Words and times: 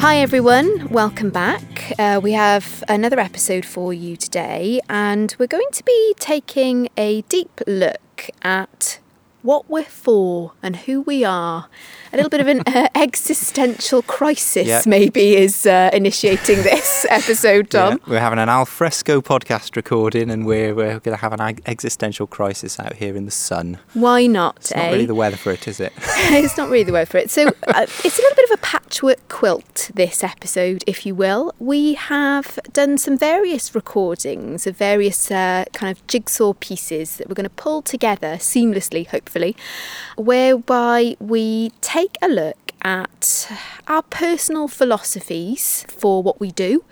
Hi, 0.00 0.16
everyone. 0.16 0.88
Welcome 0.88 1.28
back. 1.28 1.92
Uh, 1.98 2.20
we 2.22 2.32
have 2.32 2.82
another 2.88 3.20
episode 3.20 3.66
for 3.66 3.92
you 3.92 4.16
today, 4.16 4.80
and 4.88 5.36
we're 5.38 5.46
going 5.46 5.68
to 5.72 5.84
be 5.84 6.14
taking 6.18 6.88
a 6.96 7.20
deep 7.28 7.60
look 7.66 8.30
at 8.40 8.98
what 9.42 9.68
we're 9.70 9.82
for 9.84 10.52
and 10.62 10.76
who 10.76 11.00
we 11.02 11.24
are. 11.24 11.68
A 12.12 12.16
little 12.16 12.28
bit 12.30 12.40
of 12.40 12.48
an 12.48 12.60
uh, 12.66 12.88
existential 12.94 14.02
crisis, 14.02 14.66
Yeah. 14.66 14.82
maybe, 14.84 15.36
is 15.36 15.64
uh, 15.64 15.90
initiating 15.92 16.56
this 16.64 17.06
episode, 17.10 17.70
Tom. 17.70 17.92
Yeah, 17.92 18.10
we're 18.10 18.20
having 18.20 18.38
an 18.40 18.48
alfresco 18.48 19.20
podcast 19.20 19.76
recording, 19.76 20.28
and 20.30 20.44
we're 20.44 20.74
we're 20.74 20.98
going 20.98 21.16
to 21.16 21.22
have 21.22 21.32
an 21.32 21.40
ag- 21.40 21.62
existential 21.66 22.26
crisis 22.26 22.80
out 22.80 22.94
here 22.94 23.16
in 23.16 23.26
the 23.26 23.30
sun. 23.30 23.78
Why 23.94 24.26
not, 24.26 24.56
It's 24.56 24.72
eh? 24.72 24.82
not 24.82 24.92
really 24.92 25.06
the 25.06 25.14
weather 25.14 25.36
for 25.36 25.52
it, 25.52 25.68
is 25.68 25.78
it? 25.78 25.92
it's 25.98 26.56
not 26.56 26.68
really 26.68 26.82
the 26.84 26.92
weather 26.92 27.06
for 27.06 27.18
it. 27.18 27.30
So 27.30 27.46
uh, 27.68 27.86
it's 28.04 28.18
a 28.18 28.22
little 28.22 28.36
bit 28.36 28.50
of 28.50 28.58
a 28.58 28.62
patchwork 28.62 29.28
quilt, 29.28 29.90
this 29.94 30.24
episode, 30.24 30.82
if 30.88 31.06
you 31.06 31.14
will. 31.14 31.54
We 31.60 31.94
have 31.94 32.58
done 32.72 32.98
some 32.98 33.16
various 33.16 33.72
recordings 33.74 34.66
of 34.66 34.76
various 34.76 35.30
uh, 35.30 35.64
kind 35.72 35.96
of 35.96 36.04
jigsaw 36.08 36.54
pieces 36.54 37.16
that 37.18 37.28
we're 37.28 37.34
going 37.36 37.44
to 37.44 37.50
pull 37.50 37.82
together 37.82 38.34
seamlessly, 38.36 39.06
hopefully, 39.06 39.29
whereby 40.16 41.16
we 41.20 41.70
take 41.80 42.16
a 42.22 42.28
look 42.28 42.72
at 42.82 43.50
our 43.86 44.02
personal 44.02 44.68
philosophies 44.68 45.84
for 45.88 46.22
what 46.22 46.40
we 46.40 46.50
do. 46.50 46.84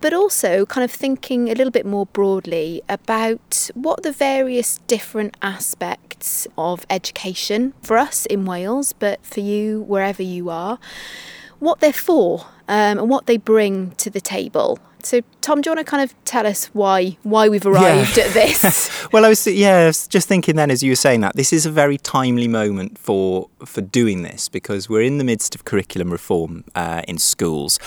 But 0.00 0.14
also, 0.14 0.64
kind 0.64 0.82
of 0.84 0.90
thinking 0.90 1.48
a 1.48 1.54
little 1.54 1.70
bit 1.70 1.84
more 1.84 2.06
broadly 2.06 2.80
about 2.88 3.70
what 3.74 4.02
the 4.02 4.12
various 4.12 4.78
different 4.86 5.36
aspects 5.42 6.46
of 6.56 6.86
education 6.88 7.74
for 7.82 7.98
us 7.98 8.24
in 8.26 8.46
Wales, 8.46 8.94
but 8.94 9.24
for 9.24 9.40
you 9.40 9.82
wherever 9.82 10.22
you 10.22 10.48
are, 10.48 10.78
what 11.58 11.80
they're 11.80 11.92
for 11.92 12.46
um, 12.66 12.98
and 12.98 13.10
what 13.10 13.26
they 13.26 13.36
bring 13.36 13.90
to 13.96 14.08
the 14.08 14.22
table. 14.22 14.78
So, 15.06 15.20
Tom, 15.40 15.60
do 15.60 15.70
you 15.70 15.76
want 15.76 15.86
to 15.86 15.90
kind 15.90 16.02
of 16.02 16.14
tell 16.24 16.46
us 16.46 16.66
why 16.66 17.16
why 17.22 17.48
we've 17.48 17.66
arrived 17.66 18.18
at 18.18 18.32
this? 18.34 18.90
well, 19.12 19.24
I 19.24 19.28
was 19.28 19.46
yeah, 19.46 19.78
I 19.78 19.86
was 19.86 20.06
just 20.06 20.28
thinking 20.28 20.56
then 20.56 20.70
as 20.70 20.82
you 20.82 20.92
were 20.92 20.96
saying 20.96 21.20
that 21.20 21.36
this 21.36 21.52
is 21.52 21.66
a 21.66 21.70
very 21.70 21.98
timely 21.98 22.48
moment 22.48 22.98
for 22.98 23.48
for 23.64 23.80
doing 23.80 24.22
this 24.22 24.48
because 24.48 24.88
we're 24.88 25.02
in 25.02 25.18
the 25.18 25.24
midst 25.24 25.54
of 25.54 25.64
curriculum 25.64 26.10
reform 26.10 26.64
uh, 26.74 27.02
in 27.08 27.18
schools. 27.18 27.78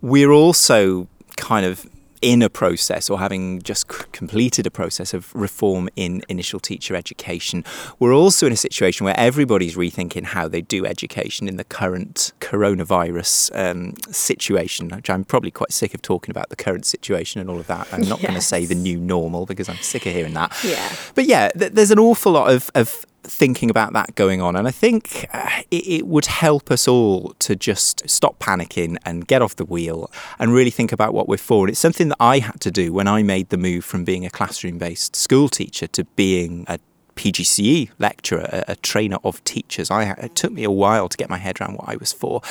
We're 0.00 0.32
also 0.32 1.08
kind 1.36 1.66
of 1.66 1.86
in 2.24 2.40
a 2.40 2.48
process 2.48 3.10
or 3.10 3.18
having 3.18 3.60
just 3.60 3.92
c- 3.92 4.04
completed 4.12 4.66
a 4.66 4.70
process 4.70 5.12
of 5.12 5.32
reform 5.34 5.90
in 5.94 6.22
initial 6.30 6.58
teacher 6.58 6.96
education. 6.96 7.62
We're 7.98 8.14
also 8.14 8.46
in 8.46 8.52
a 8.52 8.56
situation 8.56 9.04
where 9.04 9.18
everybody's 9.18 9.76
rethinking 9.76 10.24
how 10.24 10.48
they 10.48 10.62
do 10.62 10.86
education 10.86 11.48
in 11.48 11.58
the 11.58 11.64
current 11.64 12.32
coronavirus 12.40 13.50
um, 13.54 13.94
situation, 14.10 14.88
which 14.88 15.10
I'm 15.10 15.24
probably 15.24 15.50
quite 15.50 15.70
sick 15.70 15.92
of 15.92 16.00
talking 16.00 16.30
about 16.30 16.48
the 16.48 16.56
current 16.56 16.86
situation 16.86 17.42
and 17.42 17.50
all 17.50 17.60
of 17.60 17.66
that. 17.66 17.86
I'm 17.92 18.08
not 18.08 18.22
going 18.22 18.34
to 18.34 18.40
say 18.40 18.64
the 18.64 18.74
new 18.74 18.98
normal 18.98 19.44
because 19.44 19.68
I'm 19.68 19.76
sick 19.76 20.06
of 20.06 20.14
hearing 20.14 20.32
that. 20.32 20.56
Yeah. 20.64 20.90
But 21.14 21.26
yeah, 21.26 21.48
th- 21.50 21.72
there's 21.72 21.90
an 21.90 21.98
awful 21.98 22.32
lot 22.32 22.50
of, 22.50 22.70
of 22.74 23.04
thinking 23.24 23.70
about 23.70 23.92
that 23.92 24.14
going 24.14 24.40
on. 24.40 24.56
And 24.56 24.68
I 24.68 24.70
think 24.70 25.26
uh, 25.32 25.62
it, 25.70 25.86
it 25.86 26.06
would 26.06 26.26
help 26.26 26.70
us 26.70 26.86
all 26.86 27.34
to 27.40 27.56
just 27.56 28.08
stop 28.08 28.38
panicking 28.38 28.96
and 29.04 29.26
get 29.26 29.42
off 29.42 29.56
the 29.56 29.64
wheel 29.64 30.10
and 30.38 30.52
really 30.52 30.70
think 30.70 30.92
about 30.92 31.14
what 31.14 31.28
we're 31.28 31.36
for. 31.36 31.64
And 31.64 31.70
it's 31.70 31.80
something 31.80 32.08
that 32.08 32.16
I 32.20 32.38
had 32.38 32.60
to 32.60 32.70
do 32.70 32.92
when 32.92 33.08
I 33.08 33.22
made 33.22 33.48
the 33.48 33.56
move 33.56 33.84
from 33.84 34.04
being 34.04 34.24
a 34.24 34.30
classroom 34.30 34.78
based 34.78 35.16
school 35.16 35.48
teacher 35.48 35.86
to 35.88 36.04
being 36.16 36.64
a 36.68 36.78
PGCE 37.16 37.90
lecturer, 37.98 38.48
a, 38.52 38.72
a 38.72 38.76
trainer 38.76 39.18
of 39.24 39.42
teachers. 39.44 39.90
I, 39.90 40.10
it 40.12 40.34
took 40.34 40.52
me 40.52 40.64
a 40.64 40.70
while 40.70 41.08
to 41.08 41.16
get 41.16 41.30
my 41.30 41.38
head 41.38 41.60
around 41.60 41.74
what 41.74 41.88
I 41.88 41.96
was 41.96 42.12
for. 42.12 42.42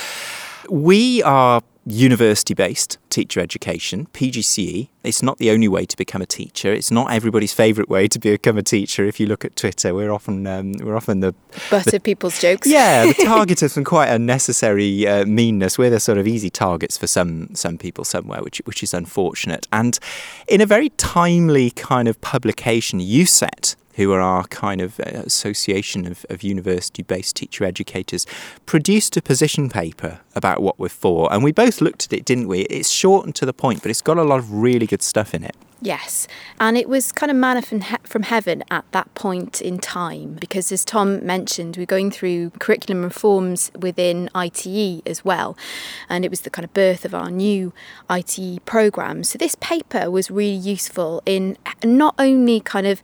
We 0.69 1.21
are 1.23 1.61
university 1.85 2.53
based 2.53 2.97
teacher 3.09 3.39
education, 3.39 4.07
PGCE. 4.13 4.87
It's 5.03 5.21
not 5.21 5.37
the 5.37 5.51
only 5.51 5.67
way 5.67 5.85
to 5.85 5.97
become 5.97 6.21
a 6.21 6.25
teacher. 6.25 6.71
It's 6.71 6.91
not 6.91 7.11
everybody's 7.11 7.53
favourite 7.53 7.89
way 7.89 8.07
to 8.07 8.19
become 8.19 8.57
a 8.57 8.63
teacher. 8.63 9.05
If 9.05 9.19
you 9.19 9.27
look 9.27 9.43
at 9.43 9.55
Twitter, 9.55 9.93
we're 9.93 10.11
often 10.11 10.47
um, 10.47 10.73
we're 10.73 10.95
often 10.95 11.19
the 11.19 11.35
Butter 11.69 11.99
people's 11.99 12.39
jokes. 12.39 12.67
yeah 12.67 13.05
the 13.05 13.13
target 13.25 13.61
of 13.61 13.71
some 13.71 13.83
quite 13.83 14.07
unnecessary 14.07 15.05
uh, 15.07 15.25
meanness. 15.25 15.77
We're 15.77 15.89
the 15.89 15.99
sort 15.99 16.17
of 16.17 16.27
easy 16.27 16.49
targets 16.49 16.97
for 16.97 17.07
some 17.07 17.53
some 17.53 17.77
people 17.77 18.05
somewhere, 18.05 18.41
which 18.41 18.61
which 18.65 18.81
is 18.81 18.93
unfortunate. 18.93 19.67
And 19.73 19.99
in 20.47 20.61
a 20.61 20.65
very 20.65 20.89
timely 20.91 21.71
kind 21.71 22.07
of 22.07 22.19
publication, 22.21 22.99
UCET 22.99 23.75
who 23.95 24.11
are 24.11 24.21
our 24.21 24.45
kind 24.45 24.81
of 24.81 24.99
uh, 24.99 25.03
association 25.25 26.05
of, 26.05 26.25
of 26.29 26.43
university 26.43 27.03
based 27.03 27.35
teacher 27.35 27.63
educators, 27.63 28.25
produced 28.65 29.17
a 29.17 29.21
position 29.21 29.69
paper 29.69 30.19
about 30.35 30.61
what 30.61 30.79
we're 30.79 30.89
for. 30.89 31.31
And 31.31 31.43
we 31.43 31.51
both 31.51 31.81
looked 31.81 32.05
at 32.05 32.13
it, 32.13 32.25
didn't 32.25 32.47
we? 32.47 32.61
It's 32.61 32.89
short 32.89 33.25
and 33.25 33.35
to 33.35 33.45
the 33.45 33.53
point, 33.53 33.81
but 33.81 33.91
it's 33.91 34.01
got 34.01 34.17
a 34.17 34.23
lot 34.23 34.39
of 34.39 34.51
really 34.51 34.87
good 34.87 35.01
stuff 35.01 35.33
in 35.33 35.43
it. 35.43 35.55
Yes, 35.85 36.29
and 36.61 36.77
it 36.77 36.87
was 36.87 37.11
kind 37.11 37.29
of 37.29 37.35
manna 37.35 37.61
from, 37.61 37.81
he- 37.81 37.97
from 38.05 38.23
heaven 38.23 38.63
at 38.71 38.89
that 38.93 39.13
point 39.15 39.61
in 39.61 39.79
time 39.79 40.35
because, 40.35 40.71
as 40.71 40.85
Tom 40.85 41.25
mentioned, 41.25 41.75
we're 41.75 41.85
going 41.85 42.09
through 42.09 42.51
curriculum 42.51 43.03
reforms 43.03 43.69
within 43.77 44.29
ITE 44.33 45.01
as 45.05 45.25
well, 45.25 45.57
and 46.07 46.23
it 46.23 46.31
was 46.31 46.41
the 46.41 46.49
kind 46.49 46.63
of 46.63 46.73
birth 46.73 47.03
of 47.03 47.13
our 47.13 47.29
new 47.29 47.73
ITE 48.09 48.63
program. 48.65 49.25
So, 49.25 49.37
this 49.37 49.55
paper 49.55 50.09
was 50.09 50.31
really 50.31 50.55
useful 50.55 51.21
in 51.25 51.57
not 51.83 52.15
only 52.17 52.61
kind 52.61 52.87
of 52.87 53.01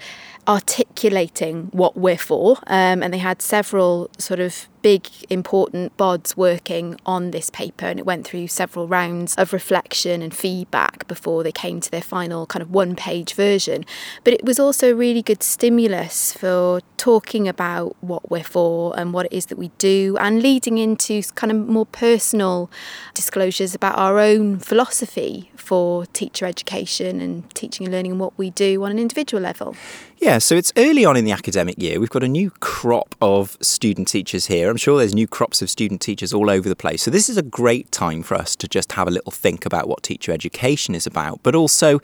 articulating 0.48 1.68
what 1.74 1.98
we're 1.98 2.18
for, 2.18 2.60
um, 2.68 3.04
and 3.04 3.14
they 3.14 3.18
had 3.18 3.42
several 3.42 4.10
sort 4.18 4.40
of 4.40 4.70
big 4.82 5.08
important 5.30 5.96
bods 5.98 6.36
working 6.36 7.00
on 7.06 7.32
this 7.32 7.50
paper 7.50 7.86
and 7.86 8.00
it 8.00 8.06
went 8.06 8.26
through 8.26 8.48
several 8.48 8.88
rounds 8.88 9.36
of 9.36 9.54
reflection 9.54 10.22
and 10.22 10.34
feedback 10.34 11.08
before 11.08 11.44
they 11.44 11.52
came 11.52 11.80
to 11.80 11.92
their 11.92 12.02
final 12.02 12.46
kind 12.46 12.62
of 12.62 12.72
one 12.72 12.96
page 12.96 13.34
version. 13.34 13.86
But 14.24 14.34
it 14.34 14.44
was 14.44 14.60
also 14.60 14.92
a 14.92 14.96
really 14.96 15.22
good 15.22 15.44
stimulus 15.44 16.34
for 16.34 16.82
talking 16.98 17.48
about 17.48 17.96
what 18.02 18.30
we're 18.30 18.44
for 18.44 18.98
and 19.00 19.14
what 19.14 19.26
it 19.28 19.34
is 19.34 19.48
that 19.48 19.58
we 19.58 19.70
do 19.78 20.18
and 20.20 20.42
leading 20.42 20.78
into 20.78 21.22
kind 21.36 21.52
of 21.52 21.68
more 21.68 21.86
personal 21.86 22.70
disclosures 23.14 23.74
about 23.74 23.98
our 23.98 24.20
own 24.20 24.60
philosophy 24.60 25.52
for 25.56 26.06
teacher 26.08 26.46
education 26.46 27.22
and 27.22 27.50
teaching 27.56 27.86
and 27.86 27.94
learning 27.94 28.12
and 28.12 28.20
what 28.20 28.38
we 28.38 28.50
do 28.50 28.84
on 28.84 28.92
an 28.92 29.00
individual 29.00 29.42
level 29.42 29.76
Yeah, 30.22 30.40
so 30.40 30.56
it's 30.56 30.74
early 30.76 31.06
on 31.06 31.16
in 31.16 31.24
the 31.24 31.32
academic 31.32 31.82
year. 31.82 31.98
We've 31.98 32.10
got 32.10 32.24
a 32.24 32.28
new 32.28 32.52
crop 32.60 33.16
of 33.22 33.58
student 33.62 34.10
teachers 34.10 34.48
here. 34.48 34.70
I'm 34.70 34.76
sure 34.76 34.98
there's 34.98 35.16
new 35.16 35.28
crops 35.28 35.62
of 35.62 35.70
student 35.70 36.02
teachers 36.02 36.34
all 36.34 36.50
over 36.50 36.68
the 36.68 36.76
place. 36.76 37.04
So 37.04 37.10
this 37.10 37.30
is 37.30 37.38
a 37.38 37.42
great 37.42 37.90
time 37.94 38.22
for 38.22 38.36
us 38.36 38.54
to 38.58 38.68
just 38.68 38.92
have 38.92 39.08
a 39.08 39.12
little 39.12 39.32
think 39.32 39.66
about 39.66 39.88
what 39.88 40.04
teacher 40.04 40.34
education 40.34 40.94
is 40.94 41.08
about. 41.08 41.42
But 41.42 41.56
also, 41.56 42.02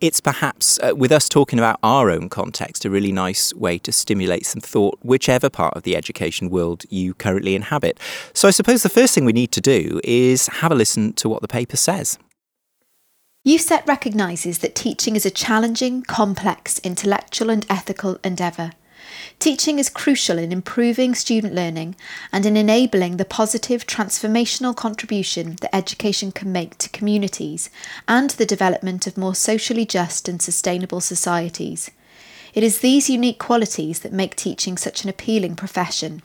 it's 0.00 0.20
perhaps 0.20 0.80
uh, 0.80 0.96
with 0.96 1.12
us 1.12 1.28
talking 1.28 1.60
about 1.60 1.78
our 1.84 2.10
own 2.10 2.28
context, 2.28 2.84
a 2.84 2.90
really 2.90 3.12
nice 3.12 3.54
way 3.54 3.78
to 3.78 3.92
stimulate 3.92 4.44
some 4.44 4.60
thought, 4.60 4.98
whichever 5.00 5.48
part 5.48 5.74
of 5.74 5.84
the 5.84 5.94
education 5.94 6.50
world 6.50 6.84
you 6.90 7.14
currently 7.14 7.54
inhabit. 7.54 7.96
So 8.34 8.48
I 8.48 8.50
suppose 8.50 8.82
the 8.82 8.88
first 8.88 9.14
thing 9.14 9.24
we 9.24 9.32
need 9.32 9.52
to 9.52 9.60
do 9.60 10.00
is 10.02 10.48
have 10.48 10.72
a 10.72 10.74
listen 10.74 11.12
to 11.12 11.28
what 11.28 11.42
the 11.42 11.48
paper 11.48 11.76
says. 11.76 12.18
UCET 13.44 13.84
recognises 13.88 14.58
that 14.58 14.76
teaching 14.76 15.16
is 15.16 15.26
a 15.26 15.30
challenging, 15.30 16.02
complex, 16.02 16.78
intellectual, 16.84 17.50
and 17.50 17.66
ethical 17.68 18.20
endeavour. 18.22 18.70
Teaching 19.40 19.80
is 19.80 19.88
crucial 19.88 20.38
in 20.38 20.52
improving 20.52 21.12
student 21.12 21.52
learning 21.52 21.96
and 22.30 22.46
in 22.46 22.56
enabling 22.56 23.16
the 23.16 23.24
positive 23.24 23.84
transformational 23.84 24.76
contribution 24.76 25.56
that 25.60 25.74
education 25.74 26.30
can 26.30 26.52
make 26.52 26.78
to 26.78 26.88
communities 26.90 27.68
and 28.06 28.30
the 28.30 28.46
development 28.46 29.08
of 29.08 29.18
more 29.18 29.34
socially 29.34 29.84
just 29.84 30.28
and 30.28 30.40
sustainable 30.40 31.00
societies. 31.00 31.90
It 32.54 32.62
is 32.62 32.78
these 32.78 33.10
unique 33.10 33.40
qualities 33.40 34.00
that 34.00 34.12
make 34.12 34.36
teaching 34.36 34.76
such 34.76 35.02
an 35.02 35.10
appealing 35.10 35.56
profession. 35.56 36.22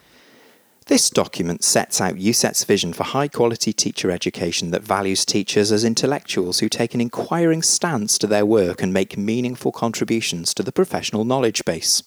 This 0.88 1.10
document 1.10 1.66
sets 1.66 2.00
out 2.00 2.16
UCET's 2.16 2.64
vision 2.64 2.94
for 2.94 3.04
high 3.04 3.28
quality 3.28 3.74
teacher 3.74 4.10
education 4.10 4.72
that 4.72 4.84
values 4.84 5.26
teachers 5.26 5.70
as 5.70 5.84
intellectuals 5.84 6.60
who 6.60 6.70
take 6.70 6.94
an 6.94 7.02
inquiring 7.02 7.62
stance 7.62 8.18
to 8.20 8.28
their 8.28 8.46
work 8.46 8.82
and 8.82 8.94
make 8.94 9.18
meaningful 9.18 9.74
contributions 9.74 10.54
to 10.54 10.64
the 10.64 10.72
professional 10.72 11.26
knowledge 11.26 11.66
base. 11.66 12.04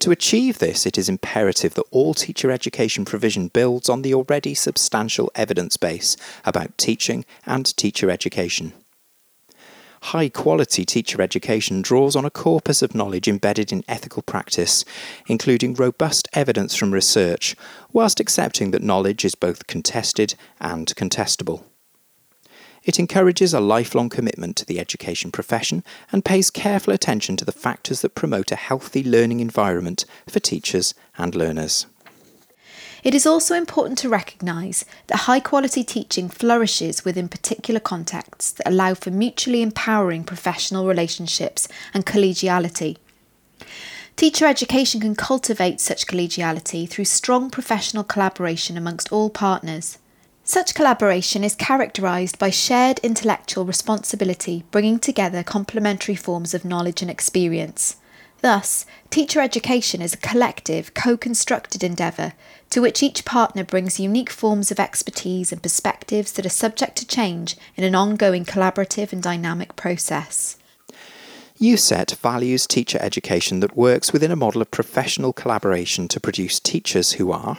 To 0.00 0.10
achieve 0.10 0.58
this, 0.58 0.84
it 0.84 0.98
is 0.98 1.08
imperative 1.08 1.74
that 1.74 1.86
all 1.90 2.12
teacher 2.12 2.50
education 2.50 3.06
provision 3.06 3.48
builds 3.48 3.88
on 3.88 4.02
the 4.02 4.12
already 4.12 4.52
substantial 4.52 5.30
evidence 5.34 5.78
base 5.78 6.14
about 6.44 6.76
teaching 6.76 7.24
and 7.46 7.74
teacher 7.78 8.10
education. 8.10 8.74
High 10.02 10.28
quality 10.28 10.84
teacher 10.84 11.20
education 11.20 11.82
draws 11.82 12.14
on 12.14 12.24
a 12.24 12.30
corpus 12.30 12.82
of 12.82 12.94
knowledge 12.94 13.28
embedded 13.28 13.72
in 13.72 13.84
ethical 13.88 14.22
practice, 14.22 14.84
including 15.26 15.74
robust 15.74 16.28
evidence 16.32 16.74
from 16.74 16.92
research, 16.92 17.56
whilst 17.92 18.20
accepting 18.20 18.70
that 18.70 18.82
knowledge 18.82 19.24
is 19.24 19.34
both 19.34 19.66
contested 19.66 20.34
and 20.60 20.94
contestable. 20.96 21.64
It 22.84 22.98
encourages 22.98 23.52
a 23.52 23.60
lifelong 23.60 24.08
commitment 24.08 24.56
to 24.56 24.64
the 24.64 24.78
education 24.78 25.30
profession 25.30 25.84
and 26.10 26.24
pays 26.24 26.48
careful 26.48 26.94
attention 26.94 27.36
to 27.36 27.44
the 27.44 27.52
factors 27.52 28.00
that 28.00 28.14
promote 28.14 28.50
a 28.52 28.56
healthy 28.56 29.02
learning 29.02 29.40
environment 29.40 30.04
for 30.28 30.40
teachers 30.40 30.94
and 31.18 31.34
learners. 31.34 31.86
It 33.04 33.14
is 33.14 33.26
also 33.26 33.54
important 33.54 33.98
to 33.98 34.08
recognise 34.08 34.84
that 35.06 35.20
high 35.20 35.40
quality 35.40 35.84
teaching 35.84 36.28
flourishes 36.28 37.04
within 37.04 37.28
particular 37.28 37.80
contexts 37.80 38.50
that 38.52 38.68
allow 38.68 38.94
for 38.94 39.10
mutually 39.10 39.62
empowering 39.62 40.24
professional 40.24 40.86
relationships 40.86 41.68
and 41.94 42.04
collegiality. 42.04 42.96
Teacher 44.16 44.46
education 44.46 45.00
can 45.00 45.14
cultivate 45.14 45.80
such 45.80 46.08
collegiality 46.08 46.88
through 46.88 47.04
strong 47.04 47.50
professional 47.50 48.02
collaboration 48.02 48.76
amongst 48.76 49.12
all 49.12 49.30
partners. 49.30 49.98
Such 50.42 50.74
collaboration 50.74 51.44
is 51.44 51.54
characterised 51.54 52.36
by 52.36 52.50
shared 52.50 52.98
intellectual 53.00 53.64
responsibility, 53.64 54.64
bringing 54.72 54.98
together 54.98 55.44
complementary 55.44 56.16
forms 56.16 56.52
of 56.52 56.64
knowledge 56.64 57.00
and 57.00 57.10
experience. 57.10 57.96
Thus, 58.40 58.86
teacher 59.10 59.40
education 59.40 60.00
is 60.00 60.14
a 60.14 60.18
collective, 60.18 60.94
co 60.94 61.16
constructed 61.16 61.82
endeavour 61.82 62.34
to 62.70 62.80
which 62.80 63.02
each 63.02 63.24
partner 63.24 63.64
brings 63.64 63.98
unique 63.98 64.30
forms 64.30 64.70
of 64.70 64.78
expertise 64.78 65.50
and 65.52 65.62
perspectives 65.62 66.32
that 66.32 66.46
are 66.46 66.50
subject 66.50 66.96
to 66.96 67.06
change 67.06 67.56
in 67.76 67.84
an 67.84 67.94
ongoing 67.94 68.44
collaborative 68.44 69.12
and 69.12 69.22
dynamic 69.22 69.74
process. 69.74 70.56
UCET 71.60 72.14
values 72.18 72.68
teacher 72.68 72.98
education 73.00 73.58
that 73.60 73.76
works 73.76 74.12
within 74.12 74.30
a 74.30 74.36
model 74.36 74.62
of 74.62 74.70
professional 74.70 75.32
collaboration 75.32 76.06
to 76.06 76.20
produce 76.20 76.60
teachers 76.60 77.12
who 77.12 77.32
are 77.32 77.58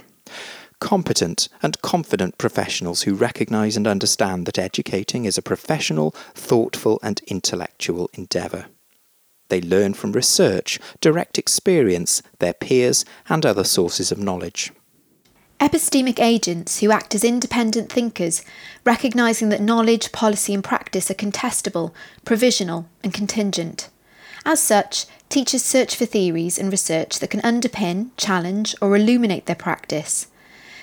competent 0.80 1.50
and 1.62 1.82
confident 1.82 2.38
professionals 2.38 3.02
who 3.02 3.14
recognise 3.14 3.76
and 3.76 3.86
understand 3.86 4.46
that 4.46 4.58
educating 4.58 5.26
is 5.26 5.38
a 5.38 5.42
professional, 5.42 6.12
thoughtful, 6.34 7.00
and 7.04 7.20
intellectual 7.28 8.10
endeavour. 8.14 8.68
They 9.50 9.62
learn 9.62 9.94
from 9.94 10.14
research, 10.14 10.80
direct 11.02 11.38
experience, 11.38 12.22
their 12.40 12.54
peers, 12.54 13.04
and 13.28 13.46
other 13.46 13.64
sources 13.64 14.12
of 14.12 14.18
knowledge. 14.18 14.72
Epistemic 15.60 16.20
agents 16.22 16.80
who 16.80 16.90
act 16.90 17.14
as 17.14 17.24
independent 17.26 17.92
thinkers, 17.92 18.44
recognising 18.86 19.50
that 19.50 19.62
knowledge, 19.62 20.14
policy, 20.14 20.54
and 20.54 20.64
practice 20.64 21.12
are 21.12 21.16
contestable, 21.16 21.92
provisional, 22.24 22.88
and 23.04 23.14
contingent. 23.14 23.90
As 24.46 24.62
such, 24.62 25.06
teachers 25.28 25.62
search 25.62 25.98
for 25.98 26.06
theories 26.06 26.58
and 26.58 26.72
research 26.72 27.20
that 27.20 27.30
can 27.30 27.42
underpin, 27.42 28.12
challenge, 28.16 28.74
or 28.82 28.96
illuminate 28.96 29.48
their 29.48 29.56
practice. 29.56 30.28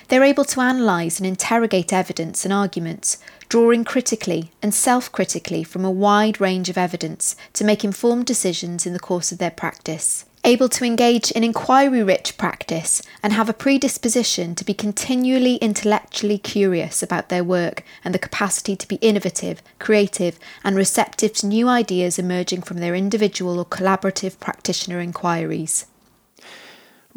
They're 0.09 0.23
able 0.23 0.45
to 0.45 0.61
analyse 0.61 1.19
and 1.19 1.27
interrogate 1.27 1.91
evidence 1.91 2.45
and 2.45 2.53
arguments, 2.53 3.17
drawing 3.49 3.83
critically 3.83 4.51
and 4.61 4.73
self 4.73 5.11
critically 5.11 5.65
from 5.65 5.83
a 5.83 5.91
wide 5.91 6.39
range 6.39 6.69
of 6.69 6.77
evidence 6.77 7.35
to 7.53 7.65
make 7.65 7.83
informed 7.83 8.25
decisions 8.25 8.85
in 8.85 8.93
the 8.93 8.99
course 8.99 9.33
of 9.33 9.37
their 9.37 9.51
practice. 9.51 10.23
Able 10.45 10.69
to 10.69 10.85
engage 10.85 11.31
in 11.31 11.43
inquiry 11.43 12.01
rich 12.03 12.37
practice 12.37 13.01
and 13.21 13.33
have 13.33 13.49
a 13.49 13.53
predisposition 13.53 14.55
to 14.55 14.63
be 14.63 14.73
continually 14.73 15.55
intellectually 15.55 16.37
curious 16.37 17.03
about 17.03 17.27
their 17.27 17.43
work 17.43 17.83
and 18.05 18.13
the 18.13 18.19
capacity 18.19 18.77
to 18.77 18.87
be 18.87 18.95
innovative, 18.97 19.61
creative, 19.77 20.39
and 20.63 20.77
receptive 20.77 21.33
to 21.33 21.47
new 21.47 21.67
ideas 21.67 22.17
emerging 22.17 22.61
from 22.61 22.77
their 22.77 22.95
individual 22.95 23.59
or 23.59 23.65
collaborative 23.65 24.39
practitioner 24.39 25.01
inquiries 25.01 25.85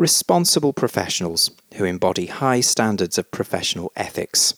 responsible 0.01 0.73
professionals 0.73 1.51
who 1.75 1.85
embody 1.85 2.25
high 2.25 2.61
standards 2.61 3.19
of 3.19 3.31
professional 3.31 3.93
ethics. 3.95 4.55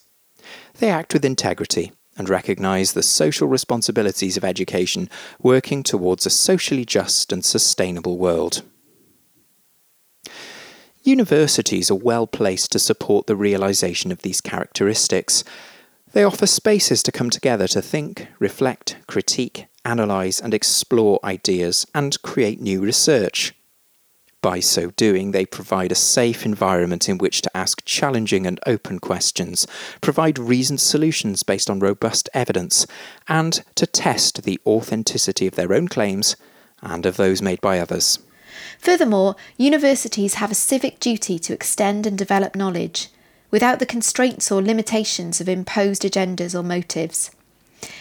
They 0.75 0.89
act 0.89 1.13
with 1.13 1.25
integrity 1.25 1.91
and 2.17 2.29
recognise 2.29 2.93
the 2.93 3.03
social 3.03 3.49
responsibilities 3.49 4.37
of 4.37 4.45
education 4.45 5.09
working 5.41 5.83
towards 5.83 6.25
a 6.25 6.29
socially 6.29 6.85
just 6.85 7.33
and 7.33 7.43
sustainable 7.43 8.17
world. 8.17 8.61
Universities 11.03 11.91
are 11.91 11.95
well 11.95 12.25
placed 12.25 12.71
to 12.71 12.79
support 12.79 13.27
the 13.27 13.35
realisation 13.35 14.13
of 14.13 14.21
these 14.21 14.39
characteristics. 14.39 15.43
They 16.13 16.23
offer 16.23 16.47
spaces 16.47 17.03
to 17.03 17.11
come 17.11 17.29
together 17.29 17.67
to 17.67 17.81
think, 17.81 18.29
reflect, 18.39 18.95
critique, 19.07 19.65
analyse, 19.83 20.39
and 20.39 20.53
explore 20.53 21.19
ideas 21.21 21.85
and 21.93 22.21
create 22.21 22.61
new 22.61 22.79
research. 22.79 23.53
By 24.43 24.59
so 24.59 24.91
doing, 24.97 25.31
they 25.31 25.45
provide 25.45 25.93
a 25.93 25.95
safe 25.95 26.45
environment 26.45 27.07
in 27.07 27.17
which 27.17 27.41
to 27.43 27.57
ask 27.57 27.81
challenging 27.85 28.45
and 28.45 28.59
open 28.67 28.99
questions, 28.99 29.65
provide 30.01 30.37
reasoned 30.37 30.81
solutions 30.81 31.43
based 31.43 31.69
on 31.69 31.79
robust 31.79 32.29
evidence, 32.33 32.85
and 33.29 33.63
to 33.75 33.87
test 33.87 34.43
the 34.43 34.59
authenticity 34.65 35.47
of 35.47 35.55
their 35.55 35.73
own 35.73 35.87
claims 35.87 36.35
and 36.81 37.05
of 37.05 37.15
those 37.15 37.41
made 37.41 37.61
by 37.61 37.79
others. 37.79 38.19
Furthermore, 38.77 39.37
universities 39.55 40.33
have 40.33 40.51
a 40.51 40.55
civic 40.55 40.99
duty 40.99 41.39
to 41.39 41.53
extend 41.53 42.05
and 42.05 42.17
develop 42.17 42.53
knowledge, 42.53 43.07
without 43.49 43.79
the 43.79 43.85
constraints 43.85 44.51
or 44.51 44.61
limitations 44.61 45.39
of 45.39 45.47
imposed 45.47 46.01
agendas 46.01 46.53
or 46.53 46.63
motives. 46.63 47.31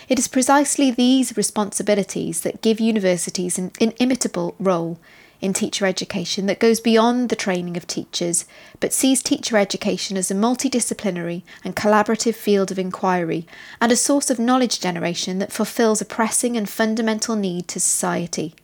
It 0.08 0.18
is 0.18 0.26
precisely 0.26 0.90
these 0.90 1.36
responsibilities 1.36 2.40
that 2.40 2.62
give 2.62 2.80
universities 2.80 3.58
an 3.58 3.70
inimitable 3.78 4.56
role 4.58 4.98
in 5.42 5.52
teacher 5.52 5.84
education 5.84 6.46
that 6.46 6.60
goes 6.60 6.80
beyond 6.80 7.28
the 7.28 7.36
training 7.36 7.76
of 7.76 7.86
teachers, 7.86 8.46
but 8.78 8.92
sees 8.92 9.22
teacher 9.22 9.58
education 9.58 10.16
as 10.16 10.30
a 10.30 10.34
multidisciplinary 10.34 11.42
and 11.64 11.76
collaborative 11.76 12.36
field 12.36 12.70
of 12.70 12.78
inquiry 12.78 13.46
and 13.80 13.90
a 13.90 13.96
source 13.96 14.30
of 14.30 14.38
knowledge 14.38 14.80
generation 14.80 15.40
that 15.40 15.52
fulfills 15.52 16.00
a 16.00 16.06
pressing 16.06 16.56
and 16.56 16.70
fundamental 16.70 17.34
need 17.34 17.66
to 17.66 17.80
society. 17.80 18.54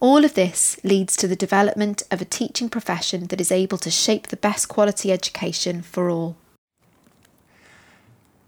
All 0.00 0.24
of 0.24 0.32
this 0.32 0.80
leads 0.82 1.14
to 1.16 1.28
the 1.28 1.36
development 1.36 2.02
of 2.10 2.22
a 2.22 2.24
teaching 2.24 2.70
profession 2.70 3.26
that 3.26 3.40
is 3.40 3.52
able 3.52 3.76
to 3.78 3.90
shape 3.90 4.28
the 4.28 4.36
best 4.38 4.68
quality 4.68 5.12
education 5.12 5.82
for 5.82 6.08
all. 6.08 6.36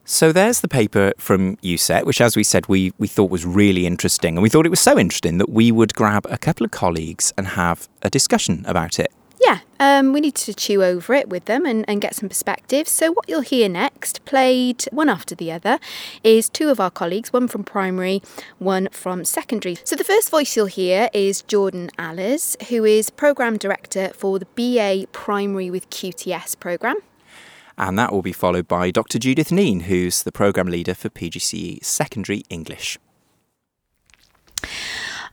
So 0.04 0.32
there's 0.32 0.60
the 0.60 0.68
paper 0.68 1.12
from 1.16 1.56
UCET, 1.58 2.04
which, 2.04 2.20
as 2.20 2.36
we 2.36 2.42
said, 2.42 2.66
we, 2.66 2.92
we 2.98 3.06
thought 3.06 3.30
was 3.30 3.46
really 3.46 3.86
interesting. 3.86 4.36
And 4.36 4.42
we 4.42 4.48
thought 4.48 4.66
it 4.66 4.70
was 4.70 4.80
so 4.80 4.98
interesting 4.98 5.38
that 5.38 5.48
we 5.48 5.70
would 5.70 5.94
grab 5.94 6.26
a 6.28 6.38
couple 6.38 6.64
of 6.64 6.72
colleagues 6.72 7.32
and 7.38 7.46
have 7.48 7.88
a 8.02 8.10
discussion 8.10 8.64
about 8.66 8.98
it. 8.98 9.12
Yeah, 9.44 9.60
um, 9.80 10.12
we 10.12 10.20
need 10.20 10.36
to 10.36 10.54
chew 10.54 10.84
over 10.84 11.14
it 11.14 11.28
with 11.28 11.46
them 11.46 11.66
and, 11.66 11.84
and 11.88 12.00
get 12.00 12.14
some 12.14 12.28
perspectives. 12.28 12.90
So, 12.90 13.12
what 13.12 13.28
you'll 13.28 13.40
hear 13.40 13.68
next, 13.68 14.24
played 14.24 14.84
one 14.92 15.08
after 15.08 15.34
the 15.34 15.50
other, 15.50 15.80
is 16.22 16.48
two 16.48 16.68
of 16.68 16.78
our 16.78 16.90
colleagues, 16.90 17.32
one 17.32 17.48
from 17.48 17.64
primary, 17.64 18.22
one 18.58 18.88
from 18.92 19.24
secondary. 19.24 19.78
So, 19.82 19.96
the 19.96 20.04
first 20.04 20.30
voice 20.30 20.56
you'll 20.56 20.66
hear 20.66 21.10
is 21.12 21.42
Jordan 21.42 21.90
Allers, 21.98 22.56
who 22.68 22.84
is 22.84 23.10
Programme 23.10 23.56
Director 23.56 24.10
for 24.14 24.38
the 24.38 24.46
BA 24.54 25.08
Primary 25.10 25.70
with 25.70 25.90
QTS 25.90 26.60
programme 26.60 26.98
and 27.78 27.98
that 27.98 28.12
will 28.12 28.22
be 28.22 28.32
followed 28.32 28.68
by 28.68 28.90
Dr. 28.90 29.18
Judith 29.18 29.50
Neen, 29.50 29.80
who's 29.80 30.22
the 30.22 30.32
programme 30.32 30.68
leader 30.68 30.94
for 30.94 31.08
PGCE 31.08 31.84
Secondary 31.84 32.44
English. 32.48 32.98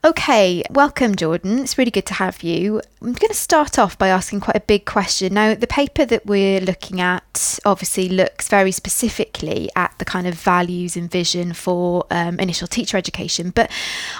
Okay, 0.01 0.63
welcome, 0.69 1.13
Jordan. 1.13 1.59
It's 1.59 1.77
really 1.77 1.91
good 1.91 2.05
to 2.05 2.13
have 2.13 2.41
you. 2.41 2.79
I'm 3.01 3.11
going 3.11 3.27
to 3.27 3.33
start 3.33 3.77
off 3.77 3.97
by 3.97 4.07
asking 4.07 4.39
quite 4.39 4.55
a 4.55 4.61
big 4.61 4.85
question. 4.85 5.33
Now, 5.33 5.55
the 5.55 5.67
paper 5.67 6.05
that 6.05 6.25
we're 6.25 6.61
looking 6.61 7.01
at 7.01 7.59
obviously 7.65 8.07
looks 8.07 8.47
very 8.47 8.71
specifically 8.71 9.69
at 9.75 9.93
the 9.97 10.05
kind 10.05 10.25
of 10.25 10.35
values 10.35 10.95
and 10.95 11.11
vision 11.11 11.51
for 11.51 12.05
um, 12.11 12.39
initial 12.39 12.65
teacher 12.65 12.95
education, 12.95 13.49
but 13.49 13.69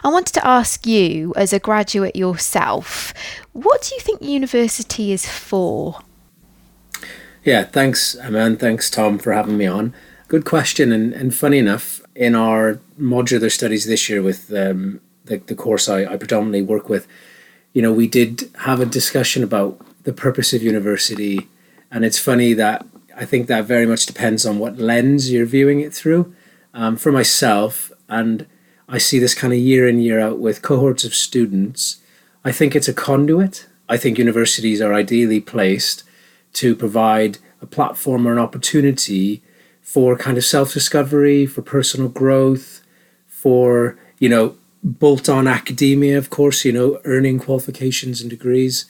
I 0.04 0.10
wanted 0.10 0.34
to 0.34 0.46
ask 0.46 0.86
you, 0.86 1.34
as 1.38 1.54
a 1.54 1.60
graduate 1.60 2.18
yourself, 2.18 3.14
what 3.54 3.82
do 3.82 3.96
you 3.96 4.02
think 4.02 4.22
university 4.22 5.14
is 5.14 5.26
for? 5.26 6.02
Yeah, 7.44 7.64
thanks, 7.64 8.16
and 8.16 8.60
thanks, 8.60 8.90
Tom, 8.90 9.18
for 9.18 9.32
having 9.32 9.58
me 9.58 9.66
on. 9.66 9.94
Good 10.28 10.44
question, 10.44 10.92
and, 10.92 11.14
and 11.14 11.34
funny 11.34 11.58
enough, 11.58 12.02
in 12.14 12.36
our 12.36 12.82
modular 13.00 13.50
studies 13.50 13.86
this 13.86 14.10
year 14.10 14.22
with 14.22 14.52
um, 14.54 15.00
the, 15.26 15.38
the 15.38 15.56
course 15.56 15.88
I, 15.88 16.04
I 16.04 16.18
predominantly 16.18 16.62
work 16.62 16.90
with, 16.90 17.08
you 17.72 17.82
know, 17.82 17.94
we 17.94 18.08
did 18.08 18.52
have 18.60 18.82
a 18.82 18.86
discussion 18.86 19.44
about 19.44 19.80
the 20.04 20.12
purpose 20.12 20.54
of 20.54 20.62
university, 20.62 21.48
and 21.90 22.04
it's 22.04 22.20
funny 22.20 22.54
that 22.54 22.86
I 23.16 23.24
think 23.24 23.48
that 23.48 23.66
very 23.66 23.86
much 23.86 24.06
depends 24.06 24.46
on 24.46 24.60
what 24.60 24.78
lens 24.78 25.32
you're 25.32 25.46
viewing 25.46 25.80
it 25.80 25.94
through. 25.94 26.34
Um, 26.74 26.98
for 26.98 27.12
myself, 27.12 27.92
and 28.10 28.46
I 28.88 28.98
see 28.98 29.18
this 29.18 29.34
kind 29.34 29.54
of 29.54 29.60
year 29.60 29.88
in, 29.88 30.00
year 30.00 30.20
out 30.20 30.40
with 30.40 30.62
cohorts 30.62 31.06
of 31.06 31.16
students, 31.16 32.02
I 32.44 32.52
think 32.52 32.76
it's 32.76 32.88
a 32.88 32.94
conduit. 32.94 33.68
I 33.88 33.98
think 33.98 34.18
universities 34.18 34.82
are 34.82 34.94
ideally 34.94 35.40
placed 35.40 36.04
to 36.54 36.76
provide 36.76 37.38
a 37.62 37.66
platform 37.66 38.28
or 38.28 38.32
an 38.32 38.40
opportunity 38.40 39.42
for 39.82 40.16
kind 40.16 40.38
of 40.38 40.46
self-discovery, 40.46 41.46
for 41.46 41.62
personal 41.62 42.10
growth, 42.10 42.82
for 43.28 43.98
you 44.20 44.30
know 44.30 44.56
bolt-on 44.84 45.48
academia, 45.48 46.18
of 46.18 46.30
course, 46.30 46.64
you 46.64 46.72
know 46.72 47.00
earning 47.06 47.40
qualifications 47.40 48.22
and 48.22 48.30
degrees. 48.30 48.86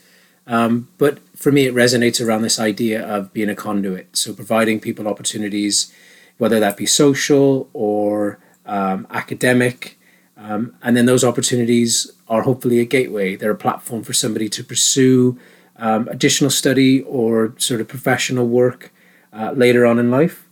Um, 0.46 0.89
but 0.98 1.20
for 1.36 1.51
me, 1.51 1.68
it 1.68 1.75
resonates 1.75 2.25
around 2.25 2.42
this 2.42 2.60
idea 2.60 3.06
of 3.06 3.32
being 3.34 3.50
a 3.50 3.56
conduit, 3.56 4.18
so 4.18 4.34
providing 4.34 4.80
people 4.80 5.08
opportunities, 5.08 5.94
whether 6.38 6.60
that 6.60 6.75
be 6.75 6.86
social 6.86 7.70
or 7.74 8.39
um, 8.66 9.08
academic, 9.12 10.00
um, 10.36 10.75
and 10.82 10.96
then 10.96 11.06
those 11.06 11.24
opportunities 11.24 12.12
are 12.28 12.44
hopefully 12.44 12.80
a 12.80 12.86
gateway. 12.86 13.36
They're 13.36 13.51
a 13.51 13.56
platform 13.56 14.04
for 14.04 14.13
somebody 14.13 14.50
to 14.50 14.63
pursue 14.63 15.38
um, 15.80 16.08
additional 16.10 16.52
study 16.52 17.02
or 17.02 17.54
sort 17.58 17.82
of 17.82 17.88
professional 17.88 18.48
work 18.48 18.92
uh, 19.34 19.52
later 19.56 19.86
on 19.86 19.98
in 19.98 20.12
life. 20.12 20.48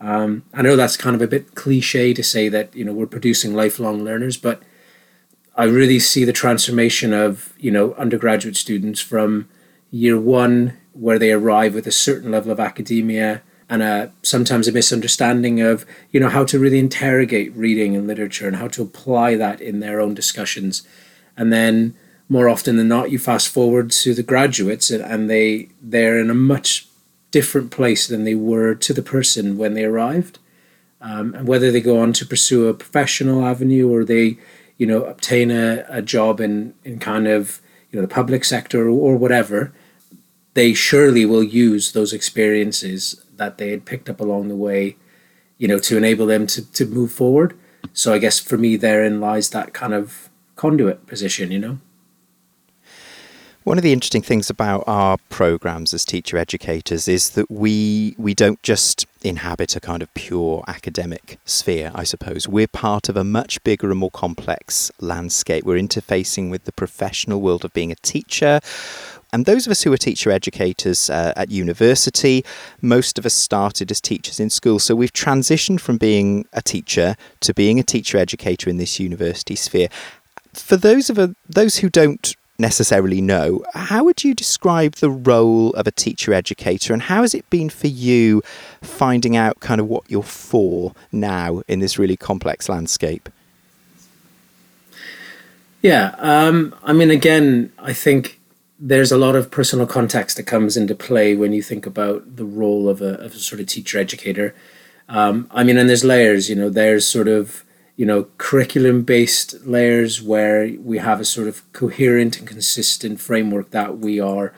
Um, 0.00 0.44
I 0.52 0.62
know 0.62 0.74
that's 0.74 0.96
kind 0.96 1.14
of 1.14 1.22
a 1.22 1.28
bit 1.28 1.54
cliche 1.54 2.12
to 2.12 2.22
say 2.24 2.48
that 2.48 2.74
you 2.74 2.84
know 2.84 2.92
we're 2.92 3.06
producing 3.06 3.54
lifelong 3.54 4.04
learners, 4.04 4.36
but 4.36 4.62
I 5.56 5.64
really 5.64 6.00
see 6.00 6.24
the 6.24 6.32
transformation 6.32 7.12
of 7.12 7.54
you 7.58 7.70
know 7.70 7.94
undergraduate 7.94 8.56
students 8.56 9.00
from 9.00 9.48
year 9.90 10.18
one, 10.18 10.76
where 10.92 11.18
they 11.18 11.30
arrive 11.30 11.74
with 11.74 11.86
a 11.86 11.92
certain 11.92 12.32
level 12.32 12.50
of 12.50 12.58
academia 12.58 13.42
and 13.68 13.82
a, 13.82 14.12
sometimes 14.22 14.66
a 14.66 14.72
misunderstanding 14.72 15.60
of 15.60 15.86
you 16.10 16.18
know 16.18 16.28
how 16.28 16.44
to 16.44 16.58
really 16.58 16.80
interrogate 16.80 17.54
reading 17.54 17.94
and 17.94 18.08
literature 18.08 18.48
and 18.48 18.56
how 18.56 18.68
to 18.68 18.82
apply 18.82 19.36
that 19.36 19.60
in 19.60 19.78
their 19.78 20.00
own 20.00 20.14
discussions, 20.14 20.82
and 21.36 21.52
then 21.52 21.94
more 22.32 22.48
often 22.48 22.76
than 22.78 22.88
not, 22.88 23.10
you 23.10 23.18
fast 23.18 23.48
forward 23.50 23.90
to 23.90 24.14
the 24.14 24.22
graduates 24.22 24.90
and, 24.90 25.28
they 25.28 25.68
they're 25.82 26.18
in 26.18 26.30
a 26.30 26.44
much 26.52 26.88
different 27.30 27.70
place 27.70 28.06
than 28.08 28.24
they 28.24 28.34
were 28.34 28.74
to 28.74 28.92
the 28.94 29.02
person 29.02 29.58
when 29.58 29.74
they 29.74 29.84
arrived. 29.84 30.38
Um, 31.02 31.34
and 31.34 31.46
whether 31.46 31.70
they 31.70 31.82
go 31.82 31.98
on 32.00 32.14
to 32.14 32.24
pursue 32.24 32.68
a 32.68 32.74
professional 32.74 33.44
avenue 33.44 33.86
or 33.92 34.02
they, 34.02 34.38
you 34.78 34.86
know, 34.86 35.04
obtain 35.04 35.50
a, 35.50 35.84
a 35.88 36.00
job 36.00 36.40
in, 36.40 36.72
in 36.84 36.98
kind 36.98 37.26
of, 37.28 37.60
you 37.90 37.98
know, 37.98 38.06
the 38.06 38.14
public 38.14 38.44
sector 38.44 38.88
or, 38.88 38.90
or 39.06 39.16
whatever, 39.16 39.72
they 40.54 40.72
surely 40.72 41.26
will 41.26 41.42
use 41.42 41.92
those 41.92 42.14
experiences 42.14 43.22
that 43.36 43.58
they 43.58 43.70
had 43.72 43.84
picked 43.84 44.08
up 44.08 44.20
along 44.20 44.48
the 44.48 44.56
way, 44.56 44.96
you 45.58 45.68
know, 45.68 45.78
to 45.80 45.98
enable 45.98 46.26
them 46.26 46.46
to, 46.46 46.60
to 46.72 46.86
move 46.86 47.12
forward. 47.12 47.58
So 47.92 48.14
I 48.14 48.18
guess 48.18 48.38
for 48.38 48.56
me, 48.56 48.76
therein 48.76 49.20
lies 49.20 49.50
that 49.50 49.74
kind 49.74 49.92
of 49.92 50.30
conduit 50.56 51.06
position, 51.06 51.50
you 51.52 51.58
know. 51.58 51.78
One 53.64 53.78
of 53.78 53.84
the 53.84 53.92
interesting 53.92 54.22
things 54.22 54.50
about 54.50 54.82
our 54.88 55.18
programs 55.28 55.94
as 55.94 56.04
teacher 56.04 56.36
educators 56.36 57.06
is 57.06 57.30
that 57.30 57.48
we 57.48 58.16
we 58.18 58.34
don't 58.34 58.60
just 58.64 59.06
inhabit 59.22 59.76
a 59.76 59.80
kind 59.80 60.02
of 60.02 60.12
pure 60.14 60.64
academic 60.66 61.38
sphere, 61.44 61.92
I 61.94 62.02
suppose. 62.02 62.48
We're 62.48 62.66
part 62.66 63.08
of 63.08 63.16
a 63.16 63.22
much 63.22 63.62
bigger 63.62 63.90
and 63.90 64.00
more 64.00 64.10
complex 64.10 64.90
landscape. 64.98 65.62
We're 65.64 65.80
interfacing 65.80 66.50
with 66.50 66.64
the 66.64 66.72
professional 66.72 67.40
world 67.40 67.64
of 67.64 67.72
being 67.72 67.92
a 67.92 68.02
teacher. 68.02 68.58
And 69.32 69.46
those 69.46 69.64
of 69.68 69.70
us 69.70 69.82
who 69.82 69.92
are 69.92 69.96
teacher 69.96 70.32
educators 70.32 71.08
uh, 71.08 71.32
at 71.36 71.52
university, 71.52 72.44
most 72.80 73.16
of 73.16 73.24
us 73.24 73.32
started 73.32 73.92
as 73.92 74.00
teachers 74.00 74.40
in 74.40 74.50
school. 74.50 74.80
So 74.80 74.96
we've 74.96 75.12
transitioned 75.12 75.78
from 75.78 75.98
being 75.98 76.46
a 76.52 76.62
teacher 76.62 77.14
to 77.40 77.54
being 77.54 77.78
a 77.78 77.84
teacher 77.84 78.18
educator 78.18 78.68
in 78.68 78.78
this 78.78 78.98
university 78.98 79.54
sphere. 79.54 79.86
For 80.52 80.76
those 80.76 81.08
of 81.08 81.16
a, 81.16 81.36
those 81.48 81.76
who 81.78 81.88
don't 81.88 82.34
necessarily 82.62 83.20
know. 83.20 83.62
How 83.74 84.04
would 84.04 84.24
you 84.24 84.34
describe 84.34 84.94
the 84.94 85.10
role 85.10 85.74
of 85.74 85.86
a 85.86 85.90
teacher 85.90 86.32
educator 86.32 86.94
and 86.94 87.02
how 87.02 87.20
has 87.20 87.34
it 87.34 87.48
been 87.50 87.68
for 87.68 87.88
you 87.88 88.42
finding 88.80 89.36
out 89.36 89.60
kind 89.60 89.80
of 89.80 89.86
what 89.88 90.04
you're 90.08 90.22
for 90.22 90.94
now 91.10 91.62
in 91.68 91.80
this 91.80 91.98
really 91.98 92.16
complex 92.16 92.70
landscape? 92.70 93.28
Yeah, 95.82 96.14
um, 96.18 96.74
I 96.84 96.92
mean, 96.92 97.10
again, 97.10 97.72
I 97.78 97.92
think 97.92 98.40
there's 98.78 99.12
a 99.12 99.18
lot 99.18 99.36
of 99.36 99.50
personal 99.50 99.86
context 99.86 100.36
that 100.36 100.44
comes 100.44 100.76
into 100.76 100.94
play 100.94 101.34
when 101.34 101.52
you 101.52 101.62
think 101.62 101.86
about 101.86 102.36
the 102.36 102.44
role 102.44 102.88
of 102.88 103.02
a, 103.02 103.14
of 103.14 103.34
a 103.34 103.38
sort 103.38 103.60
of 103.60 103.66
teacher 103.66 103.98
educator. 103.98 104.54
Um, 105.08 105.48
I 105.50 105.64
mean, 105.64 105.76
and 105.76 105.88
there's 105.88 106.04
layers, 106.04 106.48
you 106.48 106.54
know, 106.54 106.70
there's 106.70 107.06
sort 107.06 107.28
of 107.28 107.64
you 107.96 108.06
know, 108.06 108.26
curriculum 108.38 109.02
based 109.02 109.66
layers 109.66 110.22
where 110.22 110.70
we 110.80 110.98
have 110.98 111.20
a 111.20 111.24
sort 111.24 111.48
of 111.48 111.70
coherent 111.72 112.38
and 112.38 112.48
consistent 112.48 113.20
framework 113.20 113.70
that 113.70 113.98
we 113.98 114.18
are, 114.18 114.52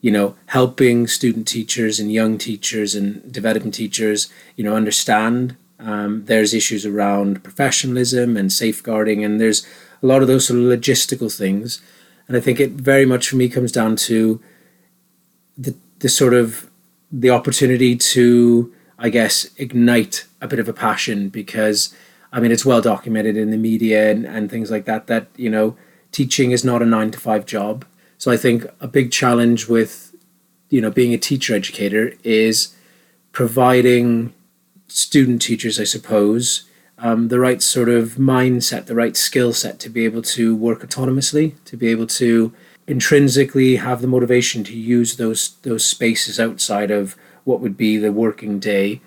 you 0.00 0.10
know, 0.10 0.34
helping 0.46 1.06
student 1.06 1.46
teachers 1.46 2.00
and 2.00 2.12
young 2.12 2.36
teachers 2.36 2.94
and 2.94 3.32
developing 3.32 3.70
teachers, 3.70 4.28
you 4.56 4.64
know, 4.64 4.74
understand. 4.74 5.56
Um, 5.78 6.24
there's 6.26 6.52
issues 6.52 6.84
around 6.84 7.42
professionalism 7.42 8.36
and 8.36 8.52
safeguarding, 8.52 9.24
and 9.24 9.40
there's 9.40 9.66
a 10.02 10.06
lot 10.06 10.22
of 10.22 10.28
those 10.28 10.46
sort 10.46 10.58
of 10.58 10.66
logistical 10.66 11.34
things. 11.34 11.80
And 12.28 12.36
I 12.36 12.40
think 12.40 12.60
it 12.60 12.72
very 12.72 13.06
much 13.06 13.28
for 13.28 13.36
me 13.36 13.48
comes 13.48 13.72
down 13.72 13.96
to 13.96 14.40
the 15.56 15.74
the 16.00 16.08
sort 16.08 16.34
of 16.34 16.70
the 17.12 17.30
opportunity 17.30 17.96
to, 17.96 18.72
I 18.98 19.08
guess, 19.08 19.48
ignite 19.56 20.26
a 20.40 20.48
bit 20.48 20.58
of 20.58 20.68
a 20.68 20.72
passion 20.72 21.28
because 21.28 21.94
I 22.32 22.40
mean, 22.40 22.52
it's 22.52 22.64
well 22.64 22.80
documented 22.80 23.36
in 23.36 23.50
the 23.50 23.56
media 23.56 24.10
and, 24.10 24.24
and 24.24 24.50
things 24.50 24.70
like 24.70 24.84
that 24.84 25.06
that, 25.08 25.28
you 25.36 25.50
know, 25.50 25.76
teaching 26.12 26.50
is 26.50 26.64
not 26.64 26.82
a 26.82 26.86
nine 26.86 27.10
to 27.10 27.18
five 27.18 27.46
job. 27.46 27.84
So 28.18 28.30
I 28.30 28.36
think 28.36 28.66
a 28.80 28.88
big 28.88 29.10
challenge 29.10 29.68
with, 29.68 30.14
you 30.68 30.80
know, 30.80 30.90
being 30.90 31.12
a 31.12 31.18
teacher 31.18 31.54
educator 31.54 32.14
is 32.22 32.74
providing 33.32 34.32
student 34.88 35.42
teachers, 35.42 35.80
I 35.80 35.84
suppose, 35.84 36.64
um, 36.98 37.28
the 37.28 37.40
right 37.40 37.62
sort 37.62 37.88
of 37.88 38.16
mindset, 38.16 38.86
the 38.86 38.94
right 38.94 39.16
skill 39.16 39.52
set 39.52 39.80
to 39.80 39.88
be 39.88 40.04
able 40.04 40.22
to 40.22 40.54
work 40.54 40.82
autonomously, 40.82 41.54
to 41.64 41.76
be 41.76 41.88
able 41.88 42.06
to 42.08 42.52
intrinsically 42.86 43.76
have 43.76 44.02
the 44.02 44.08
motivation 44.08 44.64
to 44.64 44.76
use 44.76 45.16
those 45.16 45.56
those 45.62 45.86
spaces 45.86 46.40
outside 46.40 46.90
of 46.90 47.16
what 47.44 47.60
would 47.60 47.76
be 47.76 47.96
the 47.96 48.12
working 48.12 48.58
day 48.58 49.00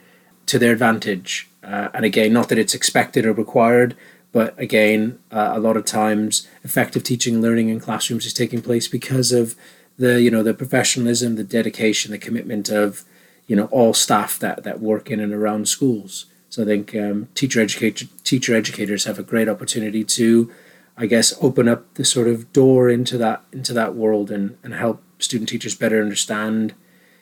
to 0.46 0.58
their 0.58 0.72
advantage 0.72 1.50
uh, 1.64 1.90
and 1.94 2.06
again, 2.06 2.34
not 2.34 2.50
that 2.50 2.58
it's 2.58 2.76
expected 2.76 3.26
or 3.26 3.34
required, 3.34 3.96
but 4.32 4.58
again, 4.60 5.20
uh, 5.32 5.52
a 5.54 5.60
lot 5.60 5.78
of 5.78 5.86
times 5.86 6.48
effective 6.64 7.04
teaching 7.04 7.36
and 7.36 7.44
learning 7.44 7.70
in 7.70 7.80
classrooms 7.80 8.26
is 8.26 8.34
taking 8.34 8.62
place 8.62 8.88
because 8.88 9.32
of 9.32 9.56
the 9.98 10.22
you 10.22 10.32
know 10.32 10.44
the 10.44 10.54
professionalism, 10.54 11.36
the 11.36 11.44
dedication, 11.44 12.12
the 12.12 12.18
commitment 12.18 12.70
of 12.70 13.04
you 13.48 13.56
know 13.56 13.66
all 13.66 13.94
staff 13.94 14.40
that 14.40 14.64
that 14.64 14.80
work 14.80 15.10
in 15.12 15.20
and 15.20 15.34
around 15.34 15.68
schools. 15.68 16.26
So 16.50 16.64
I 16.64 16.66
think 16.66 16.96
um, 16.96 17.30
teacher 17.36 17.62
educator 17.62 18.06
teacher 18.24 18.56
educators 18.56 19.06
have 19.06 19.20
a 19.20 19.24
great 19.24 19.48
opportunity 19.48 20.04
to, 20.04 20.52
I 20.98 21.06
guess, 21.06 21.34
open 21.42 21.68
up 21.68 21.94
the 21.94 22.06
sort 22.06 22.28
of 22.28 22.52
door 22.54 22.90
into 22.90 23.18
that 23.20 23.44
into 23.52 23.74
that 23.74 23.96
world 23.96 24.32
and 24.32 24.58
and 24.64 24.74
help 24.74 25.04
student 25.20 25.50
teachers 25.50 25.76
better 25.76 26.02
understand, 26.02 26.74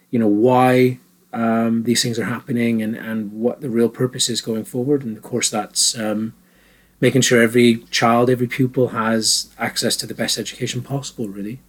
you 0.09 0.19
know, 0.19 0.27
why 0.27 0.99
um, 1.33 1.83
these 1.83 2.03
things 2.03 2.19
are 2.19 2.25
happening 2.25 2.81
and, 2.81 2.95
and 2.95 3.31
what 3.31 3.61
the 3.61 3.69
real 3.69 3.89
purpose 3.89 4.29
is 4.29 4.41
going 4.41 4.65
forward. 4.65 5.03
And 5.03 5.15
of 5.17 5.23
course, 5.23 5.49
that's 5.49 5.97
um, 5.97 6.33
making 6.99 7.21
sure 7.21 7.41
every 7.41 7.77
child, 7.89 8.29
every 8.29 8.47
pupil 8.47 8.89
has 8.89 9.49
access 9.57 9.95
to 9.97 10.07
the 10.07 10.13
best 10.13 10.37
education 10.37 10.81
possible, 10.81 11.27
really. 11.27 11.59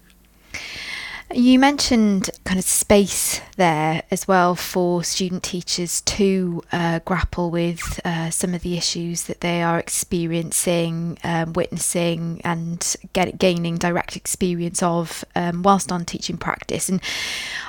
You 1.34 1.58
mentioned 1.58 2.28
kind 2.44 2.58
of 2.58 2.64
space 2.64 3.40
there 3.56 4.02
as 4.10 4.28
well 4.28 4.54
for 4.54 5.02
student 5.02 5.42
teachers 5.42 6.02
to 6.02 6.62
uh, 6.72 6.98
grapple 7.06 7.50
with 7.50 8.00
uh, 8.04 8.28
some 8.30 8.52
of 8.52 8.60
the 8.60 8.76
issues 8.76 9.24
that 9.24 9.40
they 9.40 9.62
are 9.62 9.78
experiencing, 9.78 11.18
um, 11.24 11.54
witnessing, 11.54 12.42
and 12.44 12.96
get, 13.14 13.38
gaining 13.38 13.76
direct 13.76 14.14
experience 14.14 14.82
of 14.82 15.24
um, 15.34 15.62
whilst 15.62 15.90
on 15.90 16.04
teaching 16.04 16.36
practice. 16.36 16.90
And 16.90 17.00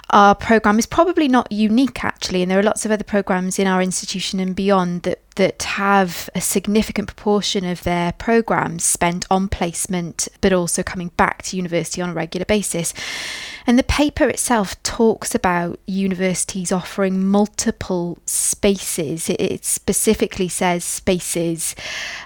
our 0.10 0.36
program 0.36 0.78
is 0.78 0.86
probably 0.86 1.30
not 1.30 1.50
unique 1.50 2.04
actually, 2.04 2.42
and 2.42 2.52
there 2.52 2.60
are 2.60 2.64
lots 2.64 2.86
of 2.86 2.92
other 2.92 3.06
programs 3.06 3.60
in 3.60 3.68
our 3.68 3.82
institution 3.82 4.42
and 4.42 4.54
beyond 4.56 5.04
that 5.04 5.23
that 5.36 5.64
have 5.64 6.30
a 6.36 6.42
significant 6.42 7.08
proportion 7.08 7.66
of 7.66 7.84
their 7.84 8.12
programs 8.14 8.84
spent 8.84 9.26
on 9.32 9.48
placement, 9.48 10.28
but 10.42 10.54
also 10.54 10.84
coming 10.84 11.10
back 11.18 11.42
to 11.44 11.58
university 11.58 12.02
on 12.02 12.12
a 12.12 12.14
regular 12.14 12.46
basis. 12.46 12.94
And 13.66 13.80
the 13.80 13.84
paper 13.84 14.28
itself 14.28 14.82
talks 14.84 15.34
about 15.34 15.80
universities 15.86 16.72
offering 16.72 17.26
multiple 17.28 18.18
spaces. 18.26 19.30
It, 19.30 19.64
specifically 19.64 20.50
says 20.50 20.84
spaces 20.84 21.76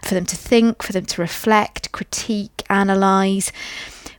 for 0.04 0.16
them 0.16 0.26
to 0.26 0.36
think, 0.36 0.82
for 0.82 0.94
them 0.94 1.06
to 1.06 1.22
reflect, 1.22 1.92
critique, 1.92 2.64
analyse. 2.70 3.52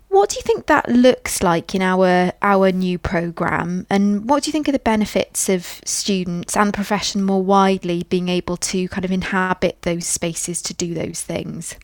What 0.09 0.31
do 0.31 0.37
you 0.37 0.43
think 0.43 0.67
that 0.67 0.89
looks 0.89 1.43
like 1.43 1.75
in 1.75 1.83
our 1.83 2.33
our 2.41 2.73
new 2.73 2.99
program, 2.99 3.87
and 3.91 4.29
what 4.29 4.43
do 4.43 4.49
you 4.49 4.53
think 4.53 4.69
are 4.69 4.73
the 4.73 4.79
benefits 4.79 5.49
of 5.49 5.81
students 5.85 6.57
and 6.57 6.69
the 6.69 6.73
profession 6.73 7.23
more 7.23 7.43
widely 7.43 8.05
being 8.09 8.29
able 8.29 8.57
to 8.57 8.89
kind 8.89 9.05
of 9.05 9.13
inhabit 9.13 9.83
those 9.83 10.07
spaces 10.07 10.63
to 10.63 10.75
do 10.75 10.95
those 10.95 11.23
things? 11.23 11.75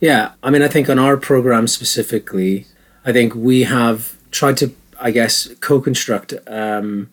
Yeah, 0.00 0.32
I 0.42 0.50
mean, 0.50 0.62
I 0.62 0.68
think 0.68 0.90
on 0.90 0.98
our 0.98 1.16
program 1.16 1.66
specifically, 1.66 2.66
I 3.04 3.12
think 3.12 3.34
we 3.34 3.62
have 3.62 4.16
tried 4.30 4.58
to, 4.58 4.74
I 5.00 5.10
guess, 5.10 5.48
co-construct, 5.60 6.34
um, 6.46 7.08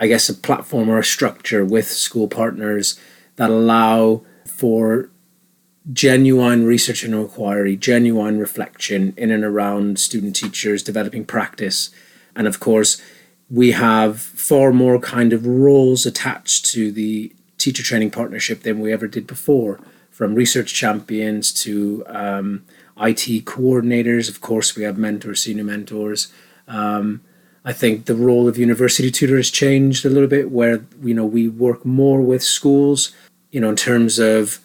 I 0.00 0.08
guess, 0.08 0.28
a 0.28 0.34
platform 0.34 0.88
or 0.88 0.98
a 0.98 1.04
structure 1.04 1.64
with 1.64 1.86
school 1.86 2.26
partners 2.26 2.98
that 3.36 3.50
allow 3.50 4.22
for 4.44 5.10
genuine 5.92 6.66
research 6.66 7.04
and 7.04 7.14
inquiry, 7.14 7.76
genuine 7.76 8.38
reflection 8.38 9.14
in 9.16 9.30
and 9.30 9.44
around 9.44 9.98
student 9.98 10.36
teachers 10.36 10.82
developing 10.82 11.24
practice. 11.24 11.90
And 12.34 12.46
of 12.46 12.60
course, 12.60 13.00
we 13.48 13.72
have 13.72 14.20
far 14.20 14.72
more 14.72 14.98
kind 14.98 15.32
of 15.32 15.46
roles 15.46 16.04
attached 16.04 16.66
to 16.72 16.90
the 16.90 17.32
teacher 17.58 17.82
training 17.82 18.10
partnership 18.10 18.62
than 18.62 18.80
we 18.80 18.92
ever 18.92 19.06
did 19.06 19.26
before, 19.26 19.80
from 20.10 20.34
research 20.34 20.74
champions 20.74 21.52
to 21.52 22.04
um, 22.08 22.64
IT 22.98 23.44
coordinators. 23.44 24.28
Of 24.28 24.40
course, 24.40 24.76
we 24.76 24.82
have 24.82 24.98
mentors, 24.98 25.42
senior 25.42 25.64
mentors. 25.64 26.32
Um, 26.66 27.22
I 27.64 27.72
think 27.72 28.06
the 28.06 28.14
role 28.14 28.48
of 28.48 28.58
university 28.58 29.10
tutor 29.10 29.36
has 29.36 29.50
changed 29.50 30.04
a 30.04 30.10
little 30.10 30.28
bit, 30.28 30.50
where 30.50 30.84
you 31.02 31.14
know 31.14 31.26
we 31.26 31.48
work 31.48 31.84
more 31.84 32.20
with 32.20 32.42
schools, 32.42 33.12
you 33.50 33.60
know, 33.60 33.70
in 33.70 33.76
terms 33.76 34.18
of, 34.18 34.58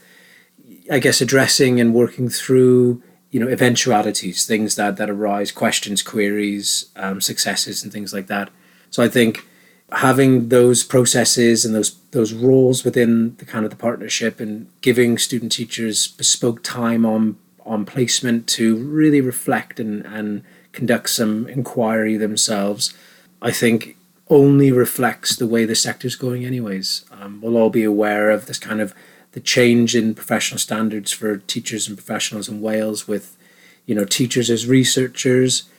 I 0.89 1.00
guess, 1.00 1.21
addressing 1.21 1.79
and 1.79 1.93
working 1.93 2.29
through 2.29 3.01
you 3.31 3.39
know 3.39 3.47
eventualities, 3.47 4.45
things 4.45 4.75
that 4.75 4.97
that 4.97 5.09
arise, 5.09 5.51
questions, 5.51 6.01
queries, 6.01 6.85
um, 6.95 7.21
successes, 7.21 7.83
and 7.83 7.91
things 7.91 8.13
like 8.13 8.27
that. 8.27 8.50
So 8.89 9.03
I 9.03 9.07
think 9.07 9.45
having 9.91 10.50
those 10.50 10.83
processes 10.83 11.65
and 11.65 11.75
those 11.75 11.97
those 12.11 12.33
roles 12.33 12.83
within 12.83 13.35
the 13.38 13.45
kind 13.45 13.65
of 13.65 13.71
the 13.71 13.77
partnership 13.77 14.39
and 14.39 14.67
giving 14.81 15.17
student 15.17 15.51
teachers 15.51 16.07
bespoke 16.07 16.63
time 16.63 17.05
on 17.05 17.38
on 17.65 17.85
placement 17.85 18.47
to 18.47 18.75
really 18.77 19.21
reflect 19.21 19.79
and 19.79 20.05
and 20.05 20.43
conduct 20.71 21.09
some 21.09 21.47
inquiry 21.47 22.17
themselves, 22.17 22.93
I 23.41 23.51
think 23.51 23.97
only 24.29 24.71
reflects 24.71 25.35
the 25.35 25.47
way 25.47 25.65
the 25.65 25.75
sector's 25.75 26.15
going 26.15 26.45
anyways. 26.45 27.03
Um, 27.11 27.41
we'll 27.41 27.57
all 27.57 27.69
be 27.69 27.83
aware 27.83 28.29
of 28.29 28.45
this 28.45 28.57
kind 28.57 28.79
of 28.79 28.93
the 29.33 29.39
change 29.39 29.95
in 29.95 30.13
professional 30.13 30.59
standards 30.59 31.11
for 31.11 31.38
teachers 31.38 31.88
and 31.88 31.97
professionals 31.97 32.50
in 32.50 32.61
Wales 32.61 33.07
with, 33.07 33.38
you 33.85 33.95
know, 33.95 34.05
teachers 34.05 34.50
as 34.50 34.67
researchers. 34.67 35.69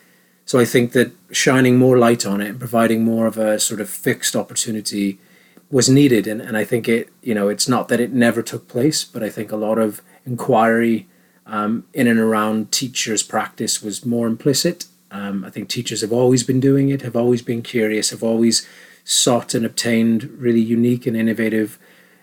So 0.45 0.59
I 0.59 0.65
think 0.65 0.93
that 0.93 1.13
shining 1.31 1.77
more 1.77 1.99
light 1.99 2.27
on 2.27 2.41
it 2.41 2.49
and 2.49 2.59
providing 2.59 3.05
more 3.05 3.27
of 3.27 3.39
a 3.39 3.61
sort 3.61 3.81
of 3.81 3.89
fixed 3.89 4.35
opportunity 4.35 5.19
was 5.71 5.89
needed. 5.89 6.27
And, 6.27 6.41
and 6.41 6.57
I 6.57 6.65
think 6.65 6.89
it, 6.89 7.09
you 7.23 7.35
know, 7.35 7.49
it's 7.49 7.69
not 7.69 7.89
that 7.89 8.01
it 8.01 8.13
never 8.13 8.43
took 8.43 8.69
place, 8.69 9.05
but 9.05 9.23
I 9.23 9.31
think 9.31 9.53
a 9.53 9.57
lot 9.57 9.79
of 9.79 10.03
inquiry 10.27 11.09
um, 11.47 11.85
in 11.93 12.07
and 12.07 12.19
around 12.19 12.73
teachers' 12.73 13.23
practice 13.23 13.83
was 13.83 14.05
more 14.05 14.27
implicit. 14.27 14.87
Um, 15.11 15.45
I 15.45 15.51
think 15.51 15.69
teachers 15.69 16.01
have 16.01 16.13
always 16.13 16.43
been 16.43 16.61
doing 16.61 16.89
it, 16.89 17.03
have 17.03 17.17
always 17.17 17.43
been 17.43 17.63
curious, 17.63 18.11
have 18.11 18.23
always 18.23 18.67
sought 19.05 19.55
and 19.55 19.67
obtained 19.67 20.25
really 20.39 20.61
unique 20.61 21.07
and 21.07 21.17
innovative, 21.17 21.79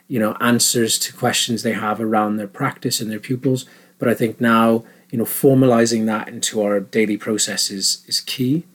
you 0.09 0.19
know, 0.19 0.35
answers 0.41 0.99
to 0.99 1.13
questions 1.13 1.63
they 1.63 1.71
have 1.71 2.01
around 2.01 2.35
their 2.35 2.47
practice 2.47 2.99
and 2.99 3.09
their 3.09 3.19
pupils. 3.19 3.65
But 3.97 4.09
I 4.09 4.13
think 4.13 4.41
now, 4.41 4.83
you 5.09 5.17
know, 5.17 5.23
formalizing 5.23 6.05
that 6.07 6.27
into 6.27 6.61
our 6.61 6.81
daily 6.81 7.15
processes 7.15 8.03
is 8.07 8.19
key. 8.19 8.65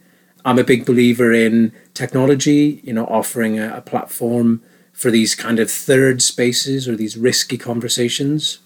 I'm 0.47 0.59
a 0.59 0.65
big 0.65 0.87
believer 0.87 1.33
in 1.33 1.73
technology, 1.93 2.81
you 2.83 2.95
know, 2.95 3.05
offering 3.07 3.59
a, 3.59 3.77
a 3.77 3.83
platform 3.83 4.63
for 4.95 5.11
these 5.11 5.35
kind 5.35 5.59
of 5.59 5.71
third 5.71 6.23
spaces 6.23 6.89
or 6.89 6.97
these 6.97 7.19
risky 7.19 7.59
conversations 7.59 8.61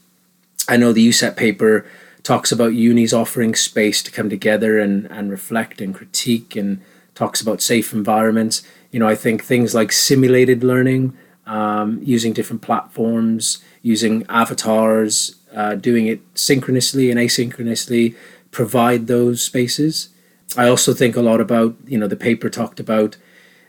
I 0.68 0.76
know 0.76 0.92
the 0.92 1.08
UCET 1.08 1.34
paper 1.36 1.86
talks 2.22 2.52
about 2.52 2.74
unis 2.74 3.14
offering 3.14 3.54
space 3.54 4.02
to 4.02 4.10
come 4.10 4.28
together 4.28 4.78
and, 4.78 5.06
and 5.06 5.30
reflect 5.30 5.80
and 5.80 5.94
critique 5.94 6.54
and 6.54 6.82
talks 7.14 7.40
about 7.40 7.62
safe 7.62 7.92
environments. 7.94 8.62
You 8.90 9.00
know, 9.00 9.08
I 9.08 9.14
think 9.14 9.42
things 9.42 9.74
like 9.74 9.92
simulated 9.92 10.62
learning, 10.62 11.16
um, 11.48 12.00
using 12.02 12.32
different 12.32 12.62
platforms, 12.62 13.58
using 13.82 14.24
avatars, 14.28 15.36
uh, 15.54 15.74
doing 15.74 16.06
it 16.06 16.20
synchronously 16.34 17.10
and 17.10 17.18
asynchronously, 17.18 18.14
provide 18.50 19.06
those 19.06 19.42
spaces. 19.42 20.10
I 20.56 20.68
also 20.68 20.94
think 20.94 21.16
a 21.16 21.22
lot 21.22 21.40
about, 21.40 21.74
you 21.86 21.98
know, 21.98 22.06
the 22.06 22.16
paper 22.16 22.48
talked 22.48 22.78
about 22.78 23.16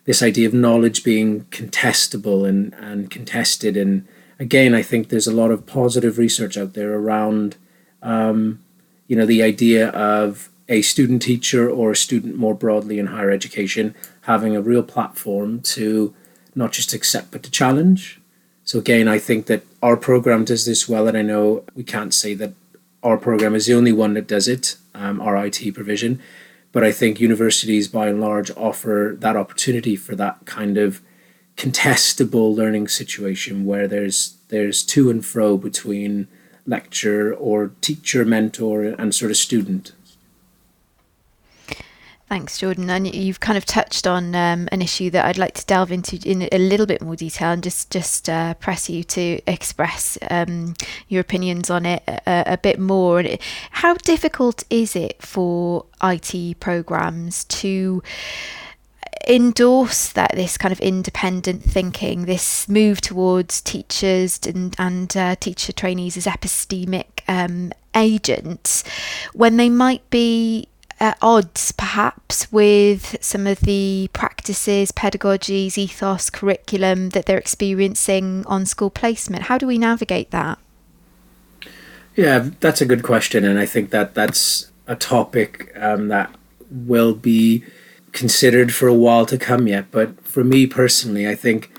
this 0.05 0.21
idea 0.21 0.47
of 0.47 0.53
knowledge 0.53 1.03
being 1.03 1.45
contestable 1.45 2.47
and, 2.47 2.73
and 2.75 3.09
contested 3.09 3.75
and 3.75 4.07
again, 4.39 4.73
I 4.73 4.81
think 4.81 5.09
there's 5.09 5.27
a 5.27 5.33
lot 5.33 5.51
of 5.51 5.65
positive 5.65 6.17
research 6.17 6.57
out 6.57 6.73
there 6.73 6.93
around, 6.93 7.57
um, 8.01 8.59
you 9.07 9.15
know, 9.15 9.25
the 9.25 9.43
idea 9.43 9.89
of 9.89 10.49
a 10.69 10.81
student 10.81 11.21
teacher 11.21 11.69
or 11.69 11.91
a 11.91 11.95
student 11.95 12.37
more 12.37 12.55
broadly 12.55 12.99
in 12.99 13.07
higher 13.07 13.31
education 13.31 13.95
having 14.21 14.55
a 14.55 14.61
real 14.61 14.83
platform 14.83 15.59
to 15.61 16.13
not 16.59 16.71
just 16.71 16.93
accept 16.93 17.31
but 17.31 17.41
to 17.43 17.49
challenge. 17.49 18.21
So 18.63 18.77
again, 18.77 19.07
I 19.07 19.17
think 19.17 19.47
that 19.47 19.63
our 19.81 19.97
program 19.97 20.45
does 20.45 20.65
this 20.65 20.87
well, 20.87 21.07
and 21.07 21.17
I 21.17 21.23
know 21.23 21.63
we 21.73 21.83
can't 21.83 22.13
say 22.13 22.35
that 22.35 22.53
our 23.01 23.17
program 23.17 23.55
is 23.55 23.65
the 23.65 23.73
only 23.73 23.91
one 23.91 24.13
that 24.13 24.27
does 24.27 24.47
it, 24.47 24.75
um, 24.93 25.19
our 25.21 25.35
IT 25.43 25.73
provision, 25.73 26.21
but 26.71 26.83
I 26.83 26.91
think 26.91 27.19
universities 27.19 27.87
by 27.87 28.09
and 28.09 28.21
large 28.21 28.51
offer 28.51 29.15
that 29.19 29.35
opportunity 29.35 29.95
for 29.95 30.15
that 30.17 30.45
kind 30.45 30.77
of 30.77 31.01
contestable 31.57 32.55
learning 32.55 32.87
situation 32.87 33.65
where 33.65 33.87
there's 33.87 34.37
there's 34.49 34.83
to 34.83 35.09
and 35.09 35.25
fro 35.25 35.57
between 35.57 36.27
lecturer 36.65 37.33
or 37.33 37.71
teacher, 37.81 38.23
mentor, 38.23 38.83
and 38.83 39.15
sort 39.15 39.31
of 39.31 39.37
student. 39.37 39.93
Thanks, 42.29 42.59
Jordan. 42.59 42.91
And 42.91 43.11
you've 43.11 43.39
kind 43.39 43.57
of 43.57 43.65
touched 43.65 44.05
on 44.05 44.35
um, 44.35 44.69
an 44.71 44.83
issue 44.83 45.09
that 45.09 45.25
I'd 45.25 45.39
like 45.39 45.55
to 45.55 45.65
delve 45.65 45.91
into 45.91 46.19
in 46.23 46.47
a 46.51 46.59
little 46.59 46.85
bit 46.85 47.01
more 47.01 47.15
detail 47.15 47.49
and 47.49 47.63
just 47.63 47.89
just 47.89 48.29
uh, 48.29 48.53
press 48.53 48.87
you 48.87 49.03
to 49.05 49.41
express 49.47 50.15
um, 50.29 50.75
your 51.07 51.21
opinions 51.21 51.71
on 51.71 51.87
it 51.87 52.03
a, 52.07 52.53
a 52.53 52.57
bit 52.59 52.77
more. 52.77 53.23
How 53.71 53.95
difficult 53.95 54.63
is 54.69 54.95
it 54.95 55.19
for 55.23 55.87
IT 56.03 56.59
programs 56.59 57.45
to 57.45 58.03
endorse 59.27 60.09
that 60.09 60.31
this 60.35 60.55
kind 60.55 60.71
of 60.71 60.79
independent 60.81 61.63
thinking, 61.63 62.25
this 62.25 62.69
move 62.69 63.01
towards 63.01 63.59
teachers 63.59 64.39
and 64.45 64.75
and 64.77 65.17
uh, 65.17 65.35
teacher 65.39 65.73
trainees 65.73 66.15
as 66.15 66.27
epistemic 66.27 67.21
um, 67.27 67.71
agents, 67.95 68.83
when 69.33 69.57
they 69.57 69.67
might 69.67 70.07
be 70.11 70.67
at 70.99 71.17
odds 71.21 71.71
perhaps 71.71 72.51
with 72.51 73.17
some 73.21 73.47
of 73.47 73.61
the 73.61 74.09
practices, 74.13 74.91
pedagogies, 74.91 75.77
ethos, 75.77 76.29
curriculum 76.29 77.09
that 77.09 77.25
they're 77.25 77.37
experiencing 77.37 78.45
on 78.45 78.65
school 78.65 78.89
placement. 78.89 79.43
How 79.43 79.57
do 79.57 79.65
we 79.65 79.77
navigate 79.77 80.31
that? 80.31 80.59
Yeah, 82.15 82.49
that's 82.59 82.81
a 82.81 82.85
good 82.85 83.03
question, 83.03 83.45
and 83.45 83.57
I 83.57 83.65
think 83.65 83.91
that 83.91 84.13
that's 84.13 84.71
a 84.87 84.95
topic 84.95 85.71
um, 85.77 86.09
that 86.09 86.35
will 86.69 87.13
be 87.13 87.63
considered 88.11 88.73
for 88.73 88.87
a 88.87 88.93
while 88.93 89.25
to 89.27 89.37
come 89.37 89.67
yet. 89.67 89.89
But 89.91 90.19
for 90.25 90.43
me 90.43 90.67
personally, 90.67 91.29
I 91.29 91.35
think, 91.35 91.71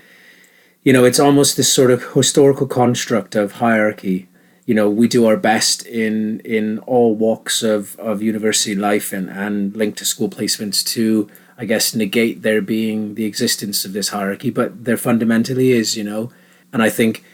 you 0.82 0.94
know, 0.94 1.04
it's 1.04 1.20
almost 1.20 1.58
this 1.58 1.70
sort 1.70 1.90
of 1.90 2.14
historical 2.14 2.66
construct 2.66 3.34
of 3.34 3.52
hierarchy. 3.52 4.28
You 4.70 4.76
know, 4.76 4.88
we 4.88 5.08
do 5.08 5.26
our 5.26 5.36
best 5.36 5.84
in 5.84 6.38
in 6.44 6.78
all 6.86 7.16
walks 7.16 7.64
of, 7.64 7.98
of 7.98 8.22
university 8.22 8.76
life 8.76 9.12
and, 9.12 9.28
and 9.28 9.76
linked 9.76 9.98
to 9.98 10.04
school 10.04 10.30
placements 10.30 10.84
to, 10.94 11.28
I 11.58 11.64
guess, 11.64 11.92
negate 11.92 12.42
there 12.42 12.62
being 12.62 13.16
the 13.16 13.24
existence 13.24 13.84
of 13.84 13.92
this 13.92 14.10
hierarchy. 14.10 14.50
But 14.50 14.84
there 14.84 14.96
fundamentally 14.96 15.72
is, 15.72 15.96
you 15.96 16.04
know. 16.04 16.30
And 16.72 16.84
I 16.84 16.88
think 16.88 17.24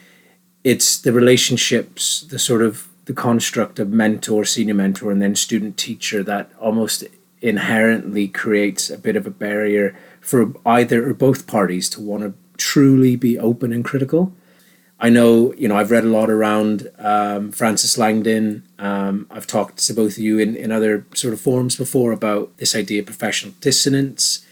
it's 0.64 0.96
the 0.96 1.12
relationships, 1.12 2.22
the 2.22 2.38
sort 2.38 2.62
of 2.62 2.88
the 3.04 3.12
construct 3.12 3.78
of 3.78 3.90
mentor, 3.90 4.46
senior 4.46 4.72
mentor, 4.72 5.12
and 5.12 5.20
then 5.20 5.36
student 5.36 5.76
teacher 5.76 6.22
that 6.22 6.50
almost 6.58 7.04
inherently 7.42 8.28
creates 8.28 8.88
a 8.88 8.96
bit 8.96 9.14
of 9.14 9.26
a 9.26 9.38
barrier 9.44 9.94
for 10.22 10.54
either 10.64 11.06
or 11.06 11.12
both 11.12 11.46
parties 11.46 11.90
to 11.90 12.00
want 12.00 12.22
to 12.22 12.32
truly 12.56 13.14
be 13.14 13.38
open 13.38 13.74
and 13.74 13.84
critical. 13.84 14.32
I 14.98 15.10
know, 15.10 15.52
you 15.54 15.68
know, 15.68 15.76
I've 15.76 15.90
read 15.90 16.04
a 16.04 16.08
lot 16.08 16.30
around 16.30 16.90
um, 16.98 17.52
Frances 17.52 17.98
Langdon. 17.98 18.62
Um, 18.78 19.26
I've 19.30 19.46
talked 19.46 19.78
to 19.86 19.92
both 19.92 20.12
of 20.12 20.18
you 20.18 20.38
in, 20.38 20.56
in 20.56 20.72
other 20.72 21.04
sort 21.14 21.34
of 21.34 21.40
forums 21.40 21.76
before 21.76 22.12
about 22.12 22.56
this 22.56 22.74
idea 22.74 23.00
of 23.00 23.06
professional 23.06 23.54
dissonance. 23.60 24.46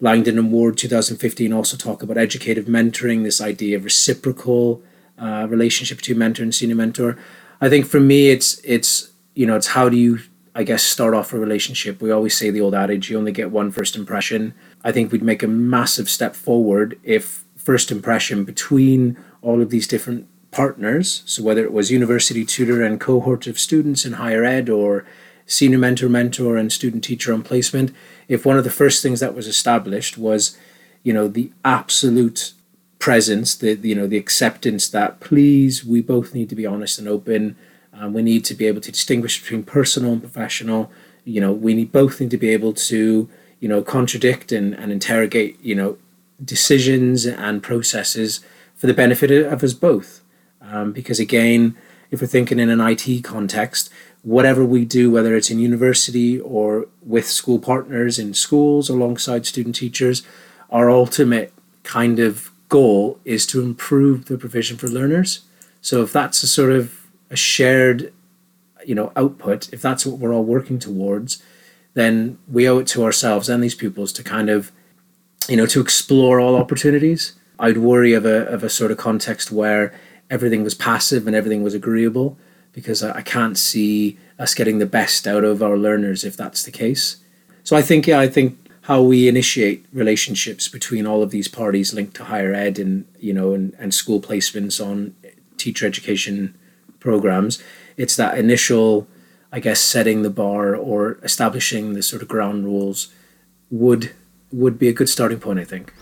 Langdon 0.00 0.38
and 0.38 0.50
Ward 0.50 0.78
2015 0.78 1.52
also 1.52 1.76
talk 1.76 2.02
about 2.02 2.16
educative 2.16 2.64
mentoring, 2.64 3.24
this 3.24 3.42
idea 3.42 3.76
of 3.76 3.84
reciprocal 3.84 4.82
uh, 5.18 5.46
relationship 5.50 5.98
between 5.98 6.16
mentor 6.16 6.44
and 6.44 6.54
senior 6.54 6.76
mentor. 6.76 7.18
I 7.60 7.68
think 7.68 7.84
for 7.84 8.00
me, 8.00 8.30
it's 8.30 8.58
it's 8.64 9.10
you 9.34 9.44
know, 9.44 9.56
it's 9.56 9.68
how 9.68 9.90
do 9.90 9.98
you 9.98 10.20
I 10.54 10.64
guess, 10.64 10.82
start 10.82 11.14
off 11.14 11.32
a 11.32 11.38
relationship. 11.38 12.02
We 12.02 12.10
always 12.10 12.36
say 12.36 12.50
the 12.50 12.60
old 12.60 12.74
adage, 12.74 13.08
you 13.08 13.16
only 13.16 13.32
get 13.32 13.50
one 13.50 13.70
first 13.70 13.94
impression. 13.94 14.52
I 14.82 14.90
think 14.90 15.12
we'd 15.12 15.22
make 15.22 15.42
a 15.42 15.48
massive 15.48 16.10
step 16.10 16.34
forward 16.34 16.98
if 17.04 17.44
first 17.56 17.92
impression 17.92 18.44
between 18.44 19.16
all 19.42 19.62
of 19.62 19.70
these 19.70 19.86
different 19.86 20.26
partners, 20.50 21.22
so 21.26 21.42
whether 21.42 21.64
it 21.64 21.72
was 21.72 21.90
university 21.90 22.44
tutor 22.44 22.82
and 22.82 23.00
cohort 23.00 23.46
of 23.46 23.58
students 23.58 24.04
in 24.04 24.14
higher 24.14 24.44
ed 24.44 24.68
or 24.68 25.06
senior 25.46 25.78
mentor, 25.78 26.08
mentor, 26.08 26.56
and 26.56 26.72
student 26.72 27.04
teacher 27.04 27.32
on 27.32 27.42
placement, 27.42 27.92
if 28.28 28.44
one 28.44 28.58
of 28.58 28.64
the 28.64 28.70
first 28.70 29.02
things 29.02 29.20
that 29.20 29.34
was 29.34 29.46
established 29.46 30.18
was, 30.18 30.56
you 31.02 31.12
know, 31.12 31.28
the 31.28 31.52
absolute 31.64 32.52
presence, 32.98 33.54
the 33.54 33.74
you 33.76 33.94
know, 33.94 34.06
the 34.06 34.18
acceptance 34.18 34.88
that 34.88 35.20
please, 35.20 35.84
we 35.84 36.00
both 36.00 36.34
need 36.34 36.48
to 36.48 36.56
be 36.56 36.66
honest 36.66 36.98
and 36.98 37.08
open 37.08 37.56
um, 37.92 38.12
we 38.12 38.22
need 38.22 38.44
to 38.46 38.54
be 38.54 38.66
able 38.66 38.80
to 38.80 38.92
distinguish 38.92 39.40
between 39.40 39.62
personal 39.62 40.12
and 40.12 40.20
professional. 40.20 40.90
You 41.24 41.40
know, 41.40 41.52
we 41.52 41.74
need 41.74 41.92
both 41.92 42.20
need 42.20 42.30
to 42.30 42.38
be 42.38 42.50
able 42.50 42.72
to, 42.72 43.28
you 43.60 43.68
know, 43.68 43.82
contradict 43.82 44.52
and, 44.52 44.74
and 44.74 44.90
interrogate, 44.90 45.60
you 45.62 45.74
know, 45.74 45.98
decisions 46.42 47.26
and 47.26 47.62
processes 47.62 48.40
for 48.80 48.86
the 48.86 48.94
benefit 48.94 49.30
of 49.30 49.62
us 49.62 49.74
both. 49.74 50.22
Um, 50.62 50.92
because 50.92 51.20
again, 51.20 51.76
if 52.10 52.22
we're 52.22 52.26
thinking 52.26 52.58
in 52.58 52.70
an 52.70 52.80
IT 52.80 53.22
context, 53.22 53.90
whatever 54.22 54.64
we 54.64 54.86
do, 54.86 55.10
whether 55.10 55.36
it's 55.36 55.50
in 55.50 55.58
university 55.58 56.40
or 56.40 56.86
with 57.02 57.26
school 57.26 57.58
partners 57.58 58.18
in 58.18 58.32
schools 58.32 58.88
alongside 58.88 59.44
student 59.44 59.74
teachers, 59.74 60.22
our 60.70 60.90
ultimate 60.90 61.52
kind 61.82 62.18
of 62.18 62.50
goal 62.70 63.20
is 63.26 63.46
to 63.48 63.60
improve 63.60 64.24
the 64.26 64.38
provision 64.38 64.78
for 64.78 64.88
learners. 64.88 65.40
So 65.82 66.02
if 66.02 66.10
that's 66.10 66.42
a 66.42 66.48
sort 66.48 66.72
of 66.72 67.06
a 67.28 67.36
shared, 67.36 68.14
you 68.86 68.94
know, 68.94 69.12
output, 69.14 69.70
if 69.74 69.82
that's 69.82 70.06
what 70.06 70.18
we're 70.18 70.32
all 70.32 70.44
working 70.44 70.78
towards, 70.78 71.42
then 71.92 72.38
we 72.50 72.66
owe 72.66 72.78
it 72.78 72.86
to 72.88 73.04
ourselves 73.04 73.50
and 73.50 73.62
these 73.62 73.74
pupils 73.74 74.10
to 74.12 74.22
kind 74.22 74.48
of, 74.48 74.72
you 75.48 75.56
know, 75.58 75.66
to 75.66 75.82
explore 75.82 76.40
all 76.40 76.56
opportunities. 76.56 77.34
I'd 77.60 77.78
worry 77.78 78.12
of 78.14 78.26
a 78.26 78.46
of 78.46 78.64
a 78.64 78.70
sort 78.70 78.90
of 78.90 78.98
context 78.98 79.52
where 79.52 79.94
everything 80.28 80.64
was 80.64 80.74
passive 80.74 81.26
and 81.26 81.36
everything 81.36 81.62
was 81.62 81.74
agreeable 81.74 82.36
because 82.72 83.02
I, 83.02 83.18
I 83.18 83.22
can't 83.22 83.58
see 83.58 84.18
us 84.38 84.54
getting 84.54 84.78
the 84.78 84.86
best 84.86 85.26
out 85.26 85.44
of 85.44 85.62
our 85.62 85.76
learners 85.76 86.24
if 86.24 86.36
that's 86.36 86.62
the 86.62 86.70
case. 86.70 87.16
So 87.62 87.76
I 87.76 87.82
think 87.82 88.06
yeah, 88.06 88.18
I 88.18 88.28
think 88.28 88.58
how 88.82 89.02
we 89.02 89.28
initiate 89.28 89.84
relationships 89.92 90.66
between 90.66 91.06
all 91.06 91.22
of 91.22 91.30
these 91.30 91.48
parties 91.48 91.94
linked 91.94 92.16
to 92.16 92.24
higher 92.24 92.52
ed 92.52 92.78
and 92.78 93.06
you 93.18 93.32
know 93.32 93.54
and, 93.54 93.74
and 93.78 93.94
school 93.94 94.20
placements 94.20 94.84
on 94.84 95.14
teacher 95.56 95.86
education 95.86 96.56
programs 96.98 97.62
it's 97.96 98.16
that 98.16 98.36
initial 98.38 99.06
i 99.52 99.60
guess 99.60 99.80
setting 99.80 100.22
the 100.22 100.30
bar 100.30 100.74
or 100.74 101.18
establishing 101.22 101.92
the 101.92 102.02
sort 102.02 102.22
of 102.22 102.28
ground 102.28 102.64
rules 102.64 103.12
would 103.70 104.12
would 104.50 104.78
be 104.78 104.88
a 104.88 104.92
good 104.92 105.08
starting 105.08 105.38
point 105.38 105.58
i 105.58 105.64
think 105.64 105.92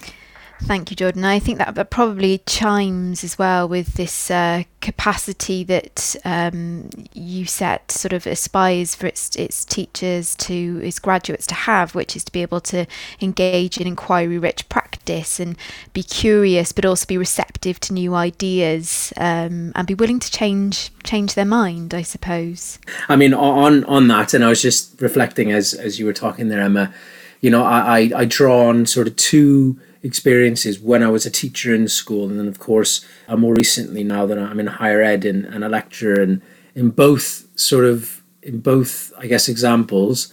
Thank 0.63 0.91
you, 0.91 0.97
Jordan. 0.97 1.25
I 1.25 1.39
think 1.39 1.59
that 1.59 1.91
probably 1.91 2.43
chimes 2.47 3.23
as 3.23 3.39
well 3.39 3.69
with 3.69 3.95
this 3.95 4.31
uh, 4.31 4.65
capacity 4.81 5.63
that 5.65 6.17
um, 6.25 6.91
UCET 7.15 7.91
sort 7.91 8.13
of 8.13 8.27
aspires 8.27 8.95
for 8.95 9.07
its 9.07 9.37
its 9.37 9.65
teachers 9.65 10.35
to 10.37 10.81
its 10.83 10.99
graduates 10.99 11.47
to 11.49 11.55
have, 11.55 11.95
which 11.95 12.17
is 12.17 12.25
to 12.25 12.33
be 12.33 12.43
able 12.43 12.61
to 12.63 12.87
engage 13.21 13.79
in 13.79 13.87
inquiry-rich 13.87 14.69
practice 14.69 15.39
and 15.39 15.57
be 15.93 16.03
curious, 16.03 16.73
but 16.73 16.85
also 16.85 17.07
be 17.07 17.17
receptive 17.17 17.79
to 17.81 17.93
new 17.93 18.15
ideas 18.15 19.13
um, 19.17 19.73
and 19.77 19.87
be 19.87 19.95
willing 19.95 20.19
to 20.19 20.31
change 20.31 20.91
change 21.05 21.35
their 21.35 21.45
mind. 21.45 21.95
I 21.95 22.03
suppose. 22.03 22.81
I 23.09 23.15
mean, 23.15 23.33
on 23.33 23.85
on 23.85 24.09
that, 24.09 24.35
and 24.35 24.45
I 24.45 24.49
was 24.49 24.61
just 24.61 25.01
reflecting 25.01 25.53
as 25.53 25.73
as 25.73 26.01
you 26.01 26.05
were 26.07 26.13
talking 26.13 26.49
there, 26.49 26.61
Emma. 26.61 26.93
You 27.41 27.51
know, 27.51 27.63
I 27.63 27.79
I, 27.79 28.11
I 28.17 28.25
draw 28.25 28.69
on 28.69 28.87
sort 28.87 29.07
of 29.07 29.15
two 29.15 29.79
experiences 30.03 30.79
when 30.79 31.03
I 31.03 31.09
was 31.09 31.27
a 31.27 31.31
teacher 31.31 31.75
in 31.75 31.89
school, 31.89 32.29
and 32.29 32.39
then 32.39 32.49
of 32.49 32.59
course 32.59 33.05
uh, 33.29 33.37
more 33.37 33.55
recently 33.55 34.05
now 34.05 34.27
that 34.27 34.39
I'm 34.39 34.61
in 34.61 34.67
higher 34.67 35.03
ed 35.03 35.25
and, 35.25 35.45
and 35.45 35.65
a 35.65 35.69
lecturer, 35.69 36.21
and 36.21 36.43
in 36.75 36.91
both 36.91 37.47
sort 37.59 37.85
of 37.85 38.23
in 38.43 38.61
both 38.61 39.13
I 39.19 39.27
guess 39.27 39.49
examples, 39.49 40.33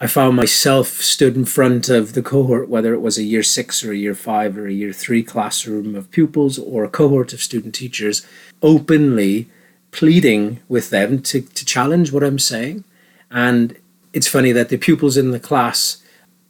I 0.00 0.06
found 0.06 0.36
myself 0.36 0.88
stood 0.88 1.34
in 1.34 1.44
front 1.44 1.88
of 1.88 2.12
the 2.12 2.22
cohort, 2.22 2.68
whether 2.68 2.94
it 2.94 3.00
was 3.00 3.18
a 3.18 3.24
year 3.24 3.42
six 3.42 3.82
or 3.82 3.92
a 3.92 3.96
year 3.96 4.14
five 4.14 4.56
or 4.56 4.66
a 4.66 4.72
year 4.72 4.92
three 4.92 5.24
classroom 5.24 5.96
of 5.96 6.10
pupils 6.10 6.58
or 6.58 6.84
a 6.84 6.88
cohort 6.88 7.32
of 7.32 7.42
student 7.42 7.74
teachers, 7.74 8.24
openly 8.62 9.48
pleading 9.90 10.60
with 10.68 10.90
them 10.90 11.20
to, 11.22 11.40
to 11.40 11.64
challenge 11.64 12.12
what 12.12 12.22
I'm 12.22 12.38
saying. 12.38 12.84
And 13.30 13.76
it's 14.12 14.28
funny 14.28 14.52
that 14.52 14.68
the 14.68 14.76
pupils 14.76 15.16
in 15.16 15.32
the 15.32 15.40
class 15.40 16.02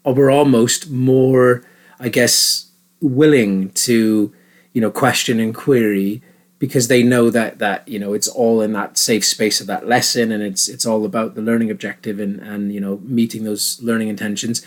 were 0.04 0.30
almost 0.30 0.90
more 0.90 1.62
I 2.00 2.08
guess, 2.08 2.70
willing 3.00 3.70
to, 3.70 4.32
you 4.72 4.80
know, 4.80 4.90
question 4.90 5.40
and 5.40 5.54
query 5.54 6.22
because 6.58 6.88
they 6.88 7.02
know 7.02 7.30
that 7.30 7.58
that 7.58 7.86
you 7.88 7.98
know 7.98 8.12
it's 8.12 8.28
all 8.28 8.60
in 8.60 8.72
that 8.72 8.98
safe 8.98 9.24
space 9.24 9.60
of 9.60 9.66
that 9.66 9.86
lesson 9.86 10.32
and 10.32 10.42
it's 10.42 10.68
it's 10.68 10.86
all 10.86 11.04
about 11.04 11.34
the 11.34 11.42
learning 11.42 11.70
objective 11.70 12.18
and 12.18 12.40
and 12.40 12.72
you 12.72 12.80
know 12.80 12.98
meeting 13.04 13.44
those 13.44 13.80
learning 13.82 14.08
intentions. 14.08 14.64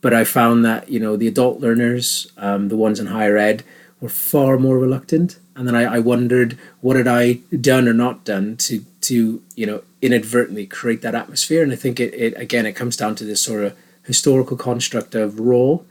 But 0.00 0.14
i 0.14 0.24
found 0.24 0.64
that 0.64 0.88
you 0.88 1.00
know 1.00 1.16
the 1.16 1.28
adult 1.28 1.60
learners 1.60 2.30
um, 2.36 2.68
the 2.68 2.76
ones 2.76 3.00
in 3.00 3.06
higher 3.06 3.36
ed 3.36 3.62
were 4.00 4.08
far 4.08 4.58
more 4.58 4.78
reluctant. 4.78 5.38
And 5.56 5.68
then 5.68 5.76
I, 5.76 5.96
I 5.96 5.98
wondered 6.00 6.58
what 6.80 6.96
had 6.96 7.08
i 7.08 7.34
done 7.60 7.88
or 7.88 7.94
not 7.94 8.24
done 8.24 8.56
to 8.58 8.84
to 9.02 9.42
you 9.54 9.66
know 9.66 9.82
inadvertently 10.02 10.66
create 10.66 11.02
that 11.02 11.14
atmosphere. 11.14 11.62
And 11.62 11.72
i 11.72 11.76
think 11.76 12.00
it, 12.00 12.14
it 12.14 12.34
again 12.36 12.66
it 12.66 12.72
comes 12.72 12.96
down 12.96 13.14
to 13.16 13.24
this 13.24 13.42
sort 13.42 13.64
of 13.64 13.76
historical 14.02 14.56
construct 14.56 15.14
of 15.14 15.40
role 15.40 15.86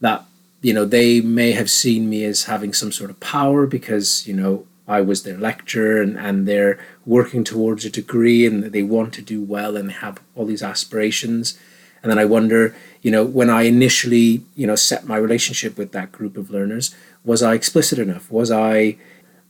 that 0.00 0.24
you 0.60 0.74
know, 0.74 0.84
they 0.84 1.20
may 1.20 1.52
have 1.52 1.70
seen 1.70 2.10
me 2.10 2.24
as 2.24 2.44
having 2.44 2.72
some 2.72 2.92
sort 2.92 3.10
of 3.10 3.20
power 3.20 3.66
because, 3.66 4.26
you 4.26 4.34
know, 4.34 4.66
I 4.88 5.02
was 5.02 5.22
their 5.22 5.36
lecturer 5.36 6.00
and, 6.00 6.18
and 6.18 6.48
they're 6.48 6.78
working 7.04 7.44
towards 7.44 7.84
a 7.84 7.90
degree 7.90 8.46
and 8.46 8.64
they 8.64 8.82
want 8.82 9.12
to 9.14 9.22
do 9.22 9.42
well 9.42 9.76
and 9.76 9.90
they 9.90 9.94
have 9.94 10.20
all 10.34 10.46
these 10.46 10.62
aspirations. 10.62 11.58
And 12.02 12.10
then 12.10 12.18
I 12.18 12.24
wonder, 12.24 12.74
you 13.02 13.10
know, 13.10 13.24
when 13.24 13.50
I 13.50 13.62
initially, 13.62 14.44
you 14.54 14.66
know, 14.66 14.76
set 14.76 15.06
my 15.06 15.16
relationship 15.16 15.76
with 15.76 15.92
that 15.92 16.10
group 16.10 16.36
of 16.36 16.50
learners, 16.50 16.94
was 17.24 17.42
I 17.42 17.54
explicit 17.54 17.98
enough? 17.98 18.30
Was 18.30 18.50
I 18.50 18.96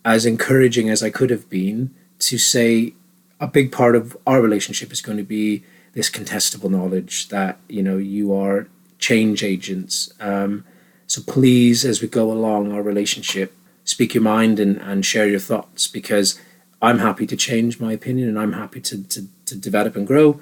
as 0.04 0.26
encouraging 0.26 0.88
as 0.90 1.02
I 1.02 1.10
could 1.10 1.30
have 1.30 1.48
been 1.48 1.94
to 2.20 2.36
say 2.36 2.94
a 3.40 3.46
big 3.46 3.70
part 3.70 3.94
of 3.94 4.16
our 4.26 4.40
relationship 4.40 4.92
is 4.92 5.00
going 5.00 5.18
to 5.18 5.24
be 5.24 5.62
this 5.92 6.10
contestable 6.10 6.70
knowledge 6.70 7.28
that, 7.28 7.58
you 7.68 7.82
know, 7.82 7.96
you 7.96 8.34
are 8.34 8.66
change 8.98 9.44
agents. 9.44 10.12
Um, 10.18 10.64
so 11.08 11.22
please, 11.22 11.84
as 11.84 12.02
we 12.02 12.06
go 12.06 12.30
along 12.30 12.70
our 12.70 12.82
relationship, 12.82 13.56
speak 13.84 14.14
your 14.14 14.22
mind 14.22 14.60
and, 14.60 14.76
and 14.76 15.04
share 15.04 15.26
your 15.26 15.40
thoughts 15.40 15.88
because 15.88 16.38
I'm 16.82 16.98
happy 16.98 17.26
to 17.26 17.36
change 17.36 17.80
my 17.80 17.92
opinion 17.92 18.28
and 18.28 18.38
I'm 18.38 18.52
happy 18.52 18.80
to, 18.82 19.02
to, 19.02 19.26
to 19.46 19.56
develop 19.56 19.96
and 19.96 20.06
grow. 20.06 20.40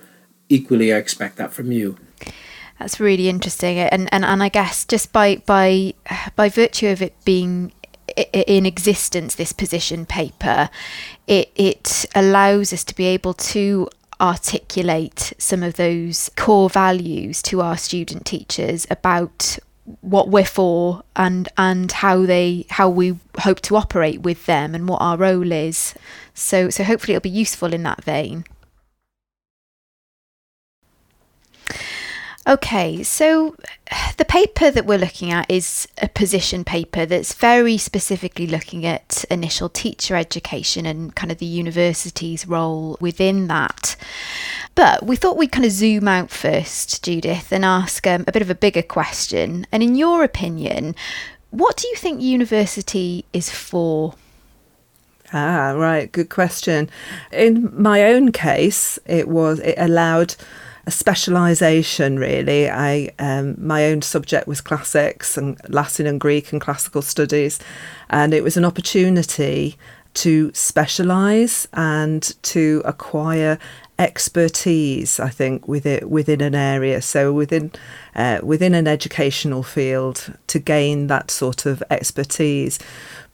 Equally, 0.48 0.92
I 0.92 0.96
expect 0.96 1.36
that 1.36 1.52
from 1.52 1.70
you. 1.70 1.96
That's 2.80 3.00
really 3.00 3.30
interesting, 3.30 3.78
and 3.78 4.12
and, 4.12 4.22
and 4.22 4.42
I 4.42 4.50
guess 4.50 4.84
just 4.84 5.10
by 5.10 5.36
by 5.46 5.94
by 6.36 6.50
virtue 6.50 6.88
of 6.88 7.00
it 7.00 7.14
being 7.24 7.72
in 8.16 8.66
existence, 8.66 9.36
this 9.36 9.52
position 9.52 10.04
paper, 10.04 10.68
it 11.26 11.50
it 11.54 12.04
allows 12.14 12.74
us 12.74 12.84
to 12.84 12.94
be 12.94 13.06
able 13.06 13.32
to 13.32 13.88
articulate 14.20 15.32
some 15.38 15.62
of 15.62 15.74
those 15.74 16.30
core 16.36 16.68
values 16.68 17.40
to 17.42 17.62
our 17.62 17.78
student 17.78 18.26
teachers 18.26 18.86
about 18.90 19.58
what 20.00 20.28
we're 20.28 20.44
for 20.44 21.02
and 21.14 21.48
and 21.56 21.92
how 21.92 22.26
they 22.26 22.66
how 22.70 22.88
we 22.88 23.18
hope 23.38 23.60
to 23.60 23.76
operate 23.76 24.22
with 24.22 24.46
them 24.46 24.74
and 24.74 24.88
what 24.88 25.00
our 25.00 25.16
role 25.16 25.52
is. 25.52 25.94
So 26.34 26.70
so 26.70 26.84
hopefully 26.84 27.14
it'll 27.14 27.22
be 27.22 27.30
useful 27.30 27.72
in 27.72 27.82
that 27.84 28.04
vein 28.04 28.44
Okay, 32.48 33.02
so 33.02 33.56
the 34.16 34.24
paper 34.24 34.70
that 34.70 34.86
we're 34.86 34.98
looking 34.98 35.32
at 35.32 35.50
is 35.50 35.88
a 36.00 36.08
position 36.08 36.64
paper 36.64 37.04
that's 37.04 37.34
very 37.34 37.76
specifically 37.76 38.46
looking 38.46 38.86
at 38.86 39.24
initial 39.30 39.68
teacher 39.68 40.14
education 40.14 40.86
and 40.86 41.14
kind 41.14 41.32
of 41.32 41.38
the 41.38 41.46
university's 41.46 42.46
role 42.46 42.96
within 43.00 43.48
that. 43.48 43.96
But 44.74 45.04
we 45.04 45.16
thought 45.16 45.36
we'd 45.36 45.52
kind 45.52 45.64
of 45.64 45.72
zoom 45.72 46.06
out 46.06 46.30
first, 46.30 47.02
Judith, 47.02 47.50
and 47.50 47.64
ask 47.64 48.06
um, 48.06 48.24
a 48.28 48.32
bit 48.32 48.42
of 48.42 48.50
a 48.50 48.54
bigger 48.54 48.82
question. 48.82 49.66
And 49.72 49.82
in 49.82 49.94
your 49.94 50.22
opinion, 50.22 50.94
what 51.50 51.76
do 51.76 51.88
you 51.88 51.96
think 51.96 52.20
university 52.20 53.24
is 53.32 53.50
for? 53.50 54.14
Ah, 55.32 55.70
right. 55.70 56.12
Good 56.12 56.28
question. 56.28 56.88
In 57.32 57.72
my 57.76 58.04
own 58.04 58.30
case, 58.30 58.98
it 59.06 59.26
was 59.26 59.58
it 59.60 59.74
allowed 59.78 60.36
a 60.86 60.90
specialisation 60.90 62.18
really. 62.18 62.70
I 62.70 63.10
um, 63.18 63.56
my 63.58 63.86
own 63.86 64.02
subject 64.02 64.46
was 64.46 64.60
classics 64.60 65.36
and 65.36 65.60
Latin 65.68 66.06
and 66.06 66.20
Greek 66.20 66.52
and 66.52 66.60
classical 66.60 67.02
studies, 67.02 67.58
and 68.08 68.32
it 68.32 68.42
was 68.42 68.56
an 68.56 68.64
opportunity 68.64 69.76
to 70.14 70.50
specialise 70.54 71.68
and 71.74 72.34
to 72.42 72.82
acquire 72.84 73.58
expertise 73.98 75.18
I 75.18 75.30
think 75.30 75.66
with 75.66 75.86
it 75.86 76.10
within 76.10 76.40
an 76.42 76.54
area 76.54 77.00
so 77.00 77.32
within 77.32 77.72
uh, 78.14 78.40
within 78.42 78.74
an 78.74 78.86
educational 78.86 79.62
field 79.62 80.34
to 80.48 80.58
gain 80.58 81.06
that 81.06 81.30
sort 81.30 81.64
of 81.64 81.82
expertise 81.90 82.78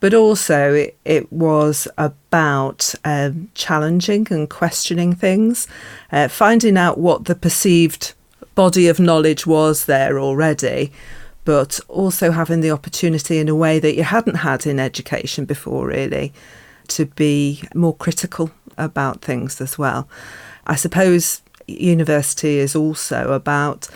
but 0.02 0.14
also 0.14 0.74
it, 0.74 0.98
it 1.04 1.32
was 1.32 1.86
about 1.96 2.92
um, 3.04 3.48
challenging 3.54 4.26
and 4.32 4.50
questioning 4.50 5.14
things, 5.14 5.68
uh, 6.10 6.26
finding 6.26 6.76
out 6.76 6.98
what 6.98 7.26
the 7.26 7.36
perceived 7.36 8.12
body 8.56 8.88
of 8.88 8.98
knowledge 8.98 9.46
was 9.46 9.84
there 9.84 10.18
already, 10.18 10.90
but 11.44 11.78
also 11.86 12.32
having 12.32 12.62
the 12.62 12.70
opportunity 12.72 13.38
in 13.38 13.48
a 13.48 13.54
way 13.54 13.78
that 13.78 13.94
you 13.94 14.02
hadn't 14.02 14.38
had 14.38 14.66
in 14.66 14.80
education 14.80 15.44
before, 15.44 15.86
really, 15.86 16.32
to 16.88 17.06
be 17.06 17.62
more 17.72 17.94
critical 17.94 18.50
about 18.76 19.22
things 19.22 19.60
as 19.60 19.78
well. 19.78 20.08
I 20.66 20.76
suppose 20.76 21.42
university 21.66 22.58
is 22.58 22.74
also 22.76 23.32
about 23.32 23.88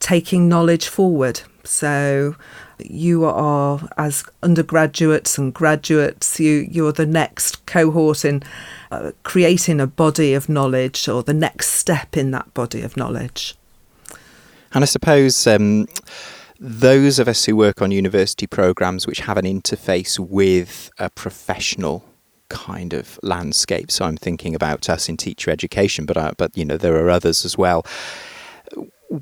taking 0.00 0.48
knowledge 0.48 0.88
forward. 0.88 1.40
So 1.64 2.34
you 2.78 3.24
are 3.24 3.88
as 3.96 4.24
undergraduates 4.42 5.38
and 5.38 5.54
graduates 5.54 6.40
you 6.40 6.66
you're 6.68 6.92
the 6.92 7.06
next 7.06 7.64
cohort 7.66 8.24
in 8.24 8.42
uh, 8.90 9.12
creating 9.22 9.80
a 9.80 9.86
body 9.86 10.34
of 10.34 10.48
knowledge 10.48 11.08
or 11.08 11.22
the 11.22 11.32
next 11.32 11.68
step 11.68 12.16
in 12.16 12.32
that 12.32 12.52
body 12.54 12.82
of 12.82 12.96
knowledge. 12.96 13.54
And 14.74 14.82
I 14.82 14.86
suppose 14.86 15.46
um, 15.46 15.86
those 16.58 17.18
of 17.18 17.28
us 17.28 17.44
who 17.44 17.54
work 17.54 17.82
on 17.82 17.90
university 17.90 18.46
programs 18.46 19.06
which 19.06 19.20
have 19.20 19.36
an 19.36 19.44
interface 19.44 20.18
with 20.18 20.90
a 20.98 21.10
professional 21.10 22.04
kind 22.52 22.92
of 22.92 23.18
landscape. 23.22 23.90
So 23.90 24.04
I'm 24.04 24.16
thinking 24.16 24.54
about 24.54 24.88
us 24.88 25.08
in 25.08 25.16
teacher 25.16 25.50
education, 25.50 26.06
but 26.06 26.16
uh, 26.16 26.32
but 26.36 26.56
you 26.56 26.64
know 26.64 26.76
there 26.76 26.96
are 27.02 27.10
others 27.10 27.44
as 27.44 27.56
well. 27.56 27.84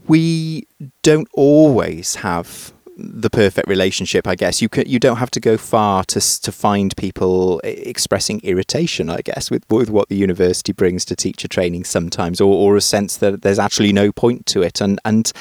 We 0.06 0.66
don't 1.02 1.28
always 1.32 2.16
have 2.16 2.72
the 3.02 3.30
perfect 3.30 3.68
relationship, 3.68 4.26
I 4.26 4.34
guess. 4.34 4.60
You 4.60 4.68
can, 4.68 4.88
you 4.88 4.98
don't 4.98 5.16
have 5.16 5.30
to 5.32 5.40
go 5.40 5.56
far 5.56 6.04
to 6.04 6.20
to 6.40 6.52
find 6.52 6.96
people 6.96 7.60
expressing 7.64 8.40
irritation, 8.42 9.10
I 9.10 9.20
guess, 9.22 9.50
with 9.50 9.64
with 9.70 9.90
what 9.90 10.08
the 10.08 10.16
university 10.16 10.72
brings 10.72 11.04
to 11.06 11.16
teacher 11.16 11.48
training 11.48 11.84
sometimes, 11.84 12.40
or, 12.40 12.52
or 12.52 12.76
a 12.76 12.80
sense 12.80 13.16
that 13.18 13.42
there's 13.42 13.58
actually 13.58 13.92
no 13.92 14.12
point 14.12 14.46
to 14.46 14.62
it, 14.62 14.80
and 14.80 15.00
and 15.04 15.32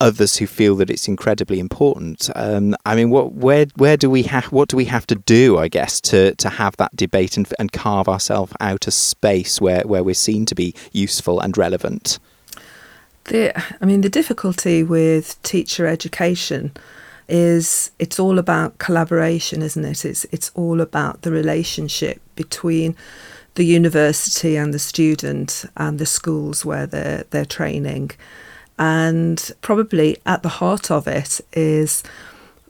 others 0.00 0.36
who 0.36 0.46
feel 0.46 0.76
that 0.76 0.90
it's 0.90 1.08
incredibly 1.08 1.60
important. 1.60 2.30
Um, 2.34 2.74
I 2.86 2.94
mean, 2.94 3.10
what 3.10 3.34
where 3.34 3.66
where 3.76 3.96
do 3.96 4.10
we 4.10 4.22
have 4.24 4.46
what 4.46 4.68
do 4.68 4.76
we 4.76 4.86
have 4.86 5.06
to 5.08 5.14
do, 5.14 5.58
I 5.58 5.68
guess, 5.68 6.00
to 6.02 6.34
to 6.36 6.48
have 6.48 6.76
that 6.76 6.94
debate 6.96 7.36
and 7.36 7.52
and 7.58 7.72
carve 7.72 8.08
ourselves 8.08 8.52
out 8.60 8.86
a 8.86 8.90
space 8.90 9.60
where 9.60 9.82
where 9.82 10.02
we're 10.02 10.14
seen 10.14 10.46
to 10.46 10.54
be 10.54 10.74
useful 10.92 11.40
and 11.40 11.56
relevant. 11.56 12.18
The, 13.24 13.56
I 13.80 13.84
mean, 13.84 14.00
the 14.00 14.08
difficulty 14.08 14.82
with 14.82 15.40
teacher 15.42 15.86
education 15.86 16.72
is 17.32 17.90
it's 17.98 18.20
all 18.20 18.38
about 18.38 18.76
collaboration, 18.76 19.62
isn't 19.62 19.84
it? 19.84 20.04
It's 20.04 20.24
it's 20.30 20.50
all 20.54 20.82
about 20.82 21.22
the 21.22 21.32
relationship 21.32 22.20
between 22.36 22.94
the 23.54 23.64
university 23.64 24.56
and 24.56 24.72
the 24.74 24.78
student 24.78 25.64
and 25.78 25.98
the 25.98 26.04
schools 26.04 26.62
where 26.64 26.86
they're 26.86 27.24
they're 27.30 27.46
training. 27.46 28.10
And 28.78 29.50
probably 29.62 30.18
at 30.26 30.42
the 30.42 30.50
heart 30.60 30.90
of 30.90 31.08
it 31.08 31.40
is 31.54 32.02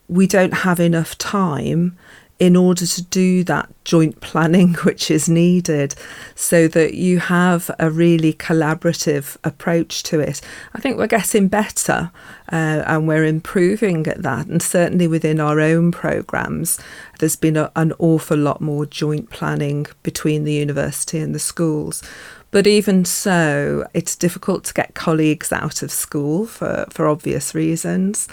we 0.09 0.29
don't 0.29 0.55
have 0.55 0.79
enough 0.79 1.18
time 1.18 1.98
in 2.42 2.57
order 2.57 2.85
to 2.85 3.02
do 3.05 3.44
that 3.44 3.70
joint 3.85 4.20
planning 4.20 4.74
which 4.83 5.12
is 5.12 5.28
needed 5.28 5.94
so 6.35 6.66
that 6.66 6.94
you 6.94 7.20
have 7.20 7.70
a 7.78 7.88
really 7.88 8.33
collaborative 8.33 9.37
approach 9.44 10.02
to 10.02 10.18
it. 10.18 10.40
I 10.74 10.81
think 10.81 10.98
we're 10.98 11.07
getting 11.07 11.46
better 11.46 12.11
uh, 12.50 12.83
and 12.85 13.07
we're 13.07 13.24
improving 13.24 14.09
at 14.09 14.24
that. 14.24 14.48
And 14.48 14.61
certainly 14.61 15.07
within 15.07 15.38
our 15.38 15.61
own 15.61 15.92
programmes, 15.92 16.81
there's 17.20 17.37
been 17.37 17.57
a, 17.57 17.70
an 17.76 17.92
awful 18.00 18.38
lot 18.38 18.61
more 18.61 18.87
joint 18.87 19.31
planning 19.31 19.87
between 20.02 20.42
the 20.42 20.55
university 20.55 21.20
and 21.20 21.37
the 21.37 21.38
schools. 21.38 22.02
But 22.52 22.66
even 22.66 23.06
so, 23.06 23.88
it's 23.94 24.14
difficult 24.14 24.64
to 24.64 24.74
get 24.74 24.94
colleagues 24.94 25.52
out 25.52 25.82
of 25.82 25.90
school 25.90 26.46
for, 26.46 26.86
for 26.90 27.08
obvious 27.08 27.54
reasons. 27.54 28.28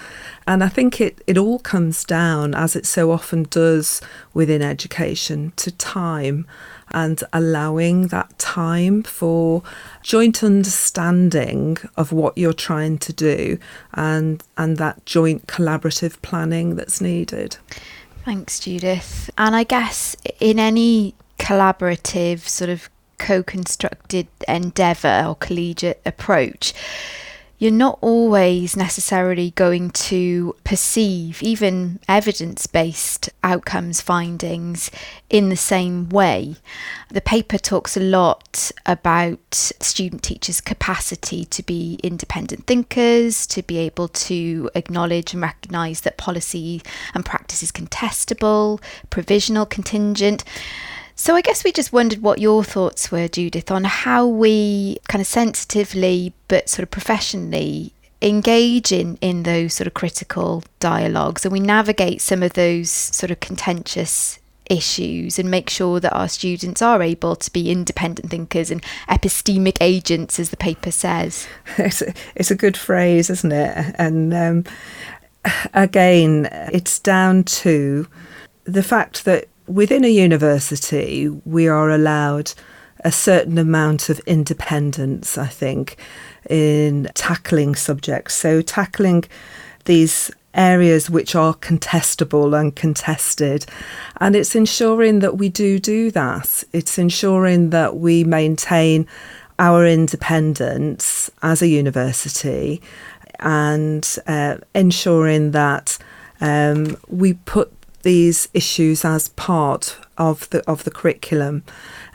And 0.46 0.62
I 0.62 0.68
think 0.68 1.00
it, 1.00 1.24
it 1.26 1.38
all 1.38 1.58
comes 1.58 2.04
down, 2.04 2.54
as 2.54 2.76
it 2.76 2.86
so 2.86 3.12
often 3.12 3.44
does 3.44 4.02
within 4.34 4.62
education, 4.62 5.54
to 5.56 5.72
time 5.72 6.46
and 6.92 7.24
allowing 7.32 8.08
that 8.08 8.38
time 8.38 9.04
for 9.04 9.64
joint 10.02 10.44
understanding 10.44 11.78
of 11.96 12.12
what 12.12 12.38
you're 12.38 12.52
trying 12.52 12.98
to 12.98 13.14
do 13.14 13.60
and 13.94 14.44
and 14.58 14.78
that 14.78 15.06
joint 15.06 15.46
collaborative 15.48 16.20
planning 16.22 16.76
that's 16.76 17.00
needed. 17.00 17.58
Thanks, 18.26 18.60
Judith. 18.60 19.30
And 19.38 19.56
I 19.56 19.64
guess 19.64 20.16
in 20.40 20.60
any 20.60 21.14
collaborative 21.38 22.48
sort 22.48 22.70
of 22.70 22.90
co-constructed 23.20 24.28
endeavour 24.48 25.26
or 25.28 25.36
collegiate 25.36 26.02
approach, 26.06 26.74
you're 27.60 27.72
not 27.72 28.00
always 28.00 28.78
necessarily 28.78 29.52
going 29.52 29.90
to 29.90 30.56
perceive 30.64 31.44
even 31.44 32.00
evidence 32.08 32.66
based 32.68 33.30
outcomes 33.44 34.00
findings 34.00 34.90
in 35.30 35.50
the 35.50 35.58
same 35.58 36.08
way. 36.08 36.56
The 37.10 37.20
paper 37.20 37.58
talks 37.58 37.98
a 37.98 38.00
lot 38.00 38.72
about 38.86 39.54
student 39.54 40.24
teachers' 40.24 40.62
capacity 40.62 41.44
to 41.46 41.62
be 41.62 42.00
independent 42.02 42.66
thinkers, 42.66 43.46
to 43.48 43.62
be 43.62 43.78
able 43.80 44.08
to 44.08 44.70
acknowledge 44.74 45.34
and 45.34 45.42
recognise 45.42 46.02
that 46.02 46.18
policy 46.18 46.82
and 47.14 47.26
practice 47.26 47.62
is 47.62 47.74
contestable, 47.74 48.82
provisional, 49.10 49.66
contingent. 49.66 50.46
So 51.20 51.36
I 51.36 51.42
guess 51.42 51.66
we 51.66 51.74
just 51.74 51.92
wondered 51.92 52.22
what 52.22 52.40
your 52.40 52.64
thoughts 52.64 53.12
were, 53.12 53.28
Judith, 53.28 53.70
on 53.72 53.84
how 53.84 54.26
we 54.26 55.00
kind 55.10 55.20
of 55.20 55.28
sensitively 55.28 56.32
but 56.48 56.70
sort 56.70 56.84
of 56.84 56.92
professionally 56.92 57.92
engage 58.22 58.94
in, 58.94 59.18
in 59.20 59.44
those 59.44 59.74
sort 59.74 59.88
of 59.88 59.94
critical 59.94 60.64
dialogues 60.80 61.44
and 61.44 61.52
we 61.52 61.60
navigate 61.60 62.22
some 62.22 62.42
of 62.42 62.54
those 62.54 62.90
sort 62.90 63.32
of 63.32 63.42
contentious 63.42 64.40
issues 64.70 65.38
and 65.38 65.52
make 65.52 65.70
sure 65.70 66.00
that 66.00 66.16
our 66.16 66.30
students 66.30 66.82
are 66.82 67.04
able 67.04 67.36
to 67.36 67.52
be 67.52 67.70
independent 67.70 68.30
thinkers 68.32 68.72
and 68.72 68.82
epistemic 69.10 69.76
agents, 69.82 70.40
as 70.40 70.52
the 70.52 70.58
paper 70.58 70.90
says. 70.90 71.50
It's 71.78 72.02
a, 72.02 72.14
it's 72.34 72.52
a 72.52 72.56
good 72.56 72.78
phrase, 72.78 73.30
isn't 73.30 73.52
it? 73.52 73.94
And 74.00 74.34
um, 74.34 74.64
again, 75.74 76.48
it's 76.72 76.98
down 76.98 77.44
to 77.44 78.08
the 78.64 78.84
fact 78.84 79.26
that 79.26 79.50
within 79.70 80.04
a 80.04 80.10
university, 80.10 81.30
we 81.30 81.68
are 81.68 81.90
allowed 81.90 82.52
a 83.06 83.12
certain 83.12 83.58
amount 83.58 84.10
of 84.10 84.20
independence, 84.26 85.38
I 85.38 85.48
think, 85.48 85.98
in 86.50 87.10
tackling 87.14 87.76
subjects. 87.76 88.34
So, 88.34 88.62
tackling 88.62 89.24
these 89.86 90.32
areas 90.54 91.10
which 91.10 91.36
are 91.36 91.54
contestable 91.54 92.60
and 92.60 92.76
contested. 92.76 93.66
And 94.18 94.36
it's 94.36 94.56
ensuring 94.56 95.20
that 95.20 95.38
we 95.38 95.48
do 95.48 95.80
do 95.80 96.12
that. 96.12 96.64
It's 96.74 96.98
ensuring 96.98 97.70
that 97.70 97.98
we 97.98 98.24
maintain 98.24 99.08
our 99.60 99.86
independence 99.86 101.30
as 101.44 101.62
a 101.62 101.68
university 101.68 102.82
and 103.40 104.18
uh, 104.26 104.58
ensuring 104.74 105.52
that 105.52 105.98
um, 106.42 106.98
we 107.08 107.34
put 107.34 107.79
these 108.02 108.48
issues 108.54 109.04
as 109.04 109.30
part 109.30 109.98
of 110.18 110.50
the 110.50 110.68
of 110.70 110.84
the 110.84 110.92
curriculum, 110.92 111.64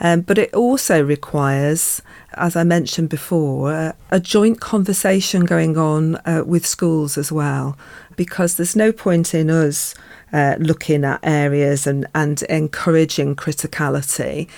um, 0.00 0.22
but 0.22 0.38
it 0.38 0.52
also 0.54 1.02
requires, 1.02 2.02
as 2.34 2.56
I 2.56 2.64
mentioned 2.64 3.08
before, 3.08 3.72
uh, 3.72 3.92
a 4.10 4.20
joint 4.20 4.60
conversation 4.60 5.44
going 5.44 5.76
on 5.76 6.16
uh, 6.24 6.42
with 6.46 6.66
schools 6.66 7.18
as 7.18 7.30
well, 7.32 7.76
because 8.16 8.56
there's 8.56 8.76
no 8.76 8.92
point 8.92 9.34
in 9.34 9.50
us 9.50 9.94
uh, 10.32 10.56
looking 10.58 11.04
at 11.04 11.20
areas 11.22 11.86
and 11.86 12.06
and 12.14 12.42
encouraging 12.42 13.36
criticality 13.36 14.48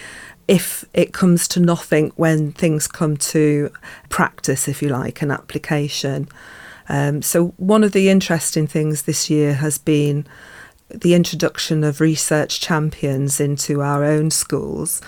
if 0.48 0.84
it 0.94 1.12
comes 1.12 1.48
to 1.48 1.60
nothing 1.60 2.12
when 2.16 2.52
things 2.52 2.86
come 2.86 3.16
to 3.16 3.70
practice, 4.08 4.68
if 4.68 4.80
you 4.80 4.88
like, 4.88 5.20
an 5.22 5.30
application. 5.30 6.28
Um, 6.88 7.20
so 7.22 7.48
one 7.56 7.82
of 7.82 7.90
the 7.90 8.08
interesting 8.08 8.68
things 8.68 9.02
this 9.02 9.28
year 9.28 9.54
has 9.54 9.78
been 9.78 10.24
the 10.88 11.14
introduction 11.14 11.82
of 11.84 12.00
research 12.00 12.60
champions 12.60 13.40
into 13.40 13.82
our 13.82 14.04
own 14.04 14.30
schools. 14.30 15.00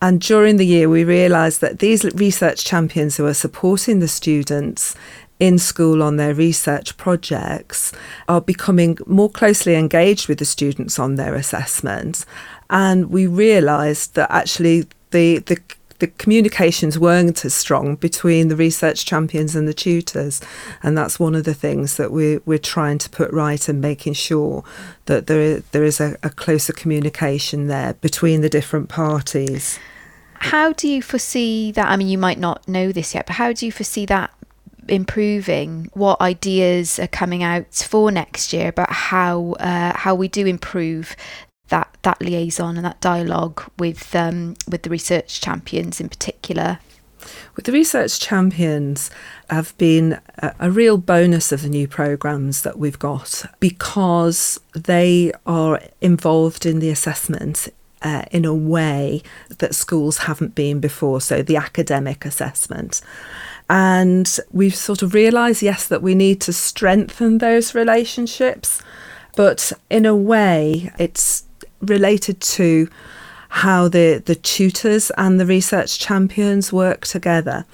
And 0.00 0.20
during 0.20 0.56
the 0.56 0.66
year, 0.66 0.88
we 0.88 1.04
realised 1.04 1.60
that 1.60 1.78
these 1.78 2.04
research 2.04 2.64
champions 2.64 3.16
who 3.16 3.26
are 3.26 3.34
supporting 3.34 4.00
the 4.00 4.08
students 4.08 4.94
in 5.40 5.58
school 5.58 6.02
on 6.02 6.16
their 6.16 6.34
research 6.34 6.96
projects 6.96 7.92
are 8.28 8.40
becoming 8.40 8.96
more 9.06 9.30
closely 9.30 9.74
engaged 9.74 10.28
with 10.28 10.38
the 10.38 10.44
students 10.44 10.98
on 10.98 11.16
their 11.16 11.34
assessments. 11.34 12.24
And 12.70 13.10
we 13.10 13.26
realised 13.26 14.14
that 14.14 14.30
actually 14.30 14.86
the, 15.10 15.38
the 15.38 15.60
the 15.98 16.08
communications 16.08 16.98
weren't 16.98 17.44
as 17.44 17.54
strong 17.54 17.96
between 17.96 18.48
the 18.48 18.56
research 18.56 19.04
champions 19.04 19.54
and 19.54 19.68
the 19.68 19.74
tutors. 19.74 20.40
And 20.82 20.96
that's 20.98 21.20
one 21.20 21.34
of 21.34 21.44
the 21.44 21.54
things 21.54 21.96
that 21.96 22.10
we're, 22.10 22.40
we're 22.44 22.58
trying 22.58 22.98
to 22.98 23.10
put 23.10 23.30
right 23.32 23.68
and 23.68 23.80
making 23.80 24.14
sure 24.14 24.64
that 25.06 25.26
there, 25.26 25.60
there 25.72 25.84
is 25.84 26.00
a, 26.00 26.16
a 26.22 26.30
closer 26.30 26.72
communication 26.72 27.68
there 27.68 27.94
between 27.94 28.40
the 28.40 28.48
different 28.48 28.88
parties. 28.88 29.78
How 30.34 30.72
do 30.72 30.88
you 30.88 31.00
foresee 31.00 31.72
that? 31.72 31.86
I 31.86 31.96
mean, 31.96 32.08
you 32.08 32.18
might 32.18 32.38
not 32.38 32.68
know 32.68 32.92
this 32.92 33.14
yet, 33.14 33.26
but 33.26 33.36
how 33.36 33.52
do 33.52 33.64
you 33.64 33.72
foresee 33.72 34.04
that 34.06 34.30
improving? 34.88 35.88
What 35.94 36.20
ideas 36.20 36.98
are 36.98 37.06
coming 37.06 37.42
out 37.42 37.72
for 37.74 38.10
next 38.10 38.52
year 38.52 38.68
about 38.68 38.92
how 38.92 39.52
uh, 39.52 39.96
how 39.96 40.14
we 40.14 40.28
do 40.28 40.44
improve 40.44 41.16
that 41.68 41.96
that 42.02 42.20
liaison 42.20 42.76
and 42.76 42.84
that 42.84 43.00
dialogue 43.00 43.62
with 43.78 44.14
um, 44.14 44.54
with 44.68 44.82
the 44.82 44.90
research 44.90 45.40
champions 45.40 46.00
in 46.00 46.08
particular. 46.08 46.78
With 47.56 47.64
the 47.64 47.72
research 47.72 48.20
champions, 48.20 49.10
have 49.48 49.76
been 49.78 50.20
a, 50.38 50.54
a 50.58 50.70
real 50.70 50.98
bonus 50.98 51.52
of 51.52 51.62
the 51.62 51.68
new 51.68 51.88
programs 51.88 52.62
that 52.62 52.78
we've 52.78 52.98
got 52.98 53.44
because 53.60 54.60
they 54.74 55.32
are 55.46 55.80
involved 56.00 56.66
in 56.66 56.80
the 56.80 56.90
assessment 56.90 57.68
uh, 58.02 58.24
in 58.30 58.44
a 58.44 58.54
way 58.54 59.22
that 59.58 59.74
schools 59.74 60.18
haven't 60.18 60.54
been 60.54 60.80
before. 60.80 61.20
So 61.20 61.42
the 61.42 61.56
academic 61.56 62.24
assessment. 62.24 63.00
And 63.70 64.38
we've 64.52 64.74
sort 64.74 65.02
of 65.02 65.14
realised, 65.14 65.62
yes, 65.62 65.88
that 65.88 66.02
we 66.02 66.14
need 66.14 66.40
to 66.42 66.52
strengthen 66.52 67.38
those 67.38 67.74
relationships, 67.74 68.82
but 69.36 69.72
in 69.88 70.04
a 70.04 70.14
way, 70.14 70.92
it's 70.98 71.44
related 71.84 72.40
to 72.40 72.88
how 73.48 73.86
the, 73.86 74.22
the 74.26 74.34
tutors 74.34 75.12
and 75.16 75.38
the 75.38 75.46
research 75.46 75.98
champions 76.00 76.72
work 76.72 77.06
together. 77.06 77.64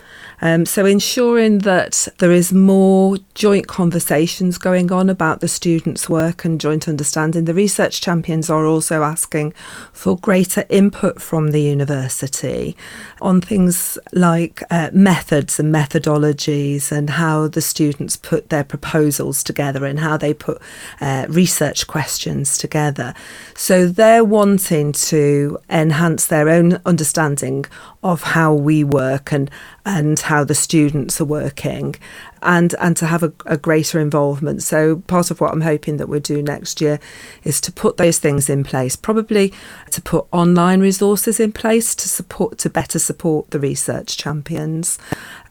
Um, 0.42 0.64
so 0.66 0.86
ensuring 0.86 1.58
that 1.60 2.08
there 2.18 2.32
is 2.32 2.52
more 2.52 3.18
joint 3.34 3.66
conversations 3.66 4.58
going 4.58 4.90
on 4.90 5.10
about 5.10 5.40
the 5.40 5.48
students' 5.48 6.08
work 6.08 6.44
and 6.44 6.60
joint 6.60 6.88
understanding. 6.88 7.44
The 7.44 7.54
research 7.54 8.00
champions 8.00 8.48
are 8.48 8.64
also 8.64 9.02
asking 9.02 9.52
for 9.92 10.16
greater 10.16 10.64
input 10.68 11.20
from 11.20 11.50
the 11.50 11.60
university 11.60 12.76
on 13.20 13.40
things 13.40 13.98
like 14.12 14.62
uh, 14.70 14.90
methods 14.92 15.60
and 15.60 15.74
methodologies 15.74 16.90
and 16.90 17.10
how 17.10 17.48
the 17.48 17.60
students 17.60 18.16
put 18.16 18.48
their 18.48 18.64
proposals 18.64 19.44
together 19.44 19.84
and 19.84 20.00
how 20.00 20.16
they 20.16 20.32
put 20.32 20.60
uh, 21.00 21.26
research 21.28 21.86
questions 21.86 22.56
together. 22.56 23.14
So 23.54 23.86
they're 23.86 24.24
wanting 24.24 24.92
to 24.92 25.58
enhance 25.68 26.26
their 26.26 26.48
own 26.48 26.80
understanding 26.86 27.66
of 28.02 28.22
how 28.22 28.54
we 28.54 28.82
work 28.84 29.32
and 29.32 29.50
and 29.84 30.18
how 30.30 30.44
the 30.44 30.54
students 30.54 31.20
are 31.20 31.30
working 31.42 31.96
and 32.42 32.74
and 32.78 32.96
to 32.96 33.06
have 33.06 33.22
a, 33.22 33.32
a, 33.46 33.56
greater 33.56 33.98
involvement. 33.98 34.62
So 34.62 34.96
part 35.14 35.30
of 35.30 35.40
what 35.40 35.52
i'm 35.52 35.60
hoping 35.72 35.96
that 35.96 36.08
we'll 36.08 36.20
do 36.20 36.40
next 36.40 36.80
year 36.80 37.00
is 37.42 37.60
to 37.62 37.72
put 37.72 37.96
those 37.96 38.18
things 38.18 38.48
in 38.48 38.62
place 38.62 38.94
probably 38.96 39.52
to 39.90 40.00
put 40.00 40.26
online 40.30 40.80
resources 40.80 41.40
in 41.40 41.52
place 41.52 41.94
to 41.96 42.08
support 42.08 42.58
to 42.58 42.70
better 42.70 42.98
support 42.98 43.50
the 43.50 43.60
research 43.60 44.16
champions 44.16 44.98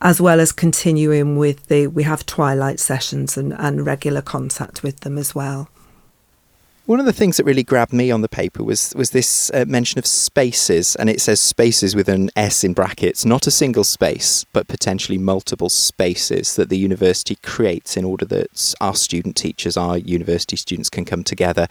as 0.00 0.20
well 0.20 0.40
as 0.40 0.50
continuing 0.50 1.36
with 1.36 1.66
the 1.66 1.86
we 1.86 2.04
have 2.04 2.24
twilight 2.24 2.80
sessions 2.80 3.36
and, 3.36 3.52
and 3.58 3.86
regular 3.86 4.22
contact 4.22 4.82
with 4.82 5.00
them 5.00 5.18
as 5.18 5.34
well 5.34 5.68
one 6.90 6.98
of 6.98 7.06
the 7.06 7.12
things 7.12 7.36
that 7.36 7.44
really 7.44 7.62
grabbed 7.62 7.92
me 7.92 8.10
on 8.10 8.20
the 8.20 8.28
paper 8.28 8.64
was 8.64 8.92
was 8.96 9.10
this 9.10 9.48
uh, 9.54 9.64
mention 9.68 10.00
of 10.00 10.06
spaces, 10.06 10.96
and 10.96 11.08
it 11.08 11.20
says 11.20 11.38
spaces 11.38 11.94
with 11.94 12.08
an 12.08 12.30
S 12.34 12.64
in 12.64 12.72
brackets, 12.72 13.24
not 13.24 13.46
a 13.46 13.50
single 13.52 13.84
space, 13.84 14.44
but 14.52 14.66
potentially 14.66 15.16
multiple 15.16 15.68
spaces 15.68 16.56
that 16.56 16.68
the 16.68 16.76
university 16.76 17.36
creates 17.44 17.96
in 17.96 18.04
order 18.04 18.24
that 18.24 18.74
our 18.80 18.96
student 18.96 19.36
teachers, 19.36 19.76
our 19.76 19.98
university 19.98 20.56
students, 20.56 20.90
can 20.90 21.04
come 21.04 21.22
together. 21.22 21.68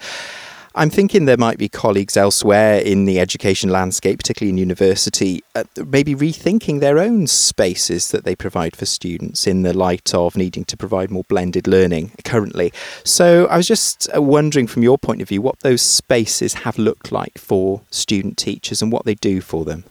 I'm 0.72 0.90
thinking 0.90 1.24
there 1.24 1.36
might 1.36 1.58
be 1.58 1.68
colleagues 1.68 2.16
elsewhere 2.16 2.78
in 2.78 3.04
the 3.04 3.18
education 3.18 3.70
landscape, 3.70 4.20
particularly 4.20 4.50
in 4.50 4.56
university, 4.56 5.42
uh, 5.56 5.64
maybe 5.84 6.14
rethinking 6.14 6.78
their 6.78 7.00
own 7.00 7.26
spaces 7.26 8.12
that 8.12 8.24
they 8.24 8.36
provide 8.36 8.76
for 8.76 8.86
students 8.86 9.48
in 9.48 9.62
the 9.62 9.72
light 9.72 10.14
of 10.14 10.36
needing 10.36 10.64
to 10.66 10.76
provide 10.76 11.10
more 11.10 11.24
blended 11.24 11.66
learning 11.66 12.12
currently. 12.24 12.72
So 13.04 13.46
I 13.46 13.56
was 13.56 13.66
just 13.66 14.08
uh, 14.14 14.22
wondering, 14.22 14.68
from 14.68 14.84
your 14.84 14.96
point 14.96 15.20
of 15.20 15.28
view, 15.28 15.42
what 15.42 15.58
those 15.60 15.82
spaces 15.82 16.54
have 16.54 16.78
looked 16.78 17.10
like 17.10 17.36
for 17.36 17.82
student 17.90 18.36
teachers 18.36 18.80
and 18.80 18.92
what 18.92 19.04
they 19.04 19.16
do 19.16 19.40
for 19.40 19.64
them. 19.64 19.82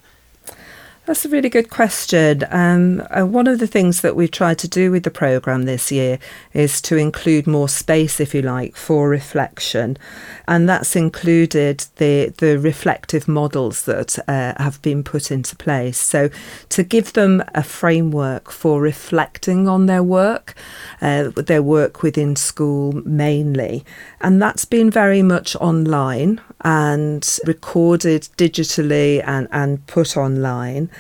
That's 1.10 1.26
a 1.26 1.30
really 1.30 1.50
good 1.50 1.72
question. 1.72 2.46
Um, 2.52 3.02
uh, 3.10 3.26
one 3.26 3.48
of 3.48 3.58
the 3.58 3.66
things 3.66 4.02
that 4.02 4.16
we've 4.16 4.30
tried 4.30 4.60
to 4.60 4.68
do 4.68 4.92
with 4.92 5.02
the 5.02 5.10
programme 5.10 5.64
this 5.64 5.92
year 5.92 6.20
is 6.54 6.80
to 6.84 6.98
include 6.98 7.48
more 7.48 7.68
space, 7.68 8.20
if 8.20 8.36
you 8.36 8.44
like, 8.44 8.76
for 8.76 9.10
reflection. 9.10 9.98
And 10.48 10.70
that's 10.70 10.96
included 10.96 11.86
the, 11.96 12.32
the 12.38 12.60
reflective 12.60 13.28
models 13.28 13.86
that 13.86 14.20
uh, 14.28 14.54
have 14.62 14.80
been 14.84 15.04
put 15.04 15.32
into 15.32 15.56
place. 15.56 15.98
So, 15.98 16.30
to 16.70 16.84
give 16.84 17.14
them 17.14 17.44
a 17.56 17.64
framework 17.64 18.52
for 18.52 18.80
reflecting 18.80 19.68
on 19.68 19.88
their 19.88 20.04
work, 20.04 20.54
uh, 21.02 21.30
their 21.30 21.64
work 21.64 22.04
within 22.04 22.36
school 22.36 22.92
mainly. 23.04 23.84
And 24.22 24.40
that's 24.40 24.66
been 24.66 24.92
very 24.92 25.24
much 25.24 25.56
online 25.56 26.40
and 26.62 27.40
recorded 27.48 28.30
digitally 28.38 29.24
and, 29.26 29.48
and 29.52 29.88
put 29.88 30.16
online. 30.16 30.92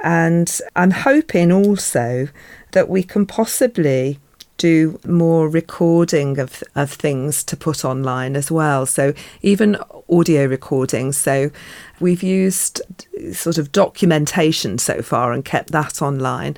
And 0.00 0.60
I'm 0.76 0.90
hoping 0.90 1.50
also 1.50 2.28
that 2.72 2.88
we 2.88 3.02
can 3.02 3.24
possibly 3.26 4.18
do 4.56 5.00
more 5.04 5.48
recording 5.48 6.38
of, 6.38 6.62
of 6.74 6.92
things 6.92 7.42
to 7.44 7.56
put 7.56 7.84
online 7.84 8.36
as 8.36 8.50
well. 8.50 8.86
So 8.86 9.12
even 9.42 9.76
audio 10.08 10.46
recordings. 10.46 11.16
So 11.16 11.50
we've 12.00 12.22
used 12.22 12.80
sort 13.32 13.58
of 13.58 13.72
documentation 13.72 14.78
so 14.78 15.02
far 15.02 15.32
and 15.32 15.44
kept 15.44 15.72
that 15.72 16.00
online. 16.00 16.56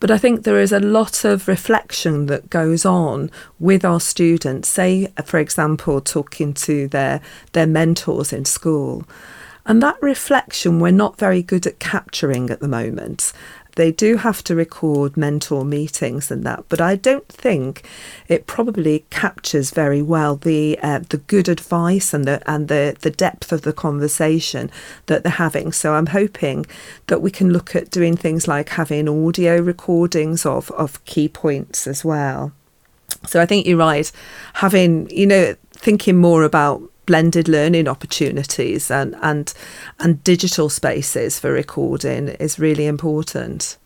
But 0.00 0.10
I 0.10 0.18
think 0.18 0.42
there 0.42 0.60
is 0.60 0.72
a 0.72 0.80
lot 0.80 1.24
of 1.24 1.48
reflection 1.48 2.26
that 2.26 2.50
goes 2.50 2.84
on 2.84 3.30
with 3.58 3.84
our 3.84 4.00
students, 4.00 4.68
say, 4.68 5.08
for 5.24 5.38
example, 5.38 6.00
talking 6.00 6.54
to 6.54 6.86
their, 6.88 7.20
their 7.52 7.66
mentors 7.66 8.32
in 8.32 8.44
school. 8.44 9.04
And 9.68 9.82
that 9.82 10.00
reflection 10.02 10.80
we're 10.80 10.90
not 10.92 11.18
very 11.18 11.42
good 11.42 11.66
at 11.66 11.78
capturing 11.78 12.48
at 12.48 12.60
the 12.60 12.68
moment. 12.68 13.34
They 13.76 13.92
do 13.92 14.16
have 14.16 14.42
to 14.44 14.56
record 14.56 15.16
mentor 15.16 15.64
meetings 15.64 16.32
and 16.32 16.42
that, 16.44 16.64
but 16.68 16.80
I 16.80 16.96
don't 16.96 17.28
think 17.28 17.86
it 18.26 18.48
probably 18.48 19.04
captures 19.10 19.70
very 19.70 20.02
well 20.02 20.34
the 20.34 20.78
uh, 20.82 21.00
the 21.08 21.18
good 21.18 21.48
advice 21.48 22.12
and 22.12 22.24
the 22.24 22.42
and 22.50 22.66
the 22.66 22.96
the 22.98 23.10
depth 23.10 23.52
of 23.52 23.62
the 23.62 23.72
conversation 23.72 24.70
that 25.06 25.22
they're 25.22 25.30
having. 25.30 25.70
So 25.70 25.94
I'm 25.94 26.06
hoping 26.06 26.66
that 27.06 27.22
we 27.22 27.30
can 27.30 27.52
look 27.52 27.76
at 27.76 27.90
doing 27.90 28.16
things 28.16 28.48
like 28.48 28.70
having 28.70 29.06
audio 29.08 29.60
recordings 29.60 30.44
of 30.44 30.72
of 30.72 31.04
key 31.04 31.28
points 31.28 31.86
as 31.86 32.04
well. 32.04 32.52
So 33.26 33.40
I 33.40 33.46
think 33.46 33.66
you're 33.66 33.78
right, 33.78 34.10
having 34.54 35.08
you 35.10 35.26
know 35.26 35.54
thinking 35.72 36.16
more 36.16 36.42
about 36.42 36.82
blended 37.08 37.48
learning 37.48 37.88
opportunities 37.88 38.90
and, 38.90 39.16
and, 39.22 39.54
and 39.98 40.22
digital 40.22 40.68
spaces 40.68 41.38
for 41.38 41.50
recording 41.50 42.28
is 42.28 42.58
really 42.58 42.86
important. 42.86 43.78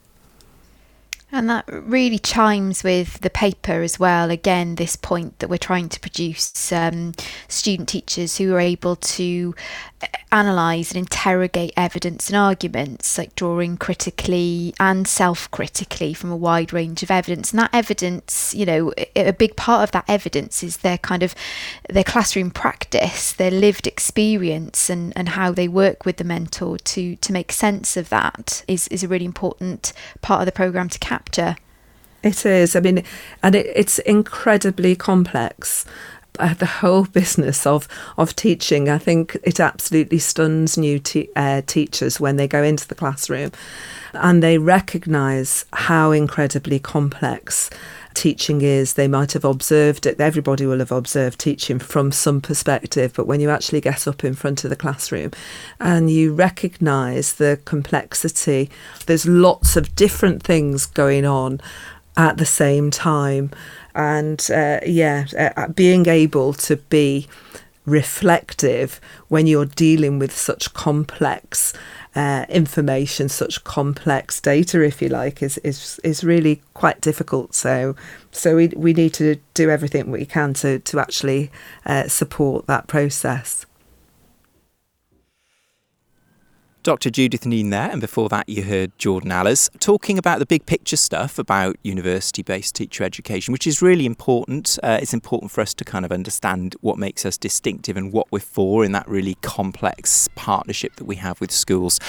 And 1.35 1.49
that 1.49 1.65
really 1.67 2.19
chimes 2.19 2.85
with 2.85 3.21
the 3.21 3.31
paper 3.31 3.81
as 3.81 3.99
well. 3.99 4.31
Again, 4.31 4.75
this 4.75 4.97
point 4.97 5.39
that 5.39 5.49
we're 5.49 5.57
trying 5.57 5.89
to 5.89 5.99
produce 5.99 6.71
um, 6.71 7.15
student 7.49 7.89
teachers 7.89 8.37
who 8.37 8.55
are 8.55 8.61
able 8.61 8.97
to 8.97 9.55
uh, 10.03 10.09
analyse 10.31 10.91
and 10.91 10.99
interrogate 10.99 11.73
evidence 11.75 12.29
and 12.29 12.37
arguments, 12.37 13.17
like 13.17 13.35
drawing 13.35 13.79
critically 13.79 14.75
and 14.79 15.09
self 15.09 15.51
critically 15.51 16.13
from 16.13 16.31
a 16.31 16.37
wide 16.37 16.71
range 16.71 17.03
of 17.03 17.11
evidence. 17.11 17.51
And 17.51 17.61
that 17.61 17.71
evidence, 17.73 18.55
you 18.55 18.67
know, 18.67 18.93
a 19.17 19.33
big 19.33 19.57
part 19.57 19.85
of 19.85 19.93
that 19.93 20.05
evidence 20.09 20.63
is 20.63 20.79
their 20.79 20.99
kind 20.99 21.23
of 21.23 21.35
their 21.89 22.05
classroom 22.05 22.51
practice, 22.51 23.33
their 23.33 23.51
lived 23.51 23.87
experience, 23.87 24.91
and, 24.91 25.15
and 25.17 25.31
how 25.31 25.51
they 25.51 25.67
work 25.67 26.05
with 26.05 26.19
the 26.19 26.25
mentor 26.25 26.77
to 26.77 27.17
to 27.17 27.33
make 27.33 27.53
sense 27.53 27.97
of 27.97 28.11
that 28.11 28.65
is, 28.69 28.87
is 28.89 29.03
a 29.03 29.09
really 29.09 29.25
important 29.25 29.95
part 30.21 30.43
of 30.43 30.47
the 30.47 30.53
programme 30.53 30.91
to 30.91 30.99
capture 30.99 31.22
capture. 31.25 31.57
It 32.23 32.47
is. 32.47 32.77
I 32.77 32.81
mean, 32.81 33.03
and 33.43 33.55
it, 33.55 33.67
it's 33.75 33.99
incredibly 34.01 34.95
complex. 34.95 35.85
Uh, 36.39 36.55
the 36.55 36.67
whole 36.67 37.05
business 37.13 37.67
of 37.67 37.89
of 38.17 38.35
teaching, 38.37 38.89
I 38.89 38.99
think 38.99 39.37
it 39.43 39.61
absolutely 39.61 40.19
stuns 40.19 40.79
new 40.79 40.99
te- 40.99 41.29
uh, 41.37 41.63
teachers 41.67 42.21
when 42.21 42.37
they 42.37 42.49
go 42.49 42.63
into 42.63 42.87
the 42.87 42.95
classroom, 42.95 43.51
and 44.15 44.43
they 44.43 44.59
recognise 44.59 45.65
how 45.73 46.13
incredibly 46.13 46.79
complex 46.79 47.71
teaching 48.15 48.63
is. 48.63 48.95
They 48.95 49.09
might 49.09 49.33
have 49.33 49.45
observed 49.45 50.07
it, 50.07 50.21
everybody 50.21 50.67
will 50.67 50.79
have 50.79 50.93
observed 50.93 51.39
teaching 51.39 51.79
from 51.79 52.13
some 52.13 52.41
perspective, 52.41 53.13
but 53.15 53.27
when 53.27 53.41
you 53.41 53.51
actually 53.51 53.81
get 53.81 54.07
up 54.07 54.25
in 54.25 54.35
front 54.35 54.65
of 54.65 54.71
the 54.71 54.77
classroom 54.77 55.31
and 55.81 56.11
you 56.11 56.35
recognise 56.35 57.35
the 57.35 57.61
complexity, 57.65 58.71
there's 59.07 59.27
lots 59.27 59.77
of 59.77 59.95
different 59.97 60.43
things 60.43 60.87
going 60.87 61.25
on 61.25 61.61
at 62.17 62.37
the 62.37 62.47
same 62.47 62.91
time. 62.91 63.51
And 63.95 64.47
uh, 64.51 64.81
yeah, 64.87 65.27
uh, 65.57 65.69
being 65.69 66.07
able 66.07 66.53
to 66.55 66.77
be 66.77 67.29
reflective 67.85 69.01
when 69.29 69.47
you're 69.47 69.67
dealing 69.67 70.19
with 70.19 70.37
such 70.37 70.73
complex 70.75 71.73
uh, 72.15 72.45
information, 72.49 73.29
such 73.29 73.65
complex 73.65 74.41
data, 74.41 74.83
if 74.83 75.01
you 75.01 75.09
like, 75.09 75.43
is 75.43 75.59
is 75.59 75.99
is 76.05 76.23
really 76.23 76.63
quite 76.75 77.01
difficult. 77.01 77.55
So 77.55 77.97
so 78.31 78.57
we 78.57 78.69
we 78.77 78.93
need 78.93 79.15
to 79.15 79.37
do 79.55 79.71
everything 79.71 80.11
we 80.11 80.27
can 80.27 80.55
to 80.55 80.79
to 80.81 81.01
actually 81.01 81.51
uh, 81.87 82.09
support 82.09 82.67
that 82.67 82.87
process. 82.87 83.67
Dr. 86.83 87.11
Judith 87.11 87.47
Neen 87.47 87.71
there, 87.71 87.89
and 87.93 88.01
before 88.01 88.29
that, 88.31 88.49
you 88.49 88.65
heard 88.65 88.91
Jordan 88.99 89.31
Allers 89.31 89.71
talking 89.79 90.19
about 90.19 90.41
the 90.41 90.47
big 90.47 90.67
picture 90.67 90.97
stuff 90.97 91.39
about 91.39 91.77
university 91.85 92.43
based 92.43 92.75
teacher 92.75 93.05
education, 93.05 93.53
which 93.53 93.69
is 93.69 93.81
really 93.81 94.05
important. 94.05 94.81
Uh, 94.83 94.99
it's 95.01 95.15
important 95.15 95.53
for 95.53 95.61
us 95.61 95.75
to 95.75 95.85
kind 95.85 96.05
of 96.05 96.11
understand 96.11 96.75
what 96.81 96.99
makes 96.99 97.25
us 97.25 97.39
distinctive 97.39 97.97
and 97.97 98.13
what 98.13 98.27
we're 98.33 98.41
for 98.41 98.85
in 98.85 98.91
that 98.91 99.07
really 99.07 99.37
complex 99.43 100.29
partnership 100.35 100.97
that 100.97 101.05
we 101.05 101.15
have 101.17 101.41
with 101.41 101.53
schools. 101.53 102.01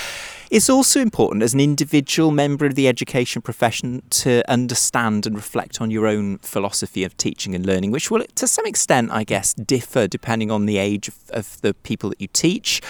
It's 0.54 0.70
also 0.70 0.99
important 0.99 1.41
as 1.41 1.56
an 1.56 1.60
individual 1.60 2.30
member 2.30 2.68
of 2.68 2.76
the 2.76 2.88
education 2.88 3.41
profession 3.41 4.04
to 4.12 4.47
understand 4.47 5.26
and 5.26 5.36
reflect 5.36 5.82
on 5.82 5.89
your 5.89 6.06
own 6.06 6.38
philosophy 6.43 7.04
of 7.04 7.18
teaching 7.18 7.56
and 7.56 7.66
learning, 7.66 7.89
which 7.89 8.12
will, 8.12 8.24
to 8.36 8.45
some 8.45 8.68
extent, 8.68 9.10
I 9.10 9.24
guess, 9.24 9.56
differ 9.56 10.08
depending 10.08 10.51
on 10.51 10.68
the 10.68 10.78
age 10.78 11.08
of, 11.08 11.16
of 11.32 11.60
the 11.62 11.74
people 11.74 12.12
that 12.12 12.22
you 12.22 12.28
teach, 12.28 12.84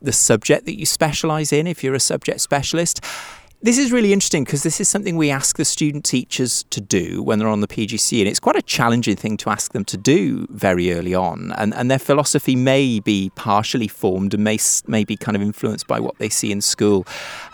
the 0.00 0.12
subject 0.12 0.64
that 0.66 0.78
you 0.78 0.86
specialise 0.86 1.52
in, 1.52 1.66
if 1.66 1.82
you're 1.82 1.96
a 1.96 1.98
subject 1.98 2.40
specialist. 2.40 3.00
This 3.60 3.76
is 3.76 3.90
really 3.90 4.12
interesting 4.12 4.44
because 4.44 4.62
this 4.62 4.80
is 4.80 4.88
something 4.88 5.16
we 5.16 5.32
ask 5.32 5.56
the 5.56 5.64
student 5.64 6.04
teachers 6.04 6.62
to 6.70 6.80
do 6.80 7.24
when 7.24 7.40
they're 7.40 7.48
on 7.48 7.60
the 7.60 7.66
PGC, 7.66 8.20
and 8.20 8.28
it's 8.28 8.38
quite 8.38 8.54
a 8.54 8.62
challenging 8.62 9.16
thing 9.16 9.36
to 9.38 9.50
ask 9.50 9.72
them 9.72 9.84
to 9.86 9.96
do 9.96 10.46
very 10.48 10.92
early 10.92 11.12
on. 11.12 11.52
And, 11.58 11.74
and 11.74 11.90
their 11.90 11.98
philosophy 11.98 12.54
may 12.54 13.00
be 13.00 13.32
partially 13.34 13.88
formed 13.88 14.32
and 14.32 14.44
may, 14.44 14.58
may 14.86 15.02
be 15.02 15.16
kind 15.16 15.34
of 15.34 15.42
influenced 15.42 15.88
by 15.88 15.98
what 15.98 16.16
they 16.18 16.28
see 16.28 16.52
in 16.52 16.60
school. 16.60 17.04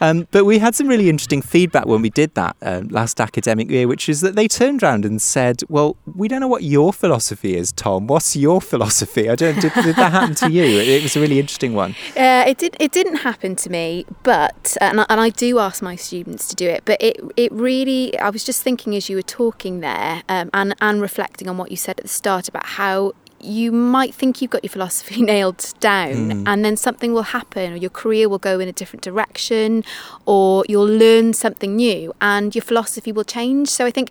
Um, 0.02 0.28
but 0.30 0.44
we 0.44 0.58
had 0.58 0.74
some 0.74 0.88
really 0.88 1.08
interesting 1.08 1.40
feedback 1.40 1.86
when 1.86 2.02
we 2.02 2.10
did 2.10 2.34
that 2.34 2.54
um, 2.60 2.88
last 2.88 3.18
academic 3.18 3.70
year, 3.70 3.88
which 3.88 4.06
is 4.10 4.20
that 4.20 4.36
they 4.36 4.46
turned 4.46 4.82
around 4.82 5.06
and 5.06 5.22
said, 5.22 5.62
Well, 5.70 5.96
we 6.04 6.28
don't 6.28 6.40
know 6.40 6.48
what 6.48 6.64
your 6.64 6.92
philosophy 6.92 7.56
is, 7.56 7.72
Tom. 7.72 8.08
What's 8.08 8.36
your 8.36 8.60
philosophy? 8.60 9.30
I 9.30 9.36
don't, 9.36 9.58
did, 9.58 9.72
did 9.72 9.96
that 9.96 10.12
happen 10.12 10.34
to 10.34 10.50
you? 10.50 10.64
It, 10.64 10.86
it, 10.86 11.02
was 11.02 11.16
a 11.16 11.20
really 11.20 11.40
interesting 11.40 11.72
one. 11.72 11.92
Uh, 12.14 12.44
it, 12.46 12.58
did, 12.58 12.76
it 12.78 12.92
didn't 12.92 13.16
happen 13.16 13.56
to 13.56 13.70
me, 13.70 14.04
but, 14.22 14.76
and 14.82 15.00
I, 15.00 15.06
and 15.08 15.18
I 15.18 15.30
do 15.30 15.58
ask 15.58 15.80
my 15.80 15.93
my 15.94 15.96
students 15.96 16.48
to 16.48 16.54
do 16.56 16.68
it. 16.68 16.82
But 16.84 17.00
it 17.00 17.20
it 17.36 17.52
really, 17.52 18.18
I 18.18 18.30
was 18.30 18.44
just 18.44 18.62
thinking 18.62 18.94
as 18.96 19.08
you 19.08 19.16
were 19.16 19.22
talking 19.42 19.80
there, 19.80 20.22
um, 20.28 20.50
and 20.52 20.74
and 20.80 21.00
reflecting 21.00 21.48
on 21.48 21.56
what 21.56 21.70
you 21.70 21.76
said 21.76 21.98
at 21.98 22.04
the 22.04 22.08
start 22.08 22.48
about 22.48 22.66
how 22.66 23.12
you 23.40 23.70
might 23.70 24.14
think 24.14 24.40
you've 24.40 24.50
got 24.50 24.64
your 24.64 24.70
philosophy 24.70 25.20
nailed 25.32 25.74
down 25.78 26.30
mm. 26.30 26.44
and 26.46 26.64
then 26.64 26.76
something 26.78 27.12
will 27.12 27.28
happen 27.38 27.74
or 27.74 27.76
your 27.76 27.90
career 27.90 28.26
will 28.26 28.38
go 28.38 28.58
in 28.58 28.68
a 28.68 28.72
different 28.72 29.02
direction 29.02 29.84
or 30.24 30.64
you'll 30.66 30.86
learn 30.86 31.34
something 31.34 31.76
new 31.76 32.14
and 32.22 32.54
your 32.54 32.62
philosophy 32.62 33.12
will 33.12 33.24
change 33.38 33.68
so 33.68 33.84
i 33.84 33.90
think 33.90 34.10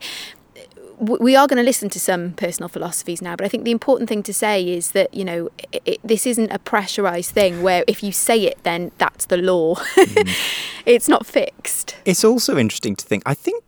we 1.00 1.36
are 1.36 1.48
going 1.48 1.58
to 1.58 1.64
listen 1.64 1.90
to 1.90 2.00
some 2.00 2.32
personal 2.34 2.70
philosophies 2.70 3.22
now, 3.22 3.36
but 3.36 3.46
I 3.46 3.50
think 3.50 3.64
the 3.64 3.72
important 3.72 4.10
thing 4.10 4.24
to 4.24 4.34
say 4.34 4.68
is 4.68 4.92
that 4.92 5.14
you 5.14 5.26
know 5.26 5.50
it, 5.72 5.82
it, 5.86 6.00
this 6.04 6.26
isn't 6.26 6.52
a 6.52 6.60
pressurized 6.60 7.32
thing 7.32 7.62
where 7.62 7.84
if 7.88 8.04
you 8.04 8.12
say 8.12 8.42
it, 8.42 8.58
then 8.64 8.92
that's 8.98 9.26
the 9.26 9.38
law. 9.38 9.76
Mm. 9.76 10.30
it's 10.86 11.08
not 11.08 11.26
fixed. 11.26 11.96
It's 12.06 12.24
also 12.24 12.58
interesting 12.58 12.96
to 12.96 13.06
think. 13.06 13.24
I 13.26 13.34
think 13.34 13.64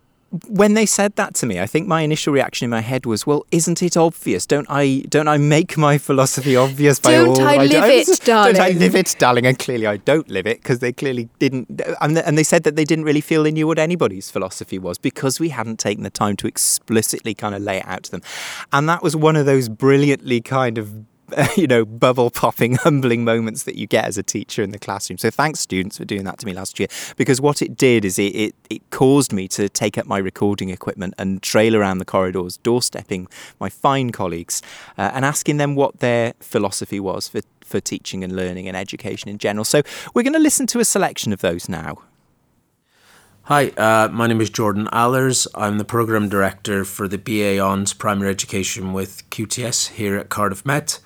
when 0.47 0.73
they 0.73 0.85
said 0.85 1.15
that 1.15 1.35
to 1.35 1.45
me, 1.45 1.59
I 1.59 1.65
think 1.65 1.87
my 1.87 2.01
initial 2.01 2.33
reaction 2.33 2.65
in 2.65 2.69
my 2.69 2.81
head 2.81 3.05
was, 3.05 3.25
"Well, 3.25 3.45
isn't 3.51 3.81
it 3.81 3.97
obvious? 3.97 4.45
Don't 4.45 4.67
I? 4.69 5.03
Don't 5.09 5.27
I 5.27 5.37
make 5.37 5.77
my 5.77 5.97
philosophy 5.97 6.55
obvious 6.55 6.99
by 6.99 7.11
don't 7.11 7.29
all 7.29 7.41
I 7.47 7.57
live 7.57 7.83
it, 7.85 8.21
darling? 8.25 8.53
Don't 8.55 8.61
I 8.61 8.69
live 8.71 8.95
it, 8.95 9.15
darling?" 9.17 9.45
And 9.45 9.57
clearly, 9.57 9.87
I 9.87 9.97
don't 9.97 10.29
live 10.29 10.47
it 10.47 10.61
because 10.61 10.79
they 10.79 10.93
clearly 10.93 11.29
didn't. 11.39 11.81
And 12.01 12.37
they 12.37 12.43
said 12.43 12.63
that 12.63 12.75
they 12.75 12.85
didn't 12.85 13.05
really 13.05 13.21
feel 13.21 13.43
they 13.43 13.51
knew 13.51 13.67
what 13.67 13.79
anybody's 13.79 14.29
philosophy 14.31 14.79
was 14.79 14.97
because 14.97 15.39
we 15.39 15.49
hadn't 15.49 15.79
taken 15.79 16.03
the 16.03 16.09
time 16.09 16.35
to 16.37 16.47
explicitly 16.47 17.33
kind 17.33 17.55
of 17.55 17.61
lay 17.61 17.77
it 17.77 17.87
out 17.87 18.03
to 18.03 18.11
them. 18.11 18.21
And 18.71 18.87
that 18.89 19.03
was 19.03 19.15
one 19.15 19.35
of 19.35 19.45
those 19.45 19.69
brilliantly 19.69 20.41
kind 20.41 20.77
of 20.77 20.91
you 21.57 21.67
know, 21.67 21.85
bubble 21.85 22.29
popping, 22.29 22.75
humbling 22.83 23.23
moments 23.23 23.63
that 23.63 23.75
you 23.75 23.87
get 23.87 24.05
as 24.05 24.17
a 24.17 24.23
teacher 24.23 24.61
in 24.63 24.71
the 24.71 24.79
classroom. 24.79 25.17
So 25.17 25.29
thanks, 25.29 25.59
students, 25.59 25.97
for 25.97 26.05
doing 26.05 26.23
that 26.25 26.39
to 26.39 26.45
me 26.45 26.53
last 26.53 26.79
year. 26.79 26.87
Because 27.17 27.41
what 27.41 27.61
it 27.61 27.75
did 27.75 28.05
is 28.05 28.19
it, 28.19 28.35
it, 28.35 28.55
it 28.69 28.89
caused 28.89 29.33
me 29.33 29.47
to 29.49 29.69
take 29.69 29.97
up 29.97 30.05
my 30.05 30.17
recording 30.17 30.69
equipment 30.69 31.13
and 31.17 31.41
trail 31.41 31.75
around 31.75 31.99
the 31.99 32.05
corridors, 32.05 32.57
doorstepping 32.59 33.27
my 33.59 33.69
fine 33.69 34.11
colleagues 34.11 34.61
uh, 34.97 35.11
and 35.13 35.25
asking 35.25 35.57
them 35.57 35.75
what 35.75 35.99
their 35.99 36.33
philosophy 36.39 36.99
was 36.99 37.27
for, 37.27 37.41
for 37.61 37.79
teaching 37.79 38.23
and 38.23 38.35
learning 38.35 38.67
and 38.67 38.77
education 38.77 39.29
in 39.29 39.37
general. 39.37 39.65
So 39.65 39.81
we're 40.13 40.23
going 40.23 40.33
to 40.33 40.39
listen 40.39 40.67
to 40.67 40.79
a 40.79 40.85
selection 40.85 41.33
of 41.33 41.41
those 41.41 41.67
now. 41.67 41.99
Hi, 43.43 43.67
uh, 43.77 44.09
my 44.11 44.25
name 44.25 44.41
is 44.41 44.49
Jordan 44.49 44.89
Allers. 44.91 45.47
I'm 45.53 45.77
the 45.77 45.85
Programme 45.85 46.29
Director 46.29 46.83
for 46.83 47.07
the 47.07 47.19
BA 47.19 47.63
Hons 47.63 47.93
Primary 47.93 48.31
Education 48.31 48.91
with 48.91 49.29
QTS 49.29 49.89
here 49.89 50.17
at 50.17 50.29
Cardiff 50.29 50.65
Met. 50.65 50.99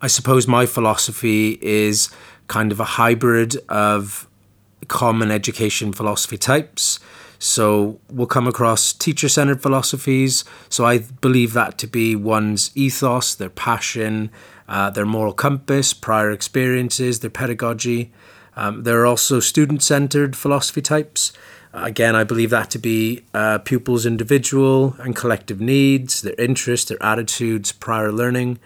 I 0.00 0.06
suppose 0.06 0.46
my 0.46 0.66
philosophy 0.66 1.58
is 1.60 2.08
kind 2.46 2.72
of 2.72 2.80
a 2.80 2.84
hybrid 2.84 3.56
of 3.68 4.28
common 4.86 5.30
education 5.30 5.92
philosophy 5.92 6.38
types. 6.38 7.00
So 7.38 8.00
we'll 8.10 8.26
come 8.26 8.48
across 8.48 8.92
teacher 8.92 9.28
centered 9.28 9.62
philosophies. 9.62 10.44
So 10.68 10.84
I 10.84 10.98
believe 10.98 11.52
that 11.52 11.78
to 11.78 11.86
be 11.86 12.16
one's 12.16 12.70
ethos, 12.74 13.34
their 13.34 13.50
passion, 13.50 14.30
uh, 14.68 14.90
their 14.90 15.06
moral 15.06 15.32
compass, 15.32 15.94
prior 15.94 16.30
experiences, 16.30 17.20
their 17.20 17.30
pedagogy. 17.30 18.12
Um, 18.56 18.82
there 18.82 19.00
are 19.00 19.06
also 19.06 19.40
student 19.40 19.82
centered 19.82 20.36
philosophy 20.36 20.82
types. 20.82 21.32
Again, 21.72 22.16
I 22.16 22.24
believe 22.24 22.50
that 22.50 22.70
to 22.70 22.78
be 22.78 23.24
uh, 23.34 23.58
pupils' 23.58 24.06
individual 24.06 24.96
and 24.98 25.14
collective 25.14 25.60
needs, 25.60 26.22
their 26.22 26.34
interests, 26.38 26.88
their 26.88 27.02
attitudes, 27.02 27.72
prior 27.72 28.10
learning. 28.10 28.58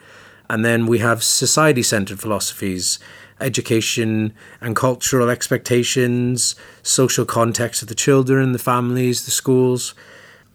And 0.53 0.63
then 0.63 0.85
we 0.85 0.99
have 0.99 1.23
society 1.23 1.81
centered 1.81 2.19
philosophies, 2.19 2.99
education 3.41 4.35
and 4.61 4.75
cultural 4.75 5.31
expectations, 5.31 6.55
social 6.83 7.25
context 7.25 7.81
of 7.81 7.87
the 7.87 7.95
children, 7.95 8.51
the 8.51 8.59
families, 8.59 9.25
the 9.25 9.31
schools. 9.31 9.95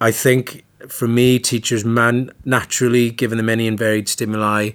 I 0.00 0.12
think 0.12 0.64
for 0.86 1.08
me, 1.08 1.40
teachers 1.40 1.84
man 1.84 2.30
naturally, 2.44 3.10
given 3.10 3.38
the 3.38 3.42
many 3.42 3.66
and 3.66 3.76
varied 3.76 4.08
stimuli, 4.08 4.70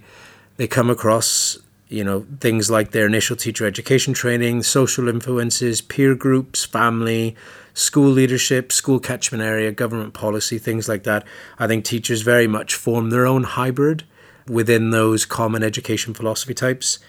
they 0.58 0.68
come 0.68 0.90
across 0.90 1.58
you 1.88 2.04
know 2.04 2.26
things 2.42 2.70
like 2.70 2.92
their 2.92 3.06
initial 3.06 3.38
teacher 3.38 3.66
education 3.66 4.14
training, 4.14 4.64
social 4.64 5.08
influences, 5.08 5.80
peer 5.80 6.16
groups, 6.16 6.66
family, 6.66 7.34
school 7.74 8.10
leadership, 8.10 8.74
school 8.74 9.00
catchment 9.00 9.42
area, 9.42 9.72
government 9.72 10.14
policy, 10.14 10.58
things 10.58 10.90
like 10.90 11.04
that. 11.04 11.26
I 11.58 11.68
think 11.68 11.86
teachers 11.86 12.24
very 12.24 12.46
much 12.48 12.76
form 12.76 13.10
their 13.10 13.26
own 13.26 13.44
hybrid 13.44 14.04
within 14.48 14.90
those 14.90 15.26
common 15.26 15.64
education 15.64 16.14
philosophy 16.14 16.54
types. 16.54 17.00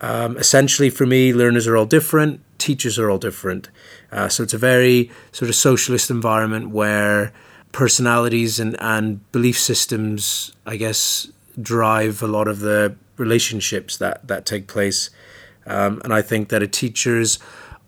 Um, 0.00 0.36
essentially, 0.36 0.90
for 0.90 1.06
me, 1.06 1.32
learners 1.32 1.66
are 1.66 1.76
all 1.76 1.86
different, 1.86 2.40
teachers 2.58 2.98
are 2.98 3.10
all 3.10 3.18
different. 3.18 3.68
Uh, 4.12 4.28
so 4.28 4.42
it's 4.42 4.54
a 4.54 4.58
very 4.58 5.10
sort 5.32 5.48
of 5.48 5.54
socialist 5.54 6.10
environment 6.10 6.70
where 6.70 7.32
personalities 7.72 8.60
and, 8.60 8.76
and 8.80 9.30
belief 9.32 9.58
systems, 9.58 10.52
I 10.66 10.76
guess, 10.76 11.28
drive 11.60 12.22
a 12.22 12.26
lot 12.26 12.48
of 12.48 12.60
the 12.60 12.94
relationships 13.16 13.96
that, 13.96 14.26
that 14.28 14.46
take 14.46 14.68
place. 14.68 15.10
Um, 15.66 16.00
and 16.04 16.14
I 16.14 16.22
think 16.22 16.48
that 16.48 16.62
a 16.62 16.68
teacher's 16.68 17.38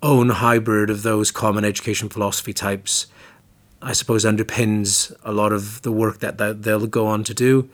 own 0.03 0.31
hybrid 0.31 0.91
of 0.91 1.03
those 1.03 1.31
common 1.31 1.65
education 1.65 2.09
philosophy 2.09 2.53
types, 2.53 3.07
I 3.81 3.93
suppose, 3.93 4.25
underpins 4.25 5.15
a 5.25 5.33
lot 5.33 5.53
of 5.53 5.83
the 5.83 5.93
work 5.93 6.19
that, 6.19 6.39
that 6.39 6.63
they'll 6.63 6.87
go 6.87 7.07
on 7.07 7.25
to 7.25 7.35
do. 7.35 7.71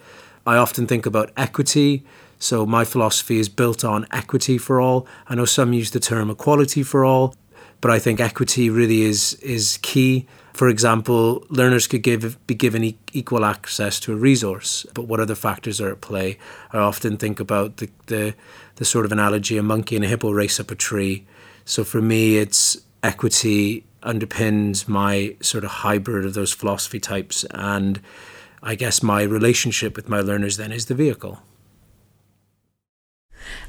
I 0.47 0.57
often 0.57 0.87
think 0.87 1.07
about 1.07 1.33
equity. 1.37 2.05
So 2.39 2.67
my 2.67 2.85
philosophy 2.85 3.39
is 3.39 3.49
built 3.49 3.85
on 3.85 4.07
equity 4.13 4.59
for 4.59 4.81
all. 4.81 5.07
I 5.29 5.35
know 5.35 5.47
some 5.47 5.73
use 5.73 5.91
the 5.91 6.01
term 6.01 6.31
equality 6.31 6.83
for 6.83 7.05
all, 7.05 7.35
but 7.81 7.91
I 7.91 7.99
think 7.99 8.21
equity 8.21 8.71
really 8.71 9.03
is 9.03 9.35
is 9.35 9.79
key. 9.83 10.27
For 10.53 10.69
example, 10.69 11.45
learners 11.51 11.87
could 11.87 12.03
give 12.03 12.39
be 12.47 12.55
given 12.55 12.85
e- 12.85 12.99
equal 13.13 13.45
access 13.45 14.01
to 14.01 14.13
a 14.13 14.17
resource, 14.17 14.87
but 14.95 15.07
what 15.07 15.21
other 15.21 15.35
factors 15.35 15.81
are 15.81 15.91
at 15.91 16.01
play? 16.01 16.39
I 16.73 16.79
often 16.79 17.17
think 17.17 17.41
about 17.41 17.79
the, 17.79 17.91
the 18.07 18.35
the 18.77 18.85
sort 18.85 19.05
of 19.05 19.13
analogy: 19.13 19.59
a 19.59 19.63
monkey 19.63 19.97
and 19.97 20.05
a 20.05 20.09
hippo 20.09 20.31
race 20.31 20.61
up 20.61 20.71
a 20.71 20.75
tree. 20.75 21.27
So 21.65 21.85
for 21.85 22.01
me, 22.01 22.39
it's 22.39 22.79
equity 23.03 23.85
underpins 24.03 24.87
my 24.87 25.35
sort 25.41 25.65
of 25.65 25.71
hybrid 25.71 26.25
of 26.25 26.35
those 26.35 26.53
philosophy 26.53 27.01
types 27.01 27.45
and 27.51 28.01
I 28.63 28.75
guess 28.75 29.03
my 29.03 29.23
relationship 29.23 29.97
with 29.97 30.09
my 30.09 30.21
learners 30.21 30.57
then 30.57 30.73
is 30.73 30.87
the 30.87 30.95
vehicle. 30.95 31.43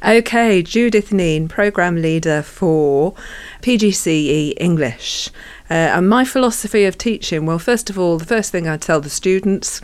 Okay, 0.05 0.61
Judith 0.61 1.11
Neen, 1.11 1.47
Programme 1.49 2.01
Leader 2.01 2.43
for 2.43 3.15
PGCE 3.61 4.53
English. 4.57 5.29
Uh, 5.69 5.73
and 5.73 6.07
my 6.07 6.23
philosophy 6.23 6.85
of 6.85 6.97
teaching 6.97 7.45
well, 7.45 7.59
first 7.59 7.89
of 7.89 7.97
all, 7.97 8.17
the 8.17 8.25
first 8.25 8.51
thing 8.51 8.67
I 8.67 8.77
tell 8.77 9.01
the 9.01 9.09
students 9.09 9.81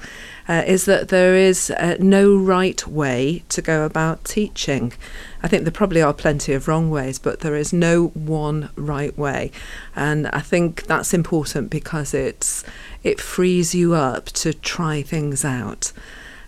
uh, 0.47 0.63
is 0.65 0.85
that 0.85 1.09
there 1.09 1.35
is 1.35 1.71
uh, 1.71 1.95
no 1.99 2.35
right 2.35 2.85
way 2.85 3.43
to 3.49 3.61
go 3.61 3.85
about 3.85 4.23
teaching. 4.23 4.93
I 5.41 5.47
think 5.47 5.63
there 5.63 5.71
probably 5.71 6.01
are 6.01 6.13
plenty 6.13 6.53
of 6.53 6.67
wrong 6.67 6.89
ways, 6.89 7.19
but 7.19 7.39
there 7.39 7.55
is 7.55 7.73
no 7.73 8.07
one 8.09 8.69
right 8.75 9.17
way. 9.17 9.51
And 9.95 10.27
I 10.27 10.39
think 10.39 10.83
that's 10.83 11.13
important 11.13 11.69
because 11.69 12.13
it's 12.13 12.63
it 13.03 13.19
frees 13.19 13.75
you 13.75 13.93
up 13.93 14.25
to 14.27 14.53
try 14.53 15.01
things 15.01 15.43
out. 15.43 15.91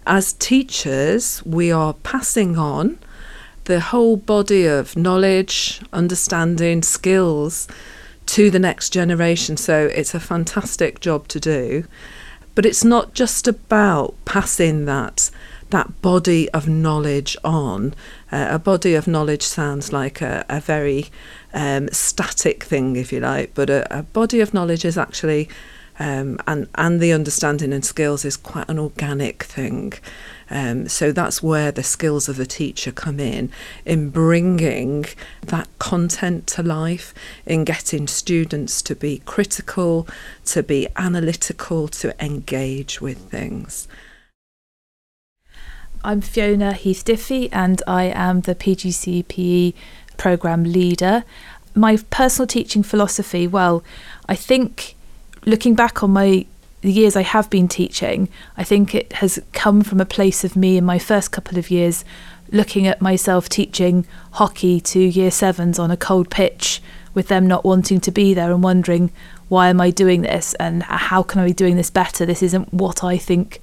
As 0.06 0.34
teachers, 0.34 1.44
we 1.46 1.72
are 1.72 1.94
passing 1.94 2.58
on 2.58 3.00
the 3.66 3.80
whole 3.80 4.16
body 4.16 4.66
of 4.66 4.96
knowledge, 4.96 5.82
understanding, 5.92 6.84
skills 6.84 7.68
to 8.28 8.50
the 8.50 8.60
next 8.60 8.92
generation. 8.92 9.58
So 9.58 9.88
it's 9.88 10.14
a 10.14 10.20
fantastic 10.20 11.00
job 11.00 11.28
to 11.30 11.40
do. 11.40 11.86
But 12.54 12.66
it's 12.66 12.86
not 12.86 13.14
just 13.14 13.48
about 13.48 14.14
passing 14.26 14.86
that 14.86 15.30
that 15.72 16.02
body 16.02 16.50
of 16.52 16.68
knowledge 16.68 17.36
on. 17.44 17.94
Uh, 18.32 18.48
a 18.52 18.60
body 18.60 18.94
of 18.94 19.08
knowledge 19.08 19.42
sounds 19.42 19.92
like 19.92 20.22
a, 20.22 20.46
a 20.48 20.60
very 20.60 21.08
um, 21.54 21.90
static 21.90 22.64
thing, 22.64 22.96
if 22.96 23.12
you 23.12 23.20
like, 23.20 23.54
but 23.56 23.70
a, 23.70 24.00
a 24.00 24.04
body 24.04 24.40
of 24.42 24.54
knowledge 24.54 24.86
is 24.86 24.98
actually, 24.98 25.50
um, 26.00 26.40
and, 26.46 26.68
and 26.76 27.00
the 27.00 27.14
understanding 27.14 27.72
and 27.72 27.86
skills 27.86 28.26
is 28.26 28.36
quite 28.36 28.70
an 28.70 28.80
organic 28.80 29.44
thing. 29.44 29.94
Um, 30.50 30.88
so 30.88 31.12
that's 31.12 31.42
where 31.42 31.72
the 31.72 31.84
skills 31.84 32.28
of 32.28 32.36
the 32.36 32.46
teacher 32.46 32.92
come 32.92 33.20
in, 33.20 33.50
in 33.86 34.10
bringing 34.10 35.06
that 35.42 35.68
content 35.80 36.48
to 36.48 36.64
life, 36.64 37.14
in 37.46 37.64
getting 37.64 38.08
students 38.08 38.82
to 38.84 38.96
be 38.96 39.22
critical, 39.26 40.08
to 40.46 40.62
be 40.62 40.88
analytical, 40.98 41.88
to 41.90 42.24
engage 42.24 43.02
with 43.02 43.18
things. 43.30 43.88
I'm 46.04 46.22
Fiona 46.22 46.74
Heath 46.74 47.04
Diffie 47.04 47.50
and 47.52 47.82
I 47.88 48.04
am 48.04 48.42
the 48.42 48.54
PGCE 48.54 49.28
PE 49.28 49.74
programme 50.18 50.64
leader. 50.64 51.24
My 51.74 51.98
personal 52.12 52.46
teaching 52.46 52.84
philosophy, 52.84 53.48
well, 53.48 53.84
I 54.30 54.36
think 54.36 54.95
looking 55.46 55.76
back 55.76 56.04
on 56.04 56.12
my 56.12 56.46
the 56.82 56.92
years 56.92 57.16
I 57.16 57.24
have 57.24 57.50
been 57.50 57.68
teaching, 57.68 58.30
I 58.58 58.64
think 58.64 58.94
it 58.94 59.14
has 59.14 59.42
come 59.54 59.82
from 59.82 60.00
a 60.00 60.06
place 60.06 60.44
of 60.44 60.56
me 60.56 60.78
in 60.78 60.86
my 60.86 61.00
first 61.00 61.32
couple 61.32 61.58
of 61.58 61.72
years 61.72 62.06
looking 62.52 62.86
at 62.86 63.02
myself 63.02 63.50
teaching 63.50 64.06
hockey 64.34 64.80
to 64.80 65.00
year 65.00 65.32
sevens 65.32 65.80
on 65.80 65.90
a 65.90 65.98
cold 65.98 66.30
pitch 66.30 66.82
with 67.16 67.28
them 67.28 67.48
not 67.48 67.66
wanting 67.66 68.00
to 68.02 68.12
be 68.12 68.36
there 68.36 68.52
and 68.52 68.62
wondering 68.62 69.12
why 69.48 69.70
am 69.70 69.82
I 69.82 69.90
doing 69.90 70.22
this 70.22 70.54
and 70.56 70.84
how 70.84 71.24
can 71.24 71.42
I 71.42 71.48
be 71.48 71.54
doing 71.54 71.76
this 71.76 71.90
better? 71.90 72.26
This 72.26 72.44
isn't 72.44 72.74
what 72.74 73.04
I 73.04 73.18
think 73.18 73.62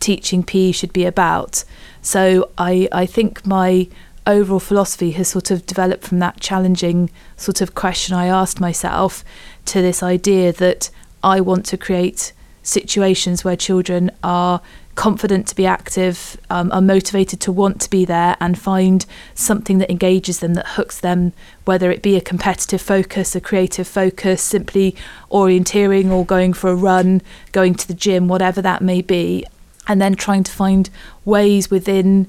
teaching 0.00 0.42
PE 0.42 0.72
should 0.72 0.92
be 0.92 1.04
about. 1.04 1.64
So 2.02 2.50
I, 2.58 2.88
I 2.92 3.06
think 3.06 3.46
my 3.46 3.88
overall 4.26 4.60
philosophy 4.60 5.12
has 5.12 5.28
sort 5.28 5.50
of 5.50 5.66
developed 5.66 6.04
from 6.04 6.18
that 6.20 6.40
challenging 6.40 7.10
sort 7.36 7.60
of 7.60 7.74
question 7.74 8.16
I 8.16 8.26
asked 8.26 8.60
myself 8.60 9.24
to 9.66 9.82
this 9.82 10.02
idea 10.02 10.52
that 10.52 10.90
I 11.24 11.40
want 11.40 11.64
to 11.66 11.78
create 11.78 12.32
situations 12.62 13.44
where 13.44 13.56
children 13.56 14.10
are 14.22 14.60
confident 14.94 15.48
to 15.48 15.56
be 15.56 15.66
active, 15.66 16.36
um, 16.50 16.70
are 16.70 16.80
motivated 16.80 17.40
to 17.40 17.50
want 17.50 17.80
to 17.80 17.90
be 17.90 18.04
there, 18.04 18.36
and 18.40 18.58
find 18.58 19.04
something 19.34 19.78
that 19.78 19.90
engages 19.90 20.40
them, 20.40 20.54
that 20.54 20.68
hooks 20.68 21.00
them, 21.00 21.32
whether 21.64 21.90
it 21.90 22.02
be 22.02 22.16
a 22.16 22.20
competitive 22.20 22.80
focus, 22.80 23.34
a 23.34 23.40
creative 23.40 23.88
focus, 23.88 24.42
simply 24.42 24.94
orienteering 25.30 26.10
or 26.10 26.24
going 26.24 26.52
for 26.52 26.70
a 26.70 26.76
run, 26.76 27.22
going 27.52 27.74
to 27.74 27.88
the 27.88 27.94
gym, 27.94 28.28
whatever 28.28 28.62
that 28.62 28.82
may 28.82 29.02
be, 29.02 29.44
and 29.88 30.00
then 30.00 30.14
trying 30.14 30.44
to 30.44 30.52
find 30.52 30.90
ways 31.24 31.70
within 31.70 32.26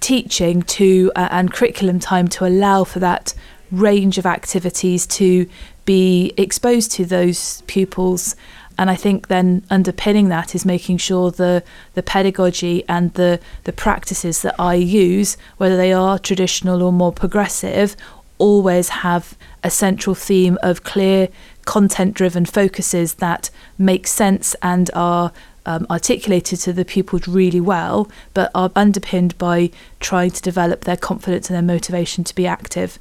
teaching 0.00 0.60
to 0.62 1.10
uh, 1.16 1.28
and 1.30 1.52
curriculum 1.52 1.98
time 1.98 2.28
to 2.28 2.44
allow 2.44 2.84
for 2.84 2.98
that 2.98 3.32
range 3.74 4.18
of 4.18 4.26
activities 4.26 5.06
to 5.06 5.46
be 5.84 6.32
exposed 6.36 6.90
to 6.92 7.04
those 7.04 7.62
pupils 7.66 8.36
and 8.78 8.90
I 8.90 8.96
think 8.96 9.28
then 9.28 9.64
underpinning 9.70 10.28
that 10.30 10.54
is 10.54 10.64
making 10.64 10.98
sure 10.98 11.30
the 11.30 11.62
the 11.94 12.02
pedagogy 12.02 12.84
and 12.88 13.12
the 13.14 13.40
the 13.64 13.72
practices 13.72 14.42
that 14.42 14.54
I 14.58 14.74
use, 14.74 15.36
whether 15.58 15.76
they 15.76 15.92
are 15.92 16.18
traditional 16.18 16.82
or 16.82 16.92
more 16.92 17.12
progressive, 17.12 17.96
always 18.38 18.88
have 18.88 19.36
a 19.62 19.70
central 19.70 20.14
theme 20.14 20.58
of 20.62 20.82
clear 20.82 21.28
content 21.64 22.14
driven 22.14 22.44
focuses 22.44 23.14
that 23.14 23.48
make 23.78 24.06
sense 24.06 24.54
and 24.60 24.90
are 24.92 25.32
um, 25.66 25.86
articulated 25.88 26.60
to 26.60 26.72
the 26.72 26.84
pupils 26.84 27.26
really 27.26 27.60
well, 27.60 28.10
but 28.34 28.50
are 28.54 28.70
underpinned 28.76 29.38
by 29.38 29.70
trying 30.00 30.30
to 30.30 30.42
develop 30.42 30.82
their 30.82 30.96
confidence 30.96 31.48
and 31.48 31.54
their 31.54 31.74
motivation 31.74 32.22
to 32.24 32.34
be 32.34 32.46
active. 32.46 32.98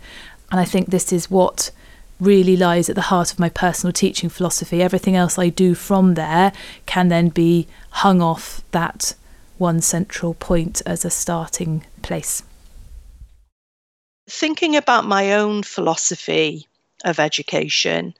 And 0.54 0.60
I 0.60 0.66
think 0.66 0.91
this 0.91 1.12
is 1.12 1.32
what 1.32 1.72
really 2.20 2.56
lies 2.56 2.88
at 2.88 2.93
the 2.95 3.10
heart 3.10 3.34
of 3.34 3.39
my 3.39 3.49
personal 3.49 3.91
teaching 3.91 4.30
philosophy. 4.30 4.84
Everything 4.84 5.16
else 5.16 5.39
I 5.39 5.49
do 5.49 5.74
from 5.74 6.14
there 6.14 6.54
can 6.86 7.08
then 7.08 7.30
be 7.30 7.68
hung 7.89 8.22
off 8.22 8.62
that 8.70 9.16
one 9.58 9.82
central 9.82 10.36
point 10.36 10.84
as 10.86 11.04
a 11.04 11.10
starting 11.10 11.84
place. 12.04 12.43
Thinking 14.30 14.76
about 14.76 15.06
my 15.06 15.34
own 15.34 15.64
philosophy 15.64 16.68
of 17.04 17.20
education, 17.20 18.14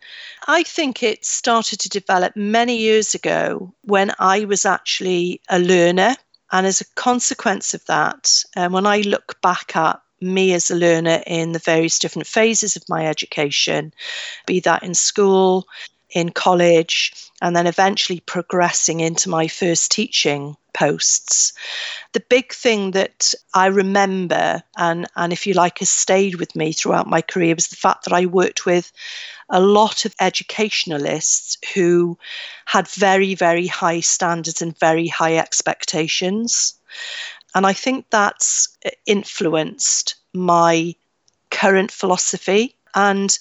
I 0.48 0.64
think 0.64 1.04
it 1.04 1.24
started 1.24 1.82
to 1.82 1.90
develop 1.90 2.36
many 2.36 2.78
years 2.78 3.14
ago 3.14 3.72
when 3.84 4.12
I 4.18 4.46
was 4.46 4.66
actually 4.66 5.40
a 5.50 5.60
learner. 5.60 6.16
And 6.52 6.66
as 6.66 6.82
a 6.82 6.96
consequence 6.96 7.76
of 7.76 7.86
that, 7.86 8.44
um, 8.56 8.72
when 8.72 8.88
I 8.88 9.02
look 9.02 9.40
back 9.44 9.76
at 9.76 10.02
me 10.24 10.54
as 10.54 10.72
a 10.72 10.76
learner 10.76 11.22
in 11.28 11.52
the 11.52 11.60
various 11.60 12.00
different 12.00 12.28
phases 12.28 12.76
of 12.76 12.88
my 12.90 13.08
education, 13.08 13.94
be 14.46 14.60
that 14.62 14.84
in 14.84 14.94
school, 14.94 15.68
in 16.10 16.30
college, 16.30 17.14
and 17.42 17.56
then 17.56 17.68
eventually 17.68 18.20
progressing 18.22 19.00
into 19.00 19.30
my 19.30 19.48
first 19.48 19.92
teaching 19.92 20.56
posts. 20.74 21.54
The 22.14 22.24
big 22.30 22.54
thing 22.54 22.92
that 22.92 23.34
I 23.54 23.68
remember, 23.68 24.64
and, 24.78 25.08
and 25.16 25.34
if 25.34 25.46
you 25.46 25.54
like, 25.54 25.80
has 25.80 25.90
stayed 25.90 26.36
with 26.36 26.56
me 26.56 26.72
throughout 26.72 27.08
my 27.08 27.22
career, 27.22 27.56
was 27.56 27.68
the 27.68 27.76
fact 27.76 28.06
that 28.06 28.14
I 28.14 28.26
worked 28.26 28.66
with 28.66 28.92
a 29.50 29.60
lot 29.60 30.06
of 30.06 30.16
educationalists 30.20 31.58
who 31.74 32.18
had 32.66 32.88
very, 32.88 33.36
very 33.36 33.68
high 33.68 34.00
standards 34.00 34.62
and 34.62 34.78
very 34.80 35.08
high 35.08 35.38
expectations. 35.38 36.76
And 37.56 37.66
I 37.66 37.74
think 37.74 38.06
that's 38.10 38.78
influenced 39.06 40.16
my 40.34 40.96
current 41.52 41.92
philosophy. 41.92 42.76
And 42.96 43.38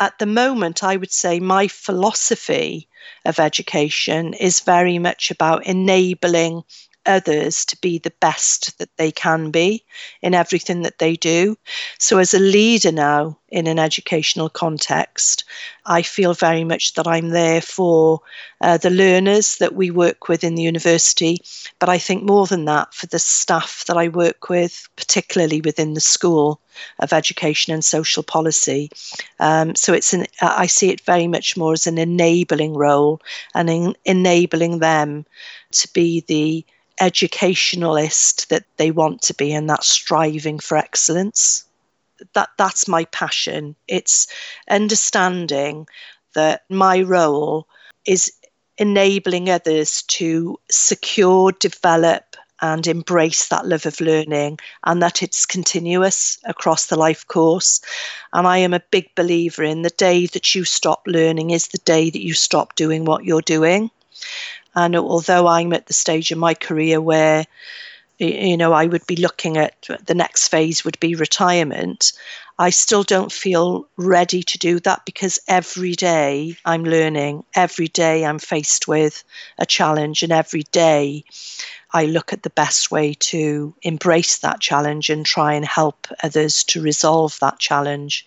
at 0.00 0.18
the 0.18 0.26
moment, 0.26 0.84
I 0.84 0.96
would 0.96 1.12
say 1.12 1.40
my 1.40 1.68
philosophy 1.68 2.88
of 3.24 3.38
education 3.38 4.34
is 4.34 4.60
very 4.60 4.98
much 4.98 5.30
about 5.30 5.66
enabling 5.66 6.62
others 7.08 7.64
to 7.64 7.76
be 7.80 7.98
the 7.98 8.12
best 8.20 8.78
that 8.78 8.94
they 8.96 9.10
can 9.10 9.50
be 9.50 9.84
in 10.22 10.34
everything 10.34 10.82
that 10.82 10.98
they 10.98 11.16
do. 11.16 11.56
So, 11.98 12.18
as 12.18 12.34
a 12.34 12.38
leader 12.38 12.92
now 12.92 13.38
in 13.48 13.66
an 13.66 13.78
educational 13.78 14.50
context, 14.50 15.44
I 15.86 16.02
feel 16.02 16.34
very 16.34 16.64
much 16.64 16.94
that 16.94 17.08
I'm 17.08 17.30
there 17.30 17.62
for 17.62 18.20
uh, 18.60 18.76
the 18.76 18.90
learners 18.90 19.56
that 19.56 19.74
we 19.74 19.90
work 19.90 20.28
with 20.28 20.44
in 20.44 20.54
the 20.54 20.62
university, 20.62 21.38
but 21.78 21.88
I 21.88 21.98
think 21.98 22.22
more 22.22 22.46
than 22.46 22.66
that 22.66 22.92
for 22.92 23.06
the 23.06 23.18
staff 23.18 23.84
that 23.86 23.96
I 23.96 24.08
work 24.08 24.50
with, 24.50 24.88
particularly 24.96 25.62
within 25.62 25.94
the 25.94 26.00
school 26.00 26.60
of 26.98 27.12
education 27.12 27.72
and 27.72 27.84
social 27.84 28.22
policy. 28.22 28.90
Um, 29.40 29.74
so 29.74 29.92
it's 29.92 30.12
an 30.12 30.26
I 30.40 30.66
see 30.66 30.90
it 30.90 31.00
very 31.00 31.26
much 31.26 31.56
more 31.56 31.72
as 31.72 31.86
an 31.86 31.98
enabling 31.98 32.74
role 32.74 33.20
and 33.54 33.70
in 33.70 33.96
enabling 34.04 34.80
them 34.80 35.24
to 35.72 35.88
be 35.92 36.20
the 36.28 36.64
educationalist 37.00 38.48
that 38.48 38.64
they 38.76 38.90
want 38.90 39.22
to 39.22 39.34
be 39.34 39.52
and 39.52 39.68
that 39.70 39.84
striving 39.84 40.58
for 40.58 40.76
excellence. 40.76 41.64
That 42.34 42.50
that's 42.56 42.88
my 42.88 43.04
passion. 43.06 43.76
It's 43.86 44.26
understanding 44.68 45.86
that 46.34 46.64
my 46.68 47.02
role 47.02 47.68
is 48.06 48.32
enabling 48.78 49.50
others 49.50 50.02
to 50.02 50.58
secure 50.70 51.52
develop 51.52 52.36
and 52.60 52.86
embrace 52.86 53.48
that 53.48 53.66
love 53.66 53.86
of 53.86 54.00
learning 54.00 54.58
and 54.84 55.00
that 55.00 55.22
it's 55.22 55.46
continuous 55.46 56.38
across 56.44 56.86
the 56.86 56.96
life 56.96 57.26
course. 57.26 57.80
And 58.32 58.46
i 58.46 58.58
am 58.58 58.74
a 58.74 58.82
big 58.90 59.14
believer 59.14 59.62
in 59.62 59.82
the 59.82 59.90
day 59.90 60.26
that 60.26 60.54
you 60.54 60.64
stop 60.64 61.02
learning 61.06 61.50
is 61.50 61.68
the 61.68 61.78
day 61.78 62.10
that 62.10 62.22
you 62.22 62.34
stop 62.34 62.74
doing 62.74 63.04
what 63.04 63.24
you're 63.24 63.42
doing 63.42 63.90
and 64.78 64.94
although 64.94 65.48
I'm 65.48 65.72
at 65.72 65.86
the 65.86 65.92
stage 65.92 66.30
in 66.30 66.38
my 66.38 66.54
career 66.54 67.00
where, 67.00 67.44
you 68.18 68.56
know, 68.56 68.72
I 68.72 68.86
would 68.86 69.04
be 69.08 69.16
looking 69.16 69.56
at 69.56 69.88
the 70.04 70.14
next 70.14 70.48
phase 70.48 70.84
would 70.84 71.00
be 71.00 71.16
retirement, 71.16 72.12
I 72.60 72.70
still 72.70 73.02
don't 73.02 73.32
feel 73.32 73.88
ready 73.96 74.44
to 74.44 74.58
do 74.58 74.78
that 74.80 75.04
because 75.04 75.40
every 75.48 75.94
day 75.94 76.56
I'm 76.64 76.84
learning, 76.84 77.44
every 77.56 77.88
day 77.88 78.24
I'm 78.24 78.38
faced 78.38 78.86
with 78.86 79.24
a 79.58 79.66
challenge, 79.66 80.22
and 80.22 80.30
every 80.30 80.62
day 80.70 81.24
I 81.92 82.04
look 82.04 82.32
at 82.32 82.44
the 82.44 82.50
best 82.50 82.92
way 82.92 83.14
to 83.14 83.74
embrace 83.82 84.38
that 84.38 84.60
challenge 84.60 85.10
and 85.10 85.26
try 85.26 85.54
and 85.54 85.64
help 85.64 86.06
others 86.22 86.62
to 86.64 86.80
resolve 86.80 87.36
that 87.40 87.58
challenge. 87.58 88.26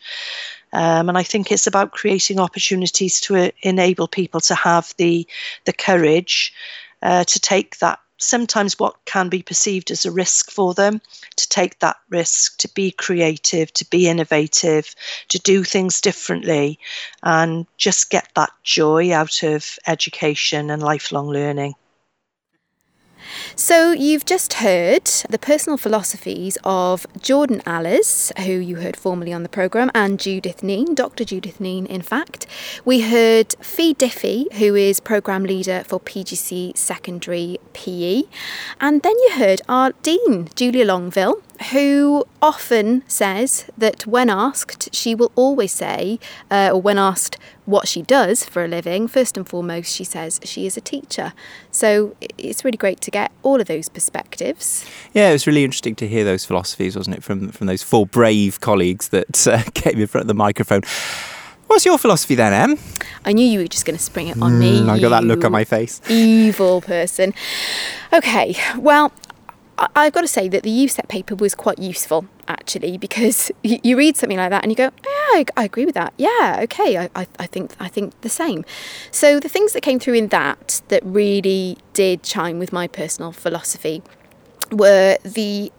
Um, 0.74 1.09
and 1.09 1.17
I 1.17 1.24
think 1.24 1.51
it's 1.51 1.67
about 1.67 1.91
creating 1.91 2.39
opportunities 2.39 3.19
to 3.22 3.36
uh, 3.36 3.49
enable 3.61 4.07
people 4.07 4.41
to 4.41 4.55
have 4.55 4.93
the 4.97 5.28
the 5.65 5.74
courage 5.74 6.53
uh, 7.01 7.24
to 7.26 7.39
take 7.39 7.80
that 7.80 7.99
sometimes 8.22 8.78
what 8.78 8.95
can 9.05 9.30
be 9.30 9.41
perceived 9.41 9.91
as 9.91 10.05
a 10.05 10.11
risk 10.11 10.51
for 10.51 10.74
them 10.74 11.01
to 11.36 11.49
take 11.49 11.80
that 11.80 11.97
risk, 12.09 12.57
to 12.59 12.69
be 12.74 12.91
creative, 12.91 13.74
to 13.74 13.89
be 13.89 14.07
innovative, 14.07 14.95
to 15.30 15.39
do 15.39 15.63
things 15.63 15.99
differently, 16.01 16.80
and 17.24 17.65
just 17.78 18.09
get 18.09 18.30
that 18.36 18.51
joy 18.63 19.11
out 19.11 19.43
of 19.43 19.78
education 19.88 20.69
and 20.69 20.84
lifelong 20.84 21.30
learning. 21.30 21.74
So, 23.56 23.91
you've 23.91 24.26
just 24.26 24.54
heard 24.54 25.06
the 25.30 25.38
personal 25.38 25.78
philosophies 25.78 26.58
of 26.64 27.06
Jordan 27.20 27.62
Allers, 27.66 28.32
who 28.45 28.54
you 28.54 28.78
heard 28.78 28.95
formerly 28.95 29.34
on 29.34 29.43
the 29.43 29.49
programme, 29.49 29.91
and 29.93 30.20
Judith 30.20 30.64
Neen, 30.64 30.95
Dr. 30.95 31.26
Judith 31.26 31.60
Neen, 31.60 31.86
in 31.86 32.02
fact. 32.02 32.47
We 32.86 33.02
heard 33.02 33.54
Fee 33.60 33.93
Diffie, 33.93 34.52
who 34.54 34.76
is 34.76 35.02
programme 35.02 35.43
leader 35.43 35.84
for 35.86 35.99
PGC 35.99 36.78
Secondary 36.78 37.60
PE. 37.74 38.24
And 38.80 39.02
then 39.02 39.18
you 39.20 39.32
heard 39.34 39.62
our 39.68 39.91
Dean, 40.02 40.47
Julia 40.56 40.86
Longville, 40.86 41.41
who 41.70 42.26
often 42.41 43.03
says 43.07 43.66
that 43.78 44.07
when 44.07 44.30
asked, 44.30 44.93
she 44.93 45.14
will 45.14 45.32
always 45.36 45.72
say, 45.72 46.20
uh, 46.49 46.72
or 46.74 46.82
when 46.82 46.97
asked 46.97 47.38
what 47.66 47.88
she 47.88 48.01
does 48.01 48.43
for 48.43 48.66
a 48.66 48.68
living, 48.68 49.07
first 49.07 49.38
and 49.38 49.47
foremost, 49.47 49.93
she 49.93 50.03
says 50.03 50.39
she 50.43 50.66
is 50.66 50.76
a 50.76 50.82
teacher. 50.82 51.34
So 51.72 52.16
it's 52.38 52.66
really 52.66 52.78
great 52.78 52.99
to 53.01 53.12
get 53.12 53.32
all 53.43 53.62
of 53.62 53.68
those 53.68 53.89
perspectives. 53.89 54.86
Yeah, 55.14 55.30
it 55.30 55.34
was 55.34 55.45
really 55.45 55.64
interesting 55.64 55.95
to 55.95 56.07
hear 56.07 56.24
those 56.24 56.45
philosophies, 56.45 56.95
wasn't 56.95 57.18
it, 57.18 57.24
from 57.24 57.49
from 57.49 57.68
those 57.68 57.84
four 57.84 58.05
brave 58.05 58.59
colleagues 58.59 59.09
that 59.09 59.47
uh, 59.47 59.62
came 59.74 59.99
in 59.99 60.07
front 60.07 60.24
of 60.24 60.28
the 60.28 60.34
microphone. 60.34 60.82
What's 61.68 61.86
your 61.86 61.97
philosophy 61.97 62.36
then, 62.36 62.51
Em? 62.51 62.78
I 63.24 63.32
knew 63.32 63.45
you 63.45 63.59
were 63.59 63.68
just 63.68 63.86
going 63.86 63.97
to 63.97 64.03
spring 64.03 64.28
it 64.28 64.41
on 64.41 64.59
me. 64.59 64.82
Mm, 64.82 64.89
I 64.89 64.99
got 64.99 65.09
that 65.09 65.24
look 65.24 65.45
on 65.45 65.53
my 65.53 65.64
face. 65.64 66.01
Evil 66.09 66.82
person. 66.82 67.34
Okay, 68.12 68.57
well, 68.78 69.14
I've 69.78 70.13
got 70.13 70.22
to 70.22 70.28
say 70.28 70.47
that 70.47 70.63
the 70.63 70.69
UCET 70.69 71.07
paper 71.07 71.36
was 71.36 71.55
quite 71.55 71.80
useful 71.80 72.26
actually 72.47 72.97
because 72.97 73.51
you 73.63 73.97
read 73.97 74.17
something 74.17 74.38
like 74.38 74.49
that 74.51 74.63
and 74.63 74.72
you 74.72 74.76
go, 74.76 74.91
yeah, 75.03 75.43
I, 75.57 75.63
agree 75.63 75.86
with 75.86 75.95
that. 75.95 76.13
Yeah, 76.17 76.59
okay, 76.63 76.97
I, 76.97 77.09
I, 77.15 77.28
I 77.39 77.47
think 77.47 77.72
I 77.80 77.88
think 77.88 78.19
the 78.22 78.30
same. 78.30 78.65
So 79.11 79.39
the 79.39 79.49
things 79.49 79.74
that 79.74 79.82
came 79.82 79.99
through 79.99 80.15
in 80.15 80.28
that 80.28 80.82
that 80.89 81.03
really 81.05 81.78
did 81.93 82.24
chime 82.24 82.59
with 82.59 82.72
my 82.72 82.88
personal 82.88 83.32
philosophy 83.32 84.03
were 84.72 85.17
the 85.24 85.72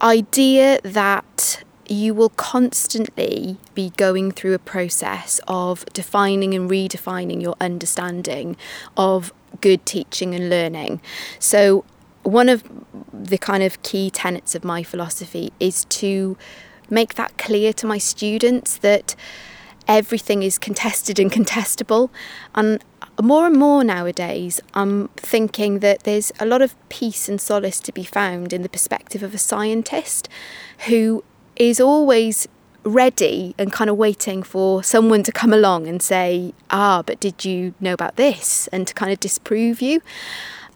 idea 0.00 0.80
that 0.82 1.62
you 1.88 2.12
will 2.12 2.28
constantly 2.30 3.56
be 3.74 3.90
going 3.96 4.30
through 4.30 4.54
a 4.54 4.58
process 4.58 5.40
of 5.48 5.84
defining 5.92 6.54
and 6.54 6.70
redefining 6.70 7.40
your 7.40 7.56
understanding 7.60 8.56
of 8.96 9.32
good 9.60 9.84
teaching 9.86 10.34
and 10.34 10.50
learning. 10.50 11.00
So 11.38 11.84
one 12.28 12.48
of 12.48 12.62
the 13.12 13.38
kind 13.38 13.62
of 13.62 13.82
key 13.82 14.10
tenets 14.10 14.54
of 14.54 14.64
my 14.64 14.82
philosophy 14.82 15.52
is 15.58 15.84
to 15.86 16.36
make 16.90 17.14
that 17.14 17.36
clear 17.38 17.72
to 17.72 17.86
my 17.86 17.98
students 17.98 18.78
that 18.78 19.14
everything 19.86 20.42
is 20.42 20.58
contested 20.58 21.18
and 21.18 21.32
contestable. 21.32 22.10
And 22.54 22.84
more 23.20 23.46
and 23.46 23.56
more 23.56 23.82
nowadays, 23.82 24.60
I'm 24.74 25.08
thinking 25.16 25.78
that 25.80 26.04
there's 26.04 26.30
a 26.38 26.46
lot 26.46 26.62
of 26.62 26.76
peace 26.88 27.28
and 27.28 27.40
solace 27.40 27.80
to 27.80 27.92
be 27.92 28.04
found 28.04 28.52
in 28.52 28.62
the 28.62 28.68
perspective 28.68 29.22
of 29.22 29.34
a 29.34 29.38
scientist 29.38 30.28
who 30.86 31.24
is 31.56 31.80
always 31.80 32.46
ready 32.84 33.54
and 33.58 33.72
kind 33.72 33.90
of 33.90 33.96
waiting 33.96 34.42
for 34.42 34.82
someone 34.82 35.22
to 35.22 35.32
come 35.32 35.52
along 35.52 35.88
and 35.88 36.02
say, 36.02 36.54
ah, 36.70 37.02
but 37.04 37.18
did 37.20 37.44
you 37.44 37.74
know 37.80 37.92
about 37.92 38.16
this? 38.16 38.68
And 38.68 38.86
to 38.86 38.94
kind 38.94 39.12
of 39.12 39.18
disprove 39.18 39.82
you 39.82 40.00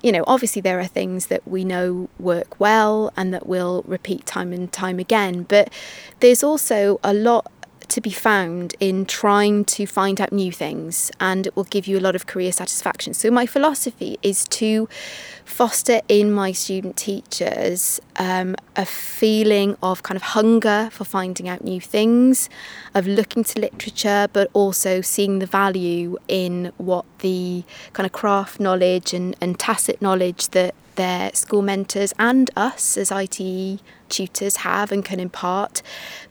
you 0.03 0.13
know, 0.13 0.25
obviously 0.27 0.61
there 0.61 0.81
are 0.81 0.87
things 0.87 1.27
that 1.27 1.47
we 1.47 1.65
know 1.65 2.09
work 2.19 2.59
well 2.59 3.13
and 3.17 3.33
that 3.33 3.47
we'll 3.47 3.83
repeat 3.87 4.27
time 4.27 4.53
and 4.53 4.73
time 4.73 4.99
again, 4.99 5.45
but 5.45 5.73
there's 6.21 6.43
also 6.43 6.99
a 7.05 7.15
lot 7.15 7.51
to 7.93 8.01
be 8.01 8.11
found 8.11 8.75
in 8.81 9.05
trying 9.05 9.65
to 9.65 9.87
find 9.87 10.21
out 10.21 10.33
new 10.33 10.51
things 10.51 11.11
and 11.21 11.47
it 11.47 11.57
will 11.57 11.65
give 11.65 11.87
you 11.87 11.99
a 11.99 12.01
lot 12.01 12.15
of 12.15 12.27
career 12.27 12.51
satisfaction. 12.51 13.15
So, 13.15 13.31
my 13.31 13.47
philosophy 13.47 14.19
is 14.23 14.45
to 14.45 14.89
foster 15.45 16.01
in 16.09 16.33
my 16.33 16.53
student 16.53 16.97
teachers 16.97 18.01
um, 18.17 18.57
a 18.77 18.87
feeling 18.87 19.77
of 19.83 20.03
kind 20.03 20.17
of 20.17 20.23
hunger 20.23 20.89
for 20.91 21.05
finding 21.05 21.49
out 21.49 21.63
new 21.63 21.81
things, 21.81 22.49
of 22.95 23.07
looking 23.07 23.45
to 23.45 23.61
literature, 23.61 24.29
but 24.33 24.49
also 24.55 25.01
seeing 25.01 25.39
the 25.39 25.47
value 25.47 26.17
in 26.29 26.73
what 26.79 27.05
the 27.19 27.65
kind 27.93 28.07
of 28.07 28.13
craft 28.13 28.59
knowledge 28.59 29.13
and, 29.13 29.37
and 29.41 29.59
tacit 29.59 30.01
knowledge 30.01 30.49
that 30.49 30.75
their 30.97 31.33
school 31.35 31.63
mentors 31.63 32.13
and 32.19 32.51
us 32.57 32.97
as 32.97 33.11
ITE 33.11 33.81
tutors 34.09 34.57
have 34.57 34.93
and 34.93 35.05
can 35.05 35.21
impart, 35.21 35.83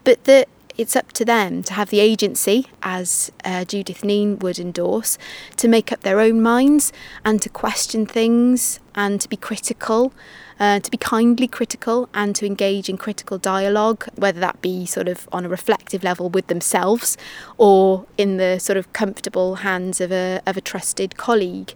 but 0.04 0.22
that 0.24 0.48
it's 0.82 0.96
up 0.96 1.12
to 1.12 1.24
them 1.24 1.62
to 1.62 1.72
have 1.74 1.90
the 1.90 2.00
agency, 2.00 2.66
as 2.82 3.30
uh, 3.44 3.64
Judith 3.64 4.02
Neen 4.04 4.38
would 4.40 4.58
endorse, 4.58 5.16
to 5.56 5.68
make 5.68 5.92
up 5.92 6.00
their 6.00 6.18
own 6.18 6.42
minds 6.42 6.92
and 7.24 7.40
to 7.40 7.48
question 7.48 8.04
things 8.04 8.80
and 8.94 9.20
to 9.20 9.28
be 9.28 9.36
critical, 9.36 10.12
uh, 10.58 10.80
to 10.80 10.90
be 10.90 10.96
kindly 10.96 11.48
critical 11.48 12.08
and 12.14 12.34
to 12.36 12.46
engage 12.46 12.88
in 12.88 12.96
critical 12.96 13.38
dialogue, 13.38 14.06
whether 14.16 14.40
that 14.40 14.60
be 14.60 14.86
sort 14.86 15.08
of 15.08 15.28
on 15.32 15.44
a 15.44 15.48
reflective 15.48 16.04
level 16.04 16.28
with 16.28 16.46
themselves 16.46 17.16
or 17.58 18.06
in 18.18 18.36
the 18.36 18.58
sort 18.58 18.76
of 18.76 18.92
comfortable 18.92 19.56
hands 19.56 20.00
of 20.00 20.12
a, 20.12 20.40
of 20.46 20.56
a 20.56 20.60
trusted 20.60 21.16
colleague. 21.16 21.74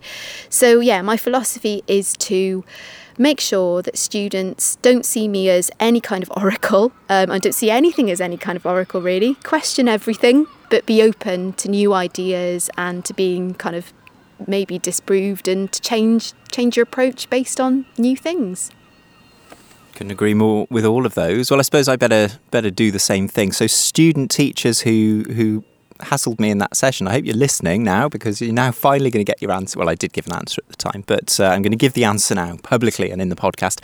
So, 0.49 0.81
yeah, 0.81 1.03
my 1.03 1.17
philosophy 1.17 1.83
is 1.87 2.15
to 2.19 2.65
make 3.19 3.41
sure 3.41 3.83
that 3.83 3.97
students 3.97 4.77
don't 4.77 5.05
see 5.05 5.29
me 5.29 5.49
as 5.49 5.71
any 5.81 6.01
kind 6.01 6.23
of 6.23 6.31
oracle. 6.37 6.93
Um, 7.09 7.31
I 7.31 7.39
don't 7.39 7.53
see 7.53 7.71
anything 7.71 8.11
as 8.11 8.21
any 8.21 8.37
kind 8.37 8.57
of 8.57 8.67
oracle, 8.67 9.01
really. 9.01 9.35
Question 9.37 9.89
everything, 9.89 10.47
but 10.71 10.87
be 10.87 11.03
open 11.03 11.53
to 11.55 11.69
new 11.69 11.93
ideas 11.93 12.71
and 12.77 13.05
to 13.05 13.15
being 13.15 13.55
kind 13.55 13.77
of 13.77 13.93
maybe 14.47 14.79
disproved 14.79 15.49
and 15.49 15.71
to 15.73 15.81
change 15.81 16.33
change 16.51 16.77
your 16.77 16.85
approach 16.85 17.29
based 17.31 17.61
on 17.61 17.87
new 17.99 18.17
things. 18.17 18.71
Couldn't 19.95 20.13
agree 20.13 20.35
more 20.35 20.67
with 20.71 20.85
all 20.85 21.07
of 21.07 21.15
those. 21.15 21.51
Well, 21.51 21.59
I 21.59 21.63
suppose 21.63 21.89
I 21.89 21.97
better 21.97 22.29
better 22.51 22.71
do 22.71 22.91
the 22.91 22.99
same 22.99 23.29
thing. 23.29 23.53
So, 23.53 23.67
student 23.67 24.31
teachers 24.31 24.81
who 24.81 25.25
who 25.35 25.65
hassled 26.01 26.39
me 26.41 26.51
in 26.51 26.59
that 26.59 26.77
session. 26.77 27.09
I 27.09 27.13
hope 27.13 27.25
you're 27.25 27.35
listening 27.35 27.83
now 27.83 28.09
because 28.09 28.41
you're 28.41 28.53
now 28.53 28.73
finally 28.73 29.11
going 29.11 29.25
to 29.25 29.31
get 29.31 29.41
your 29.41 29.53
answer. 29.53 29.79
Well, 29.79 29.89
I 29.89 29.95
did 29.95 30.13
give 30.13 30.27
an 30.27 30.35
answer 30.35 30.61
at 30.63 30.69
the 30.69 30.77
time, 30.77 31.05
but 31.07 31.39
uh, 31.41 31.47
I'm 31.47 31.63
going 31.63 31.73
to 31.73 31.77
give 31.77 31.95
the 31.95 32.05
answer 32.05 32.35
now 32.35 32.57
publicly 32.63 33.11
and 33.11 33.21
in 33.21 33.29
the 33.29 33.37
podcast. 33.37 33.81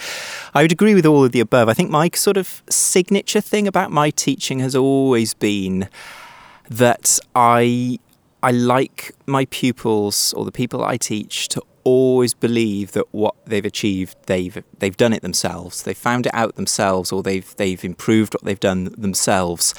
I 0.55 0.62
would 0.62 0.72
agree 0.72 0.94
with 0.94 1.07
all 1.07 1.24
of 1.24 1.32
the 1.32 1.40
above. 1.40 1.68
I 1.68 1.74
think 1.74 1.90
my 1.90 2.11
sort 2.14 2.36
of 2.36 2.62
signature 2.68 3.40
thing 3.40 3.66
about 3.66 3.90
my 3.90 4.11
teaching 4.11 4.59
has 4.61 4.74
always 4.76 5.34
been 5.34 5.88
that 6.68 7.18
I 7.34 7.98
I 8.43 8.51
like 8.51 9.14
my 9.26 9.45
pupils 9.47 10.32
or 10.34 10.45
the 10.45 10.53
people 10.53 10.84
I 10.84 10.97
teach 10.97 11.49
to 11.49 11.62
always 11.84 12.34
believe 12.34 12.93
that 12.93 13.12
what 13.12 13.34
they've 13.45 13.64
achieved 13.64 14.16
they've 14.26 14.62
they've 14.78 14.97
done 14.97 15.12
it 15.12 15.22
themselves. 15.22 15.82
They've 15.82 15.97
found 15.97 16.26
it 16.26 16.34
out 16.34 16.57
themselves 16.57 17.12
or 17.12 17.22
they've 17.22 17.55
they've 17.57 17.84
improved 17.84 18.34
what 18.34 18.45
they've 18.45 18.59
done 18.59 18.95
themselves. 18.97 19.74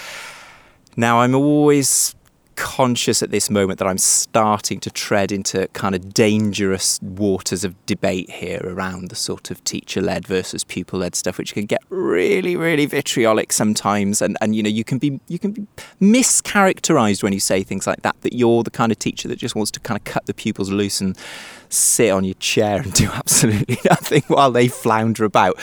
Now 0.95 1.21
I'm 1.21 1.35
always 1.35 2.15
conscious 2.55 3.23
at 3.23 3.31
this 3.31 3.49
moment 3.49 3.79
that 3.79 3.87
I'm 3.87 3.97
starting 3.97 4.79
to 4.81 4.91
tread 4.91 5.31
into 5.31 5.67
kind 5.69 5.95
of 5.95 6.13
dangerous 6.13 6.99
waters 7.01 7.63
of 7.63 7.73
debate 7.85 8.29
here 8.29 8.61
around 8.63 9.09
the 9.09 9.15
sort 9.15 9.51
of 9.51 9.63
teacher 9.63 10.01
led 10.01 10.27
versus 10.27 10.63
pupil 10.63 10.99
led 10.99 11.15
stuff, 11.15 11.37
which 11.37 11.53
can 11.53 11.65
get 11.65 11.81
really, 11.89 12.55
really 12.55 12.85
vitriolic 12.85 13.51
sometimes. 13.51 14.21
And, 14.21 14.37
and 14.41 14.55
you 14.55 14.63
know, 14.63 14.69
you 14.69 14.83
can 14.83 14.97
be 14.97 15.19
you 15.27 15.39
can 15.39 15.51
be 15.51 15.67
mischaracterized 16.01 17.23
when 17.23 17.33
you 17.33 17.39
say 17.39 17.63
things 17.63 17.87
like 17.87 18.01
that, 18.01 18.19
that 18.21 18.33
you're 18.33 18.63
the 18.63 18.71
kind 18.71 18.91
of 18.91 18.99
teacher 18.99 19.27
that 19.27 19.37
just 19.37 19.55
wants 19.55 19.71
to 19.71 19.79
kind 19.79 19.97
of 19.97 20.03
cut 20.03 20.25
the 20.25 20.33
pupils 20.33 20.69
loose 20.71 21.01
and 21.01 21.17
sit 21.69 22.11
on 22.11 22.23
your 22.23 22.35
chair 22.35 22.81
and 22.81 22.93
do 22.93 23.09
absolutely 23.13 23.77
nothing 23.89 24.23
while 24.27 24.51
they 24.51 24.67
flounder 24.67 25.25
about. 25.25 25.59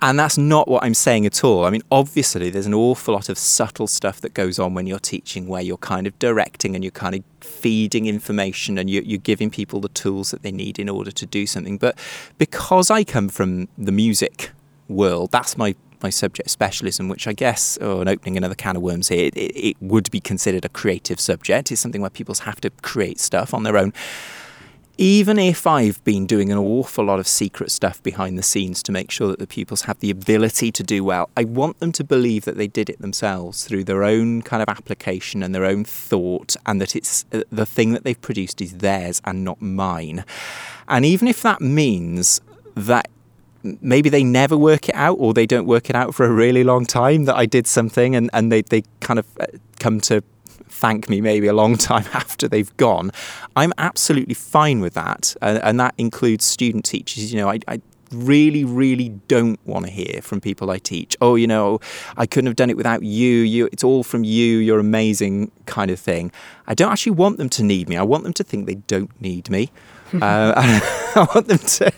And 0.00 0.18
that's 0.18 0.38
not 0.38 0.68
what 0.68 0.84
I'm 0.84 0.94
saying 0.94 1.26
at 1.26 1.42
all. 1.42 1.64
I 1.64 1.70
mean, 1.70 1.82
obviously, 1.90 2.50
there's 2.50 2.66
an 2.66 2.74
awful 2.74 3.14
lot 3.14 3.28
of 3.28 3.36
subtle 3.36 3.88
stuff 3.88 4.20
that 4.20 4.32
goes 4.32 4.58
on 4.58 4.74
when 4.74 4.86
you're 4.86 5.00
teaching, 5.00 5.48
where 5.48 5.62
you're 5.62 5.76
kind 5.76 6.06
of 6.06 6.16
directing 6.18 6.76
and 6.76 6.84
you're 6.84 6.90
kind 6.92 7.16
of 7.16 7.24
feeding 7.40 8.06
information 8.06 8.78
and 8.78 8.88
you're, 8.88 9.02
you're, 9.02 9.18
giving 9.18 9.50
people 9.50 9.80
the 9.80 9.88
tools 9.88 10.30
that 10.30 10.42
they 10.42 10.52
need 10.52 10.78
in 10.78 10.88
order 10.88 11.10
to 11.10 11.26
do 11.26 11.46
something. 11.46 11.78
But 11.78 11.98
because 12.38 12.90
I 12.90 13.02
come 13.02 13.28
from 13.28 13.68
the 13.76 13.92
music 13.92 14.52
world, 14.88 15.30
that's 15.32 15.56
my 15.56 15.74
my 16.00 16.10
subject 16.10 16.48
specialism, 16.48 17.08
which 17.08 17.26
I 17.26 17.32
guess, 17.32 17.76
oh, 17.80 18.00
and 18.00 18.08
opening 18.08 18.36
another 18.36 18.54
can 18.54 18.76
of 18.76 18.82
worms 18.82 19.08
here, 19.08 19.26
it, 19.26 19.36
it, 19.36 19.56
it 19.56 19.76
would 19.80 20.10
be 20.12 20.20
considered 20.20 20.64
a 20.64 20.68
creative 20.68 21.18
subject. 21.18 21.72
It's 21.72 21.80
something 21.80 22.00
where 22.00 22.10
people 22.10 22.34
have 22.36 22.60
to 22.60 22.70
create 22.82 23.18
stuff 23.18 23.52
on 23.52 23.64
their 23.64 23.76
own 23.76 23.92
even 24.98 25.38
if 25.38 25.64
I've 25.64 26.02
been 26.02 26.26
doing 26.26 26.50
an 26.50 26.58
awful 26.58 27.04
lot 27.04 27.20
of 27.20 27.28
secret 27.28 27.70
stuff 27.70 28.02
behind 28.02 28.36
the 28.36 28.42
scenes 28.42 28.82
to 28.82 28.92
make 28.92 29.12
sure 29.12 29.28
that 29.28 29.38
the 29.38 29.46
pupils 29.46 29.82
have 29.82 30.00
the 30.00 30.10
ability 30.10 30.72
to 30.72 30.82
do 30.82 31.04
well, 31.04 31.30
I 31.36 31.44
want 31.44 31.78
them 31.78 31.92
to 31.92 32.04
believe 32.04 32.44
that 32.46 32.56
they 32.56 32.66
did 32.66 32.90
it 32.90 33.00
themselves 33.00 33.64
through 33.64 33.84
their 33.84 34.02
own 34.02 34.42
kind 34.42 34.60
of 34.60 34.68
application 34.68 35.44
and 35.44 35.54
their 35.54 35.64
own 35.64 35.84
thought, 35.84 36.56
and 36.66 36.80
that 36.80 36.96
it's 36.96 37.24
uh, 37.32 37.42
the 37.50 37.64
thing 37.64 37.92
that 37.92 38.02
they've 38.02 38.20
produced 38.20 38.60
is 38.60 38.78
theirs 38.78 39.22
and 39.24 39.44
not 39.44 39.62
mine. 39.62 40.24
And 40.88 41.04
even 41.04 41.28
if 41.28 41.42
that 41.42 41.60
means 41.60 42.40
that 42.74 43.08
maybe 43.62 44.08
they 44.08 44.24
never 44.24 44.56
work 44.56 44.88
it 44.88 44.94
out 44.96 45.14
or 45.20 45.32
they 45.32 45.46
don't 45.46 45.66
work 45.66 45.90
it 45.90 45.94
out 45.96 46.14
for 46.14 46.26
a 46.26 46.30
really 46.30 46.64
long 46.64 46.86
time 46.86 47.24
that 47.26 47.36
I 47.36 47.46
did 47.46 47.66
something 47.68 48.16
and, 48.16 48.30
and 48.32 48.50
they, 48.50 48.62
they 48.62 48.82
kind 49.00 49.18
of 49.18 49.26
uh, 49.38 49.46
come 49.78 50.00
to 50.02 50.22
thank 50.68 51.08
me 51.08 51.20
maybe 51.20 51.46
a 51.46 51.52
long 51.52 51.76
time 51.90 52.06
after 52.12 52.48
they've 52.48 52.74
gone. 52.76 53.10
I'm 53.56 53.72
absolutely 53.78 54.34
fine 54.34 54.80
with 54.80 54.94
that. 54.94 55.34
And, 55.42 55.58
and 55.62 55.80
that 55.80 55.94
includes 55.98 56.44
student 56.44 56.84
teachers. 56.84 57.32
You 57.32 57.40
know, 57.40 57.50
I, 57.50 57.60
I 57.66 57.80
really, 58.12 58.64
really 58.64 59.10
don't 59.28 59.58
want 59.66 59.86
to 59.86 59.90
hear 59.90 60.20
from 60.22 60.40
people 60.40 60.70
I 60.70 60.78
teach. 60.78 61.16
Oh, 61.20 61.34
you 61.34 61.46
know, 61.46 61.80
I 62.16 62.26
couldn't 62.26 62.46
have 62.46 62.56
done 62.56 62.70
it 62.70 62.76
without 62.76 63.02
you. 63.02 63.38
You, 63.40 63.68
it's 63.72 63.84
all 63.84 64.02
from 64.02 64.24
you. 64.24 64.58
You're 64.58 64.78
amazing, 64.78 65.50
kind 65.66 65.90
of 65.90 65.98
thing. 65.98 66.32
I 66.66 66.74
don't 66.74 66.90
actually 66.90 67.12
want 67.12 67.38
them 67.38 67.48
to 67.50 67.62
need 67.62 67.88
me. 67.88 67.96
I 67.96 68.02
want 68.02 68.24
them 68.24 68.32
to 68.34 68.44
think 68.44 68.66
they 68.66 68.76
don't 68.76 69.10
need 69.20 69.50
me. 69.50 69.70
uh, 70.14 70.52
I 71.14 71.28
want 71.34 71.48
them 71.48 71.58
to, 71.58 71.92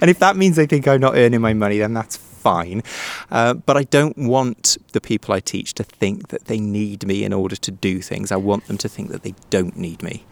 and 0.00 0.10
if 0.10 0.18
that 0.18 0.36
means 0.36 0.56
they 0.56 0.66
think 0.66 0.86
I'm 0.86 1.00
not 1.00 1.16
earning 1.16 1.40
my 1.40 1.54
money, 1.54 1.78
then 1.78 1.94
that's 1.94 2.18
fine. 2.44 2.82
Uh, 3.30 3.54
but 3.54 3.76
I 3.76 3.84
don't 3.84 4.18
want 4.18 4.76
the 4.92 5.00
people 5.00 5.34
I 5.34 5.40
teach 5.40 5.74
to 5.74 5.84
think 5.84 6.28
that 6.28 6.44
they 6.44 6.60
need 6.60 7.06
me 7.06 7.24
in 7.24 7.32
order 7.32 7.56
to 7.56 7.70
do 7.70 8.00
things. 8.10 8.30
I 8.30 8.36
want 8.36 8.66
them 8.66 8.78
to 8.78 8.88
think 8.88 9.10
that 9.10 9.22
they 9.22 9.34
don't 9.50 9.76
need 9.76 10.02
me. 10.02 10.24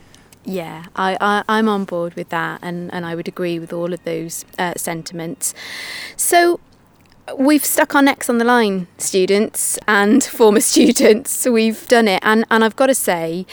Yeah, 0.45 0.87
I, 0.97 1.17
I, 1.21 1.45
I'm 1.49 1.69
on 1.69 1.85
board 1.85 2.15
with 2.15 2.29
that, 2.31 2.59
and, 2.63 2.93
and 2.93 3.07
I 3.07 3.15
would 3.15 3.29
agree 3.29 3.59
with 3.61 3.73
all 3.73 3.93
of 3.93 4.03
those 4.05 4.45
uh, 4.59 4.75
sentiments. 4.77 5.55
So, 6.17 6.59
we've 7.37 7.65
stuck 7.65 7.95
our 7.95 8.03
necks 8.03 8.29
on 8.29 8.39
the 8.39 8.45
line, 8.45 8.87
students 8.99 9.79
and 9.87 10.23
former 10.41 10.61
students. 10.61 11.47
We've 11.47 11.87
done 11.89 12.09
it, 12.09 12.21
and, 12.23 12.45
and 12.51 12.65
I've 12.65 12.77
got 12.77 12.87
to 12.87 12.95
say, 12.95 13.47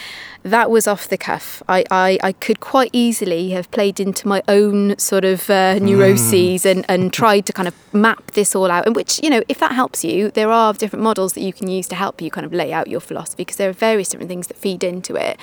that 0.43 0.71
was 0.71 0.87
off 0.87 1.07
the 1.09 1.17
cuff. 1.17 1.61
I, 1.67 1.83
I, 1.91 2.17
I 2.23 2.31
could 2.31 2.59
quite 2.59 2.89
easily 2.93 3.49
have 3.51 3.69
played 3.71 3.99
into 3.99 4.27
my 4.27 4.41
own 4.47 4.97
sort 4.97 5.25
of 5.25 5.49
uh, 5.49 5.79
neuroses 5.79 6.63
mm. 6.63 6.71
and, 6.71 6.85
and 6.87 7.13
tried 7.13 7.45
to 7.47 7.53
kind 7.53 7.67
of 7.67 7.75
map 7.93 8.31
this 8.31 8.55
all 8.55 8.71
out. 8.71 8.85
And 8.85 8.95
which, 8.95 9.21
you 9.21 9.29
know, 9.29 9.43
if 9.49 9.59
that 9.59 9.73
helps 9.73 10.03
you, 10.03 10.31
there 10.31 10.49
are 10.49 10.73
different 10.73 11.03
models 11.03 11.33
that 11.33 11.41
you 11.41 11.51
can 11.51 11.67
use 11.67 11.87
to 11.89 11.95
help 11.95 12.21
you 12.21 12.31
kind 12.31 12.45
of 12.45 12.53
lay 12.53 12.71
out 12.71 12.87
your 12.87 13.01
philosophy 13.01 13.41
because 13.41 13.57
there 13.57 13.69
are 13.69 13.73
various 13.73 14.09
different 14.09 14.29
things 14.29 14.47
that 14.47 14.57
feed 14.57 14.83
into 14.83 15.15
it. 15.15 15.37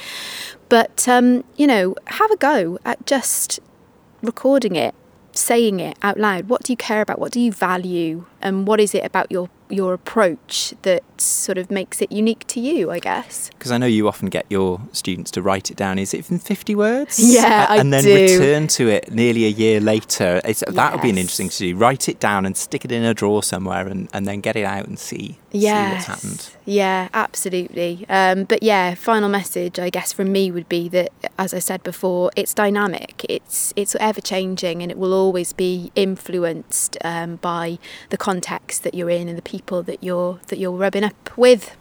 But, 0.68 1.06
um, 1.06 1.44
you 1.56 1.66
know, 1.66 1.94
have 2.06 2.30
a 2.30 2.36
go 2.36 2.78
at 2.84 3.04
just 3.06 3.60
recording 4.22 4.76
it 4.76 4.94
saying 5.38 5.80
it 5.80 5.98
out 6.02 6.18
loud. 6.18 6.48
What 6.48 6.62
do 6.62 6.72
you 6.72 6.76
care 6.76 7.00
about? 7.00 7.18
What 7.18 7.32
do 7.32 7.40
you 7.40 7.52
value? 7.52 8.26
And 8.40 8.66
what 8.66 8.80
is 8.80 8.94
it 8.94 9.04
about 9.04 9.30
your 9.30 9.48
your 9.68 9.92
approach 9.94 10.74
that 10.82 11.02
sort 11.20 11.58
of 11.58 11.70
makes 11.70 12.00
it 12.02 12.12
unique 12.12 12.46
to 12.48 12.60
you, 12.60 12.90
I 12.90 12.98
guess. 12.98 13.50
Because 13.50 13.72
I 13.72 13.78
know 13.78 13.86
you 13.86 14.06
often 14.06 14.28
get 14.28 14.46
your 14.48 14.80
students 14.92 15.30
to 15.32 15.42
write 15.42 15.70
it 15.70 15.76
down. 15.76 15.98
Is 15.98 16.12
it 16.14 16.30
in 16.30 16.38
50 16.38 16.74
words? 16.74 17.18
Yeah, 17.18 17.66
I 17.68 17.78
And 17.78 17.92
then 17.92 18.04
do. 18.04 18.14
return 18.14 18.66
to 18.68 18.88
it 18.88 19.10
nearly 19.12 19.44
a 19.46 19.48
year 19.50 19.80
later. 19.80 20.40
It's, 20.44 20.62
That 20.68 20.92
would 20.92 21.02
be 21.02 21.10
an 21.10 21.18
interesting 21.18 21.48
to 21.48 21.58
do. 21.58 21.76
Write 21.76 22.08
it 22.08 22.20
down 22.20 22.46
and 22.46 22.56
stick 22.56 22.84
it 22.84 22.92
in 22.92 23.02
a 23.04 23.14
drawer 23.14 23.42
somewhere 23.42 23.86
and, 23.88 24.08
and 24.12 24.26
then 24.26 24.40
get 24.40 24.56
it 24.56 24.64
out 24.64 24.86
and 24.86 24.98
see, 24.98 25.38
see 25.52 25.66
what's 25.72 26.06
happened. 26.06 26.50
Yeah, 26.64 27.08
absolutely. 27.14 28.04
Um, 28.08 28.44
but 28.44 28.62
yeah, 28.62 28.94
final 28.94 29.28
message, 29.28 29.78
I 29.78 29.88
guess, 29.90 30.12
from 30.12 30.32
me 30.32 30.50
would 30.50 30.68
be 30.68 30.88
that, 30.90 31.10
as 31.38 31.54
I 31.54 31.60
said 31.60 31.82
before, 31.82 32.30
it's 32.36 32.52
dynamic. 32.54 33.24
It's 33.28 33.72
it's 33.76 33.94
ever 34.00 34.20
changing, 34.20 34.82
and 34.82 34.90
it 34.90 34.98
will 34.98 35.12
always 35.14 35.52
be 35.52 35.92
influenced 35.94 36.96
um, 37.04 37.36
by 37.36 37.78
the 38.10 38.16
context 38.16 38.82
that 38.82 38.94
you're 38.94 39.10
in 39.10 39.28
and 39.28 39.38
the 39.38 39.42
people 39.56 39.82
that 39.82 40.02
you're 40.02 40.38
that 40.48 40.58
you're 40.58 40.78
rubbing 40.84 41.04
up 41.04 41.36
with. 41.36 41.74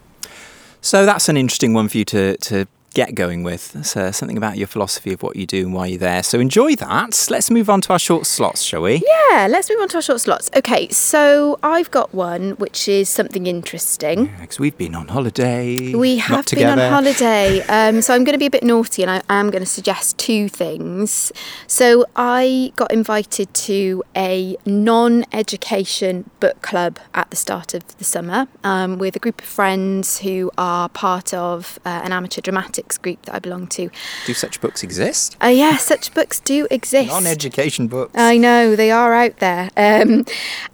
So 0.80 1.04
that's 1.04 1.28
an 1.28 1.36
interesting 1.36 1.74
one 1.74 1.88
for 1.88 1.98
you 1.98 2.04
to, 2.06 2.36
to 2.36 2.66
get 2.96 3.14
going 3.14 3.42
with. 3.42 3.84
So 3.84 4.10
something 4.10 4.38
about 4.38 4.56
your 4.56 4.66
philosophy 4.66 5.12
of 5.12 5.22
what 5.22 5.36
you 5.36 5.46
do 5.46 5.66
and 5.66 5.74
why 5.74 5.88
you're 5.88 5.98
there. 5.98 6.22
So 6.22 6.40
enjoy 6.40 6.76
that. 6.76 7.26
Let's 7.28 7.50
move 7.50 7.68
on 7.68 7.82
to 7.82 7.92
our 7.92 7.98
short 7.98 8.24
slots, 8.24 8.62
shall 8.62 8.80
we? 8.80 9.02
Yeah, 9.06 9.48
let's 9.50 9.68
move 9.68 9.80
on 9.82 9.88
to 9.88 9.98
our 9.98 10.02
short 10.02 10.22
slots. 10.22 10.50
Okay, 10.56 10.88
so 10.88 11.58
I've 11.62 11.90
got 11.90 12.14
one 12.14 12.52
which 12.52 12.88
is 12.88 13.10
something 13.10 13.46
interesting. 13.46 14.32
Because 14.40 14.58
we've 14.58 14.78
been 14.78 14.94
on 14.94 15.08
holiday. 15.08 15.94
We 15.94 16.16
have 16.16 16.46
been 16.46 16.66
on 16.66 16.78
holiday, 16.78 17.60
um, 17.68 18.00
so 18.00 18.14
I'm 18.14 18.24
going 18.24 18.32
to 18.32 18.38
be 18.38 18.46
a 18.46 18.50
bit 18.50 18.64
naughty 18.64 19.02
and 19.02 19.10
I 19.10 19.20
am 19.28 19.50
going 19.50 19.62
to 19.62 19.68
suggest 19.68 20.16
two 20.16 20.48
things. 20.48 21.32
So 21.66 22.06
I 22.16 22.72
got 22.76 22.90
invited 22.90 23.52
to 23.52 24.02
a 24.16 24.56
non 24.64 25.26
education 25.32 26.30
book 26.40 26.62
club 26.62 26.98
at 27.12 27.28
the 27.28 27.36
start 27.36 27.74
of 27.74 27.82
the 27.98 28.04
summer 28.04 28.48
um, 28.64 28.96
with 28.96 29.16
a 29.16 29.18
group 29.18 29.42
of 29.42 29.46
friends 29.46 30.20
who 30.20 30.50
are 30.56 30.88
part 30.88 31.34
of 31.34 31.78
uh, 31.84 32.00
an 32.02 32.12
amateur 32.12 32.40
dramatics 32.86 32.98
group 32.98 33.22
that 33.22 33.34
I 33.34 33.38
belong 33.38 33.66
to. 33.68 33.90
Do 34.26 34.34
such 34.34 34.60
books 34.60 34.82
exist? 34.82 35.36
Uh, 35.42 35.48
yeah, 35.48 35.76
such 35.76 36.14
books 36.14 36.40
do 36.40 36.66
exist. 36.70 37.08
Non-education 37.08 37.88
books. 37.88 38.12
I 38.16 38.38
know 38.38 38.76
they 38.76 38.90
are 38.90 39.14
out 39.14 39.38
there, 39.38 39.70
um, 39.76 40.24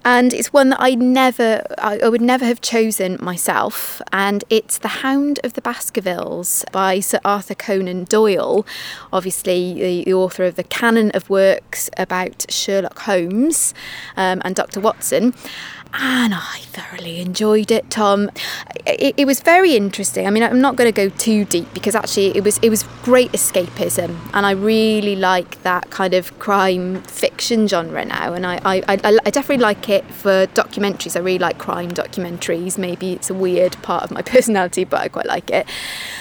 and 0.05 0.33
it's 0.33 0.53
one 0.53 0.69
that 0.69 0.79
I 0.79 0.95
never, 0.95 1.63
I, 1.77 1.99
I 1.99 2.09
would 2.09 2.21
never 2.21 2.45
have 2.45 2.61
chosen 2.61 3.17
myself. 3.21 4.01
And 4.11 4.43
it's 4.49 4.77
*The 4.77 5.03
Hound 5.03 5.39
of 5.43 5.53
the 5.53 5.61
Baskervilles* 5.61 6.65
by 6.71 6.99
Sir 6.99 7.19
Arthur 7.25 7.55
Conan 7.55 8.05
Doyle, 8.05 8.65
obviously 9.11 9.73
the, 9.73 10.03
the 10.05 10.13
author 10.13 10.43
of 10.45 10.55
the 10.55 10.63
canon 10.63 11.11
of 11.11 11.29
works 11.29 11.89
about 11.97 12.45
Sherlock 12.49 12.99
Holmes 12.99 13.73
um, 14.15 14.41
and 14.45 14.55
Dr. 14.55 14.79
Watson 14.79 15.33
and 15.93 16.33
I 16.33 16.59
thoroughly 16.71 17.19
enjoyed 17.19 17.69
it, 17.69 17.89
Tom. 17.89 18.31
It, 18.85 19.13
it 19.17 19.25
was 19.25 19.41
very 19.41 19.75
interesting. 19.75 20.25
I 20.25 20.31
mean, 20.31 20.41
I'm 20.41 20.59
not 20.59 20.75
going 20.75 20.91
to 20.91 20.95
go 20.95 21.09
too 21.15 21.45
deep 21.45 21.71
because 21.73 21.93
actually 21.95 22.35
it 22.35 22.43
was 22.43 22.57
it 22.59 22.69
was 22.69 22.83
great 23.03 23.31
escapism, 23.31 24.17
and 24.33 24.45
I 24.45 24.51
really 24.51 25.15
like 25.15 25.61
that 25.63 25.91
kind 25.91 26.13
of 26.13 26.37
crime 26.39 27.01
fiction 27.03 27.67
genre 27.67 28.03
now. 28.05 28.33
And 28.33 28.45
I, 28.45 28.59
I, 28.65 28.83
I, 28.87 29.17
I 29.25 29.29
definitely 29.29 29.63
like 29.63 29.87
it 29.89 30.05
for 30.05 30.47
documentaries. 30.47 31.15
I 31.15 31.19
really 31.19 31.39
like 31.39 31.59
crime 31.59 31.91
documentaries. 31.91 32.77
Maybe 32.77 33.13
it's 33.13 33.29
a 33.29 33.33
weird 33.35 33.73
part 33.83 34.03
of 34.03 34.11
my 34.11 34.21
personality, 34.33 34.85
but 34.85 34.99
I 34.99 35.09
quite 35.09 35.27
like 35.27 35.51
it. 35.51 35.67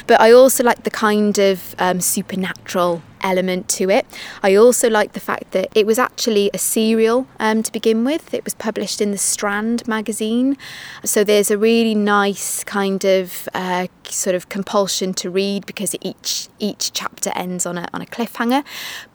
But 0.06 0.20
I 0.20 0.32
also 0.32 0.62
like 0.62 0.82
the 0.82 0.90
kind 0.90 1.38
of 1.38 1.74
um, 1.78 2.00
supernatural 2.00 3.02
element 3.22 3.68
to 3.70 3.90
it. 3.90 4.06
I 4.42 4.54
also 4.54 4.88
like 4.88 5.12
the 5.12 5.20
fact 5.20 5.52
that 5.52 5.68
it 5.74 5.86
was 5.86 5.98
actually 5.98 6.50
a 6.52 6.58
serial 6.58 7.26
um, 7.38 7.62
to 7.62 7.72
begin 7.72 8.04
with. 8.04 8.34
It 8.34 8.44
was 8.44 8.54
published 8.54 9.00
in 9.00 9.10
the 9.10 9.18
Strand 9.18 9.86
magazine, 9.88 10.56
so 11.04 11.24
there's 11.24 11.50
a 11.50 11.58
really 11.58 11.94
nice 11.94 12.64
kind 12.64 13.04
of 13.04 13.48
uh, 13.54 13.86
sort 14.12 14.34
of 14.34 14.48
compulsion 14.48 15.14
to 15.14 15.30
read 15.30 15.66
because 15.66 15.94
each 16.00 16.48
each 16.58 16.92
chapter 16.92 17.30
ends 17.34 17.66
on 17.66 17.78
a 17.78 17.88
on 17.92 18.02
a 18.02 18.06
cliffhanger. 18.06 18.64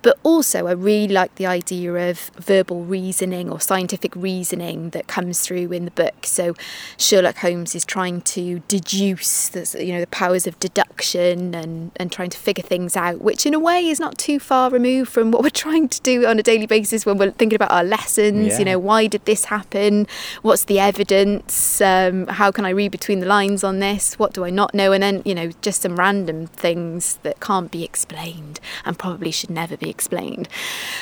But 0.02 0.18
also, 0.24 0.68
I 0.68 0.72
really 0.72 1.14
like 1.14 1.36
the 1.36 1.46
idea 1.46 2.10
of 2.10 2.32
verbal 2.38 2.84
reasoning 2.84 3.50
or 3.50 3.60
scientific 3.60 4.16
reasoning 4.16 4.92
that 4.92 5.08
comes 5.08 5.42
through 5.42 5.72
in 5.72 5.86
the 5.86 5.92
book. 5.92 6.26
So 6.26 6.56
Sherlock 6.98 7.38
Holmes 7.38 7.76
is 7.76 7.86
trying 7.86 8.22
to 8.22 8.62
deduce 8.68 9.50
the 9.50 9.86
you 9.86 9.94
know 9.94 10.02
the 10.02 10.08
powers 10.08 10.48
of 10.48 10.60
deduction 10.60 11.56
and 11.56 11.92
and 11.98 12.12
trying 12.12 12.30
to 12.30 12.38
figure 12.38 12.64
things 12.64 12.96
out, 12.96 13.22
which 13.22 13.46
in 13.46 13.54
a 13.54 13.60
way 13.60 13.88
is 13.88 14.00
not 14.00 14.18
too 14.18 14.40
far 14.40 14.70
removed 14.70 15.12
from 15.12 15.32
what 15.32 15.44
we're 15.48 15.50
trying 15.50 15.90
to 15.90 16.02
do 16.02 16.26
on 16.26 16.40
a 16.40 16.44
daily 16.44 16.68
basis 16.68 17.06
when 17.06 17.18
we're 17.18 17.32
thinking 17.32 17.56
about 17.56 17.72
our 17.72 17.84
lessons. 17.84 18.48
Yeah. 18.48 18.60
You 18.60 18.66
know, 18.66 18.80
why 18.80 19.08
did 19.08 19.26
this 19.26 19.46
happen? 19.46 20.08
What's 20.42 20.66
the 20.66 20.80
evidence? 20.80 21.82
Um, 21.82 22.28
how 22.28 22.52
can 22.52 22.66
I 22.66 22.70
read 22.70 22.92
between 22.92 23.20
the 23.20 23.26
lines 23.26 23.64
on 23.64 23.80
this? 23.80 24.18
What 24.20 24.34
do 24.34 24.44
I 24.44 24.50
not 24.50 24.74
know? 24.74 24.87
And 24.94 25.04
then, 25.04 25.22
you 25.26 25.36
know, 25.36 25.52
just 25.62 25.82
some 25.82 25.96
random 25.96 26.48
things 26.48 27.18
that 27.24 27.40
can't 27.40 27.72
be 27.72 27.84
explained 27.84 28.60
and 28.86 28.98
probably 28.98 29.32
should 29.32 29.50
never 29.50 29.78
be 29.78 29.90
explained. 29.90 30.50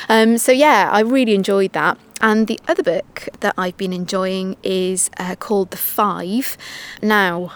Um, 0.09 0.37
so, 0.37 0.51
yeah, 0.51 0.89
I 0.91 1.01
really 1.01 1.35
enjoyed 1.35 1.73
that. 1.73 1.97
And 2.21 2.47
the 2.47 2.59
other 2.67 2.83
book 2.83 3.29
that 3.41 3.53
I've 3.57 3.77
been 3.77 3.93
enjoying 3.93 4.57
is 4.63 5.09
uh, 5.17 5.35
called 5.35 5.71
The 5.71 5.77
Five. 5.77 6.57
Now, 7.01 7.53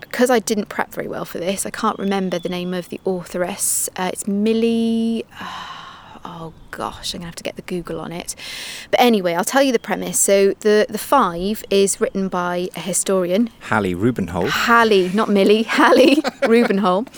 because 0.00 0.30
I 0.30 0.38
didn't 0.40 0.68
prep 0.68 0.92
very 0.92 1.08
well 1.08 1.24
for 1.24 1.38
this, 1.38 1.64
I 1.64 1.70
can't 1.70 1.98
remember 1.98 2.38
the 2.38 2.48
name 2.48 2.74
of 2.74 2.88
the 2.88 3.00
authoress. 3.06 3.88
Uh, 3.96 4.10
it's 4.12 4.26
Millie. 4.26 5.24
Oh 6.24 6.52
gosh, 6.70 7.14
I'm 7.14 7.20
gonna 7.20 7.26
have 7.26 7.34
to 7.36 7.42
get 7.42 7.56
the 7.56 7.62
Google 7.62 8.00
on 8.00 8.12
it. 8.12 8.34
But 8.90 9.00
anyway, 9.00 9.34
I'll 9.34 9.44
tell 9.44 9.62
you 9.62 9.72
the 9.72 9.78
premise. 9.78 10.18
So 10.18 10.52
the 10.60 10.86
the 10.88 10.98
five 10.98 11.64
is 11.70 12.00
written 12.00 12.28
by 12.28 12.68
a 12.76 12.80
historian, 12.80 13.50
Hallie 13.62 13.94
Rubenhold. 13.94 14.48
Hallie, 14.48 15.10
not 15.12 15.28
Millie, 15.28 15.62
Hallie 15.68 16.16
Rubenhold. 16.42 17.08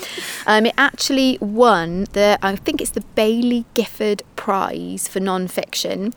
Um, 0.47 0.67
it 0.67 0.75
actually 0.79 1.39
won 1.41 2.07
the, 2.13 2.39
I 2.43 2.57
think 2.57 2.81
it's 2.81 2.91
the 2.91 3.05
Baillie 3.17 3.65
Gifford 3.75 4.23
Prize 4.37 5.09
for 5.09 5.21
non-fiction. 5.21 6.15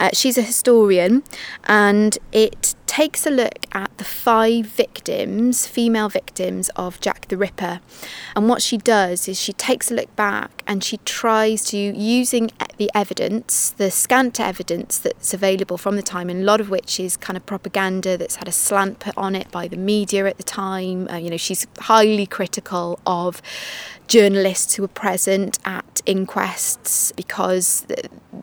Uh, 0.00 0.10
she's 0.12 0.38
a 0.38 0.42
historian, 0.42 1.22
and 1.64 2.18
it 2.32 2.74
takes 2.98 3.24
a 3.24 3.30
look 3.30 3.64
at 3.70 3.96
the 3.96 4.02
five 4.02 4.66
victims, 4.66 5.68
female 5.68 6.08
victims 6.08 6.68
of 6.74 7.00
Jack 7.00 7.28
the 7.28 7.36
Ripper. 7.36 7.78
And 8.34 8.48
what 8.48 8.60
she 8.60 8.76
does 8.76 9.28
is 9.28 9.40
she 9.40 9.52
takes 9.52 9.92
a 9.92 9.94
look 9.94 10.16
back 10.16 10.64
and 10.66 10.82
she 10.82 10.96
tries 11.04 11.64
to, 11.66 11.78
using 11.78 12.50
the 12.76 12.90
evidence, 12.96 13.70
the 13.70 13.92
scant 13.92 14.40
evidence 14.40 14.98
that's 14.98 15.32
available 15.32 15.78
from 15.78 15.94
the 15.94 16.02
time, 16.02 16.28
and 16.28 16.40
a 16.40 16.44
lot 16.44 16.60
of 16.60 16.70
which 16.70 16.98
is 16.98 17.16
kind 17.16 17.36
of 17.36 17.46
propaganda 17.46 18.18
that's 18.18 18.34
had 18.34 18.48
a 18.48 18.52
slant 18.52 18.98
put 18.98 19.16
on 19.16 19.36
it 19.36 19.48
by 19.52 19.68
the 19.68 19.76
media 19.76 20.26
at 20.26 20.36
the 20.36 20.42
time. 20.42 21.06
Uh, 21.08 21.18
you 21.18 21.30
know, 21.30 21.36
she's 21.36 21.68
highly 21.78 22.26
critical 22.26 22.98
of 23.06 23.40
journalists 24.08 24.74
who 24.74 24.82
were 24.82 24.88
present 24.88 25.58
at 25.64 26.00
inquests 26.06 27.12
because 27.12 27.86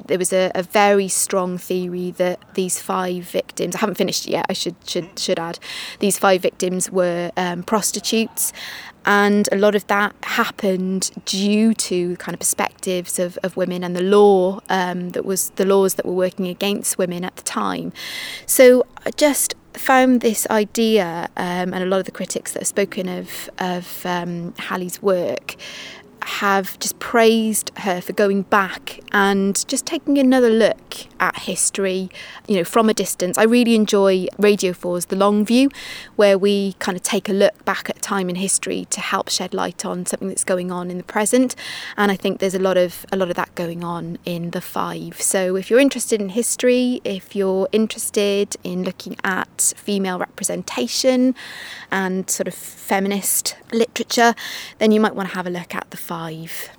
there 0.05 0.18
was 0.18 0.32
a, 0.32 0.51
a 0.55 0.63
very 0.63 1.07
strong 1.07 1.57
theory 1.57 2.11
that 2.11 2.39
these 2.53 2.80
five 2.80 3.24
victims, 3.24 3.76
I 3.76 3.80
haven't 3.80 3.95
finished 3.95 4.28
yet, 4.28 4.45
I 4.49 4.53
should, 4.53 4.76
should, 4.86 5.20
should 5.20 5.39
add, 5.39 5.59
these 5.99 6.18
five 6.18 6.41
victims 6.41 6.91
were 6.91 7.32
um, 7.36 7.63
prostitutes 7.63 8.53
and 9.05 9.47
a 9.51 9.57
lot 9.57 9.76
of 9.76 9.86
that 9.88 10.16
happened 10.24 11.11
due 11.26 11.74
to 11.76 12.16
kind 12.18 12.34
of 12.34 12.39
perspectives 12.39 13.20
of, 13.20 13.38
of 13.43 13.55
women 13.55 13.84
and 13.84 13.95
the 13.95 14.01
law 14.01 14.59
um, 14.70 15.11
that 15.11 15.26
was 15.26 15.51
the 15.51 15.66
laws 15.66 15.93
that 15.95 16.05
were 16.05 16.13
working 16.13 16.47
against 16.47 16.97
women 16.97 17.24
at 17.24 17.36
the 17.36 17.43
time. 17.43 17.93
So 18.47 18.86
I 19.05 19.11
just 19.11 19.53
found 19.80 20.21
this 20.21 20.47
idea, 20.49 21.30
um, 21.38 21.73
and 21.73 21.84
a 21.84 21.86
lot 21.86 21.99
of 21.99 22.05
the 22.05 22.11
critics 22.11 22.53
that 22.53 22.59
have 22.59 22.67
spoken 22.67 23.07
of 23.09 23.49
of 23.59 24.05
um, 24.05 24.53
Hallie's 24.57 25.01
work 25.01 25.55
have 26.26 26.78
just 26.80 26.97
praised 26.99 27.71
her 27.78 28.01
for 28.01 28.13
going 28.13 28.41
back 28.43 28.99
and 29.11 29.67
just 29.67 29.86
taking 29.86 30.17
another 30.17 30.49
look 30.49 31.05
at 31.19 31.39
history, 31.39 32.09
you 32.47 32.55
know, 32.55 32.63
from 32.63 32.89
a 32.89 32.93
distance. 32.93 33.38
I 33.38 33.43
really 33.43 33.76
enjoy 33.76 34.28
Radio 34.38 34.73
4's 34.73 35.05
The 35.05 35.15
Long 35.15 35.45
View, 35.45 35.69
where 36.15 36.38
we 36.38 36.73
kind 36.73 36.95
of 36.95 37.03
take 37.03 37.30
a 37.30 37.34
look 37.34 37.63
back 37.63 37.89
at 37.89 38.01
time 38.01 38.30
in 38.30 38.36
history 38.36 38.86
to 38.89 39.01
help 39.01 39.30
shed 39.30 39.53
light 39.53 39.86
on 39.86 40.05
something 40.05 40.28
that's 40.28 40.43
going 40.43 40.71
on 40.71 40.89
in 40.89 40.97
the 40.97 41.03
present. 41.03 41.55
And 41.95 42.11
I 42.11 42.15
think 42.15 42.39
there's 42.39 42.55
a 42.55 42.59
lot 42.59 42.78
of 42.78 43.05
a 43.11 43.17
lot 43.17 43.30
of 43.30 43.36
that 43.36 43.53
going 43.55 43.84
on 43.84 44.17
in 44.26 44.51
the 44.51 44.61
five. 44.61 45.21
So 45.21 45.55
if 45.55 45.69
you're 45.69 45.80
interested 45.80 46.19
in 46.19 46.30
history, 46.30 47.01
if 47.03 47.36
you're 47.36 47.69
interested 47.71 48.55
in 48.63 48.84
looking 48.84 49.15
at 49.23 49.73
female 49.78 50.19
representation 50.19 51.36
and 51.91 52.30
sort 52.30 52.47
of 52.47 52.53
feminist 52.53 53.55
literature, 53.76 54.34
then 54.80 54.91
you 54.91 54.99
might 54.99 55.15
want 55.15 55.30
to 55.30 55.36
have 55.36 55.47
a 55.47 55.49
look 55.49 55.76
at 55.76 55.89
the 55.91 55.97
five. 55.97 56.69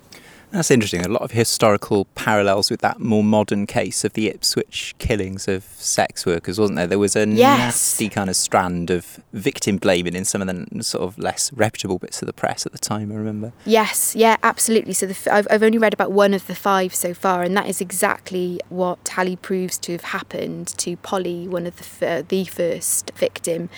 That's 0.50 0.70
interesting. 0.70 1.04
A 1.04 1.08
lot 1.08 1.22
of 1.22 1.32
historical 1.32 2.06
parallels 2.14 2.70
with 2.70 2.80
that 2.80 3.00
more 3.00 3.24
modern 3.24 3.66
case 3.66 4.04
of 4.04 4.12
the 4.12 4.28
Ipswich 4.28 4.94
killings 4.98 5.48
of 5.48 5.64
sex 5.64 6.24
workers, 6.24 6.58
wasn't 6.58 6.76
there? 6.76 6.86
There 6.86 6.98
was 6.98 7.16
a 7.16 7.26
yes. 7.26 7.58
nasty 7.58 8.08
kind 8.08 8.30
of 8.30 8.36
strand 8.36 8.90
of 8.90 9.20
victim 9.32 9.76
blaming 9.76 10.14
in 10.14 10.24
some 10.24 10.40
of 10.42 10.48
the 10.48 10.84
sort 10.84 11.02
of 11.02 11.18
less 11.18 11.52
reputable 11.52 11.98
bits 11.98 12.22
of 12.22 12.26
the 12.26 12.32
press 12.32 12.64
at 12.64 12.72
the 12.72 12.78
time, 12.78 13.10
I 13.10 13.16
remember. 13.16 13.52
Yes, 13.64 14.14
yeah, 14.14 14.36
absolutely. 14.42 14.92
So 14.92 15.06
the, 15.06 15.34
I've, 15.34 15.46
I've 15.50 15.62
only 15.62 15.78
read 15.78 15.92
about 15.92 16.12
one 16.12 16.32
of 16.32 16.46
the 16.46 16.54
five 16.54 16.94
so 16.94 17.12
far, 17.12 17.42
and 17.42 17.56
that 17.56 17.68
is 17.68 17.80
exactly 17.80 18.60
what 18.68 19.08
Hallie 19.08 19.36
proves 19.36 19.78
to 19.78 19.92
have 19.92 20.04
happened 20.04 20.68
to 20.78 20.96
Polly, 20.98 21.48
one 21.48 21.66
of 21.66 21.98
the, 21.98 22.06
uh, 22.06 22.22
the 22.26 22.44
first 22.44 23.10
victim, 23.16 23.68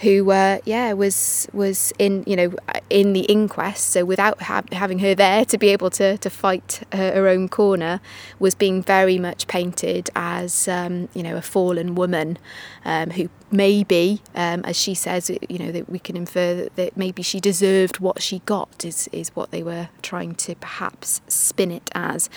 who, 0.00 0.30
uh, 0.30 0.58
yeah, 0.64 0.92
was 0.92 1.48
was 1.52 1.92
in, 1.98 2.24
you 2.26 2.36
know, 2.36 2.54
in 2.90 3.12
the 3.12 3.22
inquest. 3.22 3.90
So 3.90 4.04
without 4.04 4.42
ha- 4.42 4.62
having 4.72 4.98
her 5.00 5.14
there 5.14 5.44
to 5.44 5.58
be 5.58 5.68
able 5.68 5.90
to 5.90 6.07
to 6.16 6.30
fight 6.30 6.82
her, 6.92 7.12
her 7.12 7.28
own 7.28 7.48
corner 7.48 8.00
was 8.38 8.54
being 8.54 8.82
very 8.82 9.18
much 9.18 9.46
painted 9.46 10.10
as 10.16 10.68
um, 10.68 11.08
you 11.14 11.22
know 11.22 11.36
a 11.36 11.42
fallen 11.42 11.94
woman 11.94 12.38
um, 12.84 13.10
who 13.10 13.28
maybe, 13.50 14.20
um, 14.34 14.62
as 14.64 14.76
she 14.76 14.94
says, 14.94 15.30
you 15.48 15.58
know 15.58 15.72
that 15.72 15.88
we 15.88 15.98
can 15.98 16.16
infer 16.16 16.54
that, 16.54 16.76
that 16.76 16.96
maybe 16.96 17.22
she 17.22 17.40
deserved 17.40 17.98
what 17.98 18.22
she 18.22 18.40
got 18.40 18.84
is 18.84 19.08
is 19.12 19.28
what 19.34 19.50
they 19.50 19.62
were 19.62 19.88
trying 20.02 20.34
to 20.34 20.54
perhaps 20.56 21.20
spin 21.28 21.70
it 21.70 21.90
as. 21.94 22.28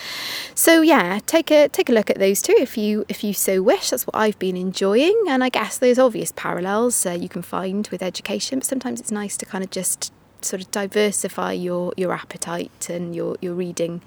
So 0.54 0.82
yeah, 0.82 1.20
take 1.26 1.50
a 1.50 1.68
take 1.68 1.88
a 1.88 1.92
look 1.92 2.10
at 2.10 2.18
those 2.18 2.42
two 2.42 2.54
if 2.58 2.76
you 2.76 3.04
if 3.08 3.22
you 3.24 3.34
so 3.34 3.62
wish. 3.62 3.90
That's 3.90 4.06
what 4.06 4.16
I've 4.16 4.38
been 4.38 4.56
enjoying, 4.56 5.24
and 5.28 5.42
I 5.44 5.48
guess 5.48 5.78
there's 5.78 5.98
obvious 5.98 6.32
parallels 6.34 7.04
uh, 7.06 7.10
you 7.10 7.28
can 7.28 7.42
find 7.42 7.86
with 7.88 8.02
education, 8.02 8.60
but 8.60 8.66
sometimes 8.66 9.00
it's 9.00 9.12
nice 9.12 9.36
to 9.38 9.46
kind 9.46 9.64
of 9.64 9.70
just 9.70 10.12
sort 10.44 10.62
of 10.62 10.70
diversify 10.70 11.52
your, 11.52 11.92
your 11.96 12.12
appetite 12.12 12.88
and 12.90 13.14
your, 13.14 13.36
your 13.40 13.54
reading 13.54 14.02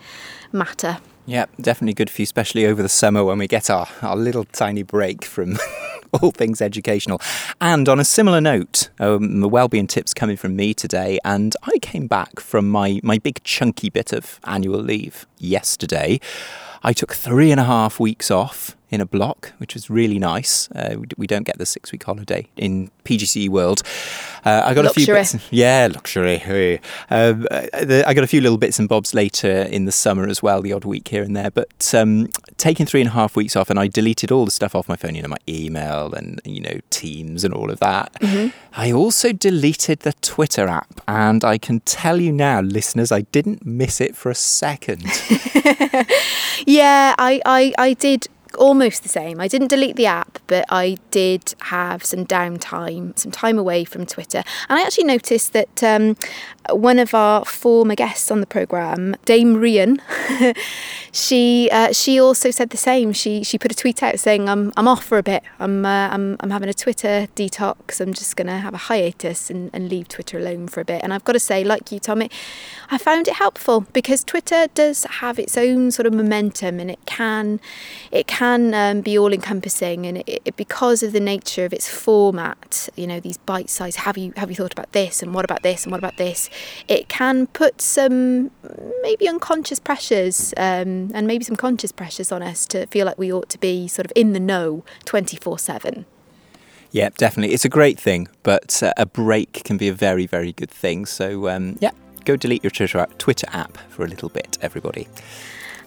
matter. 0.51 0.99
Yeah, 1.25 1.45
definitely 1.59 1.95
good 1.95 2.09
for 2.09 2.21
you, 2.21 2.23
especially 2.23 2.65
over 2.65 2.83
the 2.83 2.89
summer 2.89 3.23
when 3.23 3.39
we 3.39 3.47
get 3.47 3.69
our, 3.69 3.87
our 4.01 4.15
little 4.15 4.45
tiny 4.45 4.83
break 4.83 5.25
from 5.25 5.57
all 6.21 6.31
things 6.31 6.61
educational. 6.61 7.21
And 7.61 7.87
on 7.89 7.99
a 7.99 8.05
similar 8.05 8.41
note, 8.41 8.89
um, 8.99 9.41
the 9.41 9.49
wellbeing 9.49 9.87
tips 9.87 10.13
coming 10.13 10.37
from 10.37 10.55
me 10.55 10.73
today, 10.73 11.19
and 11.23 11.55
I 11.63 11.77
came 11.79 12.07
back 12.07 12.39
from 12.39 12.69
my, 12.69 12.99
my 13.03 13.17
big 13.17 13.43
chunky 13.43 13.89
bit 13.89 14.13
of 14.13 14.39
annual 14.45 14.79
leave 14.79 15.25
yesterday. 15.37 16.19
I 16.83 16.93
took 16.93 17.13
three 17.13 17.51
and 17.51 17.59
a 17.59 17.63
half 17.63 17.99
weeks 17.99 18.29
off 18.29 18.75
in 18.91 19.01
a 19.01 19.05
block, 19.05 19.53
which 19.57 19.73
was 19.73 19.89
really 19.89 20.19
nice. 20.19 20.69
Uh, 20.71 20.95
we, 20.99 21.07
we, 21.17 21.27
don't 21.27 21.43
get 21.43 21.57
the 21.57 21.65
six 21.65 21.91
week 21.91 22.03
holiday 22.03 22.47
in 22.55 22.91
PGCE 23.03 23.49
world. 23.49 23.81
Uh, 24.45 24.61
I 24.63 24.73
got 24.73 24.85
luxury. 24.85 25.03
a 25.03 25.05
few 25.05 25.13
bits. 25.37 25.47
Yeah, 25.51 25.89
luxury. 25.91 26.79
Um, 27.09 27.47
uh, 27.49 28.03
I 28.05 28.13
got 28.13 28.23
a 28.23 28.27
few 28.27 28.41
little 28.41 28.57
bits 28.57 28.77
and 28.77 28.87
bobs 28.87 29.13
later 29.13 29.63
in 29.63 29.85
the 29.85 29.91
summer 29.91 30.27
as 30.27 30.43
well, 30.43 30.61
the 30.61 30.73
odd 30.73 30.85
week 30.85 31.07
here 31.07 31.23
and 31.23 31.35
there. 31.35 31.51
But 31.51 31.93
um, 31.93 32.27
taking 32.57 32.85
three 32.85 33.01
and 33.01 33.09
a 33.09 33.13
half 33.13 33.35
weeks 33.35 33.55
off, 33.55 33.69
and 33.69 33.79
I 33.79 33.87
deleted 33.87 34.31
all 34.31 34.45
the 34.45 34.51
stuff 34.51 34.75
off 34.75 34.87
my 34.87 34.95
phone, 34.95 35.15
you 35.15 35.23
know, 35.23 35.29
my 35.29 35.37
email 35.49 36.04
and, 36.13 36.41
you 36.45 36.61
know, 36.61 36.79
Teams 36.89 37.43
and 37.43 37.53
all 37.53 37.71
of 37.71 37.79
that. 37.79 38.13
Mm-hmm. 38.21 38.57
I 38.73 38.91
also 38.91 39.31
deleted 39.31 39.99
the 40.01 40.13
Twitter 40.21 40.67
app, 40.67 41.01
and 41.07 41.43
I 41.43 41.57
can 41.57 41.79
tell 41.81 42.19
you 42.21 42.31
now, 42.31 42.61
listeners, 42.61 43.11
I 43.11 43.21
didn't 43.21 43.65
miss 43.65 44.01
it 44.01 44.15
for 44.15 44.29
a 44.29 44.35
second. 44.35 45.03
yeah, 46.65 47.15
I, 47.17 47.41
I, 47.45 47.73
I 47.77 47.93
did 47.93 48.27
almost 48.55 49.03
the 49.03 49.09
same. 49.09 49.39
I 49.39 49.47
didn't 49.47 49.67
delete 49.67 49.95
the 49.95 50.05
app, 50.05 50.39
but 50.47 50.65
I 50.69 50.97
did 51.11 51.55
have 51.63 52.03
some 52.03 52.25
downtime, 52.25 53.17
some 53.17 53.31
time 53.31 53.57
away 53.57 53.85
from 53.85 54.05
Twitter. 54.05 54.43
And 54.69 54.79
I 54.79 54.83
actually 54.83 55.05
noticed 55.05 55.53
that 55.53 55.83
um, 55.83 56.15
one 56.69 56.99
of 56.99 57.13
our 57.13 57.45
former 57.45 57.95
guests 57.95 58.31
on 58.31 58.39
the 58.39 58.47
programme, 58.47 59.15
Dame 59.25 59.55
Rian, 59.55 59.99
she 61.11 61.69
uh, 61.71 61.91
she 61.91 62.19
also 62.19 62.51
said 62.51 62.69
the 62.69 62.77
same. 62.77 63.13
She 63.13 63.43
she 63.43 63.57
put 63.57 63.71
a 63.71 63.75
tweet 63.75 64.01
out 64.01 64.19
saying, 64.19 64.47
"I'm 64.49 64.71
I'm 64.77 64.87
off 64.87 65.03
for 65.03 65.17
a 65.17 65.23
bit. 65.23 65.43
I'm 65.59 65.85
uh, 65.85 66.09
I'm 66.09 66.37
I'm 66.39 66.49
having 66.49 66.69
a 66.69 66.73
Twitter 66.73 67.27
detox. 67.35 67.99
I'm 68.01 68.13
just 68.13 68.35
going 68.35 68.47
to 68.47 68.57
have 68.57 68.73
a 68.73 68.77
hiatus 68.77 69.49
and, 69.49 69.69
and 69.73 69.89
leave 69.89 70.07
Twitter 70.07 70.37
alone 70.37 70.67
for 70.67 70.81
a 70.81 70.85
bit." 70.85 71.01
And 71.03 71.13
I've 71.13 71.23
got 71.23 71.33
to 71.33 71.39
say, 71.39 71.63
like 71.63 71.91
you, 71.91 71.99
Tommy, 71.99 72.29
I 72.89 72.97
found 72.97 73.27
it 73.27 73.35
helpful 73.35 73.81
because 73.93 74.23
Twitter 74.23 74.67
does 74.73 75.03
have 75.19 75.39
its 75.39 75.57
own 75.57 75.91
sort 75.91 76.05
of 76.05 76.13
momentum, 76.13 76.79
and 76.79 76.89
it 76.89 77.05
can 77.05 77.59
it 78.11 78.27
can 78.27 78.44
um, 78.73 79.01
be 79.01 79.17
all 79.17 79.33
encompassing, 79.33 80.05
and 80.05 80.17
it, 80.19 80.41
it, 80.45 80.55
because 80.55 81.03
of 81.03 81.11
the 81.13 81.19
nature 81.19 81.65
of 81.65 81.73
its 81.73 81.89
format, 81.89 82.89
you 82.95 83.07
know, 83.07 83.19
these 83.19 83.37
bite 83.37 83.69
size. 83.69 83.97
Have 83.97 84.17
you 84.17 84.33
have 84.37 84.49
you 84.49 84.55
thought 84.55 84.73
about 84.73 84.91
this? 84.91 85.21
And 85.23 85.33
what 85.33 85.45
about 85.45 85.63
this? 85.63 85.83
And 85.83 85.91
what 85.91 85.99
about 85.99 86.17
this? 86.17 86.49
it 86.87 87.09
can 87.09 87.47
put 87.47 87.81
some 87.81 88.51
maybe 89.01 89.27
unconscious 89.27 89.79
pressures 89.79 90.53
um, 90.57 91.11
and 91.13 91.27
maybe 91.27 91.43
some 91.43 91.55
conscious 91.55 91.91
pressures 91.91 92.31
on 92.31 92.41
us 92.41 92.65
to 92.67 92.85
feel 92.87 93.05
like 93.05 93.17
we 93.17 93.31
ought 93.31 93.49
to 93.49 93.59
be 93.59 93.87
sort 93.87 94.05
of 94.05 94.13
in 94.15 94.33
the 94.33 94.39
know 94.39 94.83
24 95.05 95.59
7. 95.59 96.05
Yeah, 96.91 97.09
definitely. 97.17 97.53
It's 97.53 97.65
a 97.65 97.69
great 97.69 97.99
thing, 97.99 98.29
but 98.43 98.81
uh, 98.81 98.93
a 98.95 99.05
break 99.05 99.63
can 99.65 99.77
be 99.77 99.89
a 99.89 99.93
very, 99.93 100.25
very 100.25 100.53
good 100.53 100.71
thing. 100.71 101.05
So, 101.05 101.49
um, 101.49 101.77
yeah, 101.81 101.91
go 102.23 102.37
delete 102.37 102.63
your 102.63 102.71
Twitter 102.71 103.49
app 103.51 103.77
for 103.89 104.05
a 104.05 104.07
little 104.07 104.29
bit, 104.29 104.57
everybody. 104.61 105.07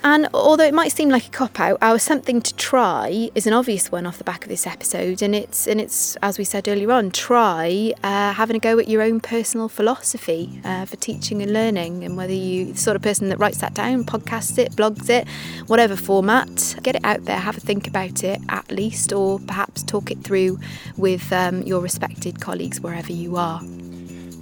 And 0.04 0.28
although 0.32 0.64
it 0.64 0.74
might 0.74 0.92
seem 0.92 1.08
like 1.08 1.26
a 1.26 1.30
cop 1.30 1.58
out, 1.58 1.78
our 1.82 1.98
something 1.98 2.40
to 2.40 2.54
try 2.54 3.30
is 3.34 3.46
an 3.46 3.52
obvious 3.52 3.90
one 3.90 4.06
off 4.06 4.18
the 4.18 4.24
back 4.24 4.44
of 4.44 4.48
this 4.48 4.66
episode, 4.66 5.22
and 5.22 5.34
it's 5.34 5.66
and 5.66 5.80
it's 5.80 6.16
as 6.16 6.38
we 6.38 6.44
said 6.44 6.68
earlier 6.68 6.92
on, 6.92 7.10
try 7.10 7.92
uh, 8.04 8.32
having 8.32 8.56
a 8.56 8.58
go 8.60 8.78
at 8.78 8.88
your 8.88 9.02
own 9.02 9.18
personal 9.20 9.68
philosophy 9.68 10.60
uh, 10.64 10.84
for 10.84 10.96
teaching 10.96 11.42
and 11.42 11.52
learning, 11.52 12.04
and 12.04 12.16
whether 12.16 12.32
you're 12.32 12.72
the 12.72 12.78
sort 12.78 12.94
of 12.94 13.02
person 13.02 13.28
that 13.28 13.38
writes 13.38 13.58
that 13.58 13.74
down, 13.74 14.04
podcasts 14.04 14.56
it, 14.56 14.72
blogs 14.72 15.10
it, 15.10 15.26
whatever 15.66 15.96
format, 15.96 16.76
get 16.82 16.94
it 16.94 17.04
out 17.04 17.24
there, 17.24 17.38
have 17.38 17.56
a 17.56 17.60
think 17.60 17.88
about 17.88 18.22
it 18.22 18.40
at 18.48 18.70
least, 18.70 19.12
or 19.12 19.40
perhaps 19.40 19.82
talk 19.82 20.10
it 20.12 20.22
through 20.22 20.60
with 20.96 21.32
um, 21.32 21.62
your 21.62 21.80
respected 21.80 22.40
colleagues 22.40 22.80
wherever 22.80 23.12
you 23.12 23.36
are. 23.36 23.60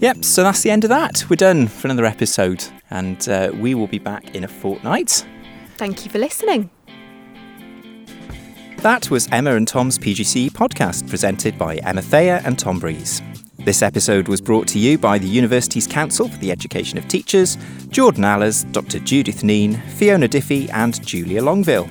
Yep, 0.01 0.25
so 0.25 0.43
that's 0.43 0.63
the 0.63 0.71
end 0.71 0.85
of 0.85 0.91
that. 0.91 1.25
We're 1.31 1.37
done 1.37 1.69
for 1.69 1.87
another 1.87 2.05
episode, 2.05 2.63
and 2.91 3.27
uh, 3.27 3.51
we 3.55 3.75
will 3.75 3.87
be 3.87 3.99
back 3.99 4.35
in 4.35 4.45
a 4.45 4.49
fortnight. 4.49 5.25
Thank 5.77 6.05
you 6.05 6.11
for 6.11 6.19
listening. 6.19 6.71
That 8.79 9.11
was 9.11 9.29
Emma 9.31 9.57
and 9.57 9.69
Tom's 9.69 9.99
PGC 9.99 10.51
podcast 10.51 11.09
presented 11.09 11.59
by 11.59 11.77
Emma 11.77 12.01
Thayer 12.03 12.41
and 12.45 12.59
Tom 12.59 12.79
Breeze. 12.79 13.21
This 13.59 13.83
episode 13.83 14.29
was 14.29 14.41
brought 14.41 14.69
to 14.69 14.79
you 14.79 14.97
by 14.97 15.19
the 15.19 15.27
Universities' 15.27 15.87
Council 15.87 16.29
for 16.29 16.39
the 16.39 16.51
Education 16.51 16.97
of 16.99 17.09
Teachers, 17.09 17.59
Jordan 17.89 18.25
Allers, 18.25 18.65
Dr. 18.65 19.01
Judith 19.01 19.43
Neen, 19.43 19.75
Fiona 19.97 20.29
Diffie, 20.29 20.71
and 20.73 21.05
Julia 21.05 21.43
Longville. 21.43 21.91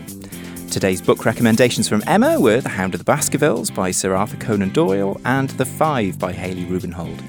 Today's 0.71 1.01
book 1.01 1.25
recommendations 1.25 1.87
from 1.87 2.01
Emma 2.07 2.39
were 2.39 2.61
The 2.61 2.69
Hound 2.69 2.95
of 2.95 2.99
the 2.99 3.05
Baskervilles 3.05 3.69
by 3.69 3.91
Sir 3.91 4.15
Arthur 4.15 4.37
Conan 4.37 4.69
Doyle 4.69 5.19
and 5.25 5.49
The 5.51 5.65
Five 5.65 6.17
by 6.17 6.33
Hallie 6.33 6.65
Rubenhold. 6.65 7.21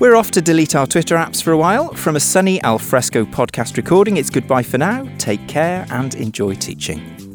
We're 0.00 0.16
off 0.16 0.30
to 0.30 0.40
delete 0.40 0.74
our 0.74 0.86
Twitter 0.86 1.14
apps 1.16 1.42
for 1.42 1.52
a 1.52 1.58
while. 1.58 1.92
From 1.92 2.16
a 2.16 2.20
sunny 2.20 2.58
alfresco 2.62 3.26
podcast 3.26 3.76
recording, 3.76 4.16
it's 4.16 4.30
goodbye 4.30 4.62
for 4.62 4.78
now. 4.78 5.06
Take 5.18 5.46
care 5.46 5.86
and 5.90 6.14
enjoy 6.14 6.54
teaching. 6.54 7.29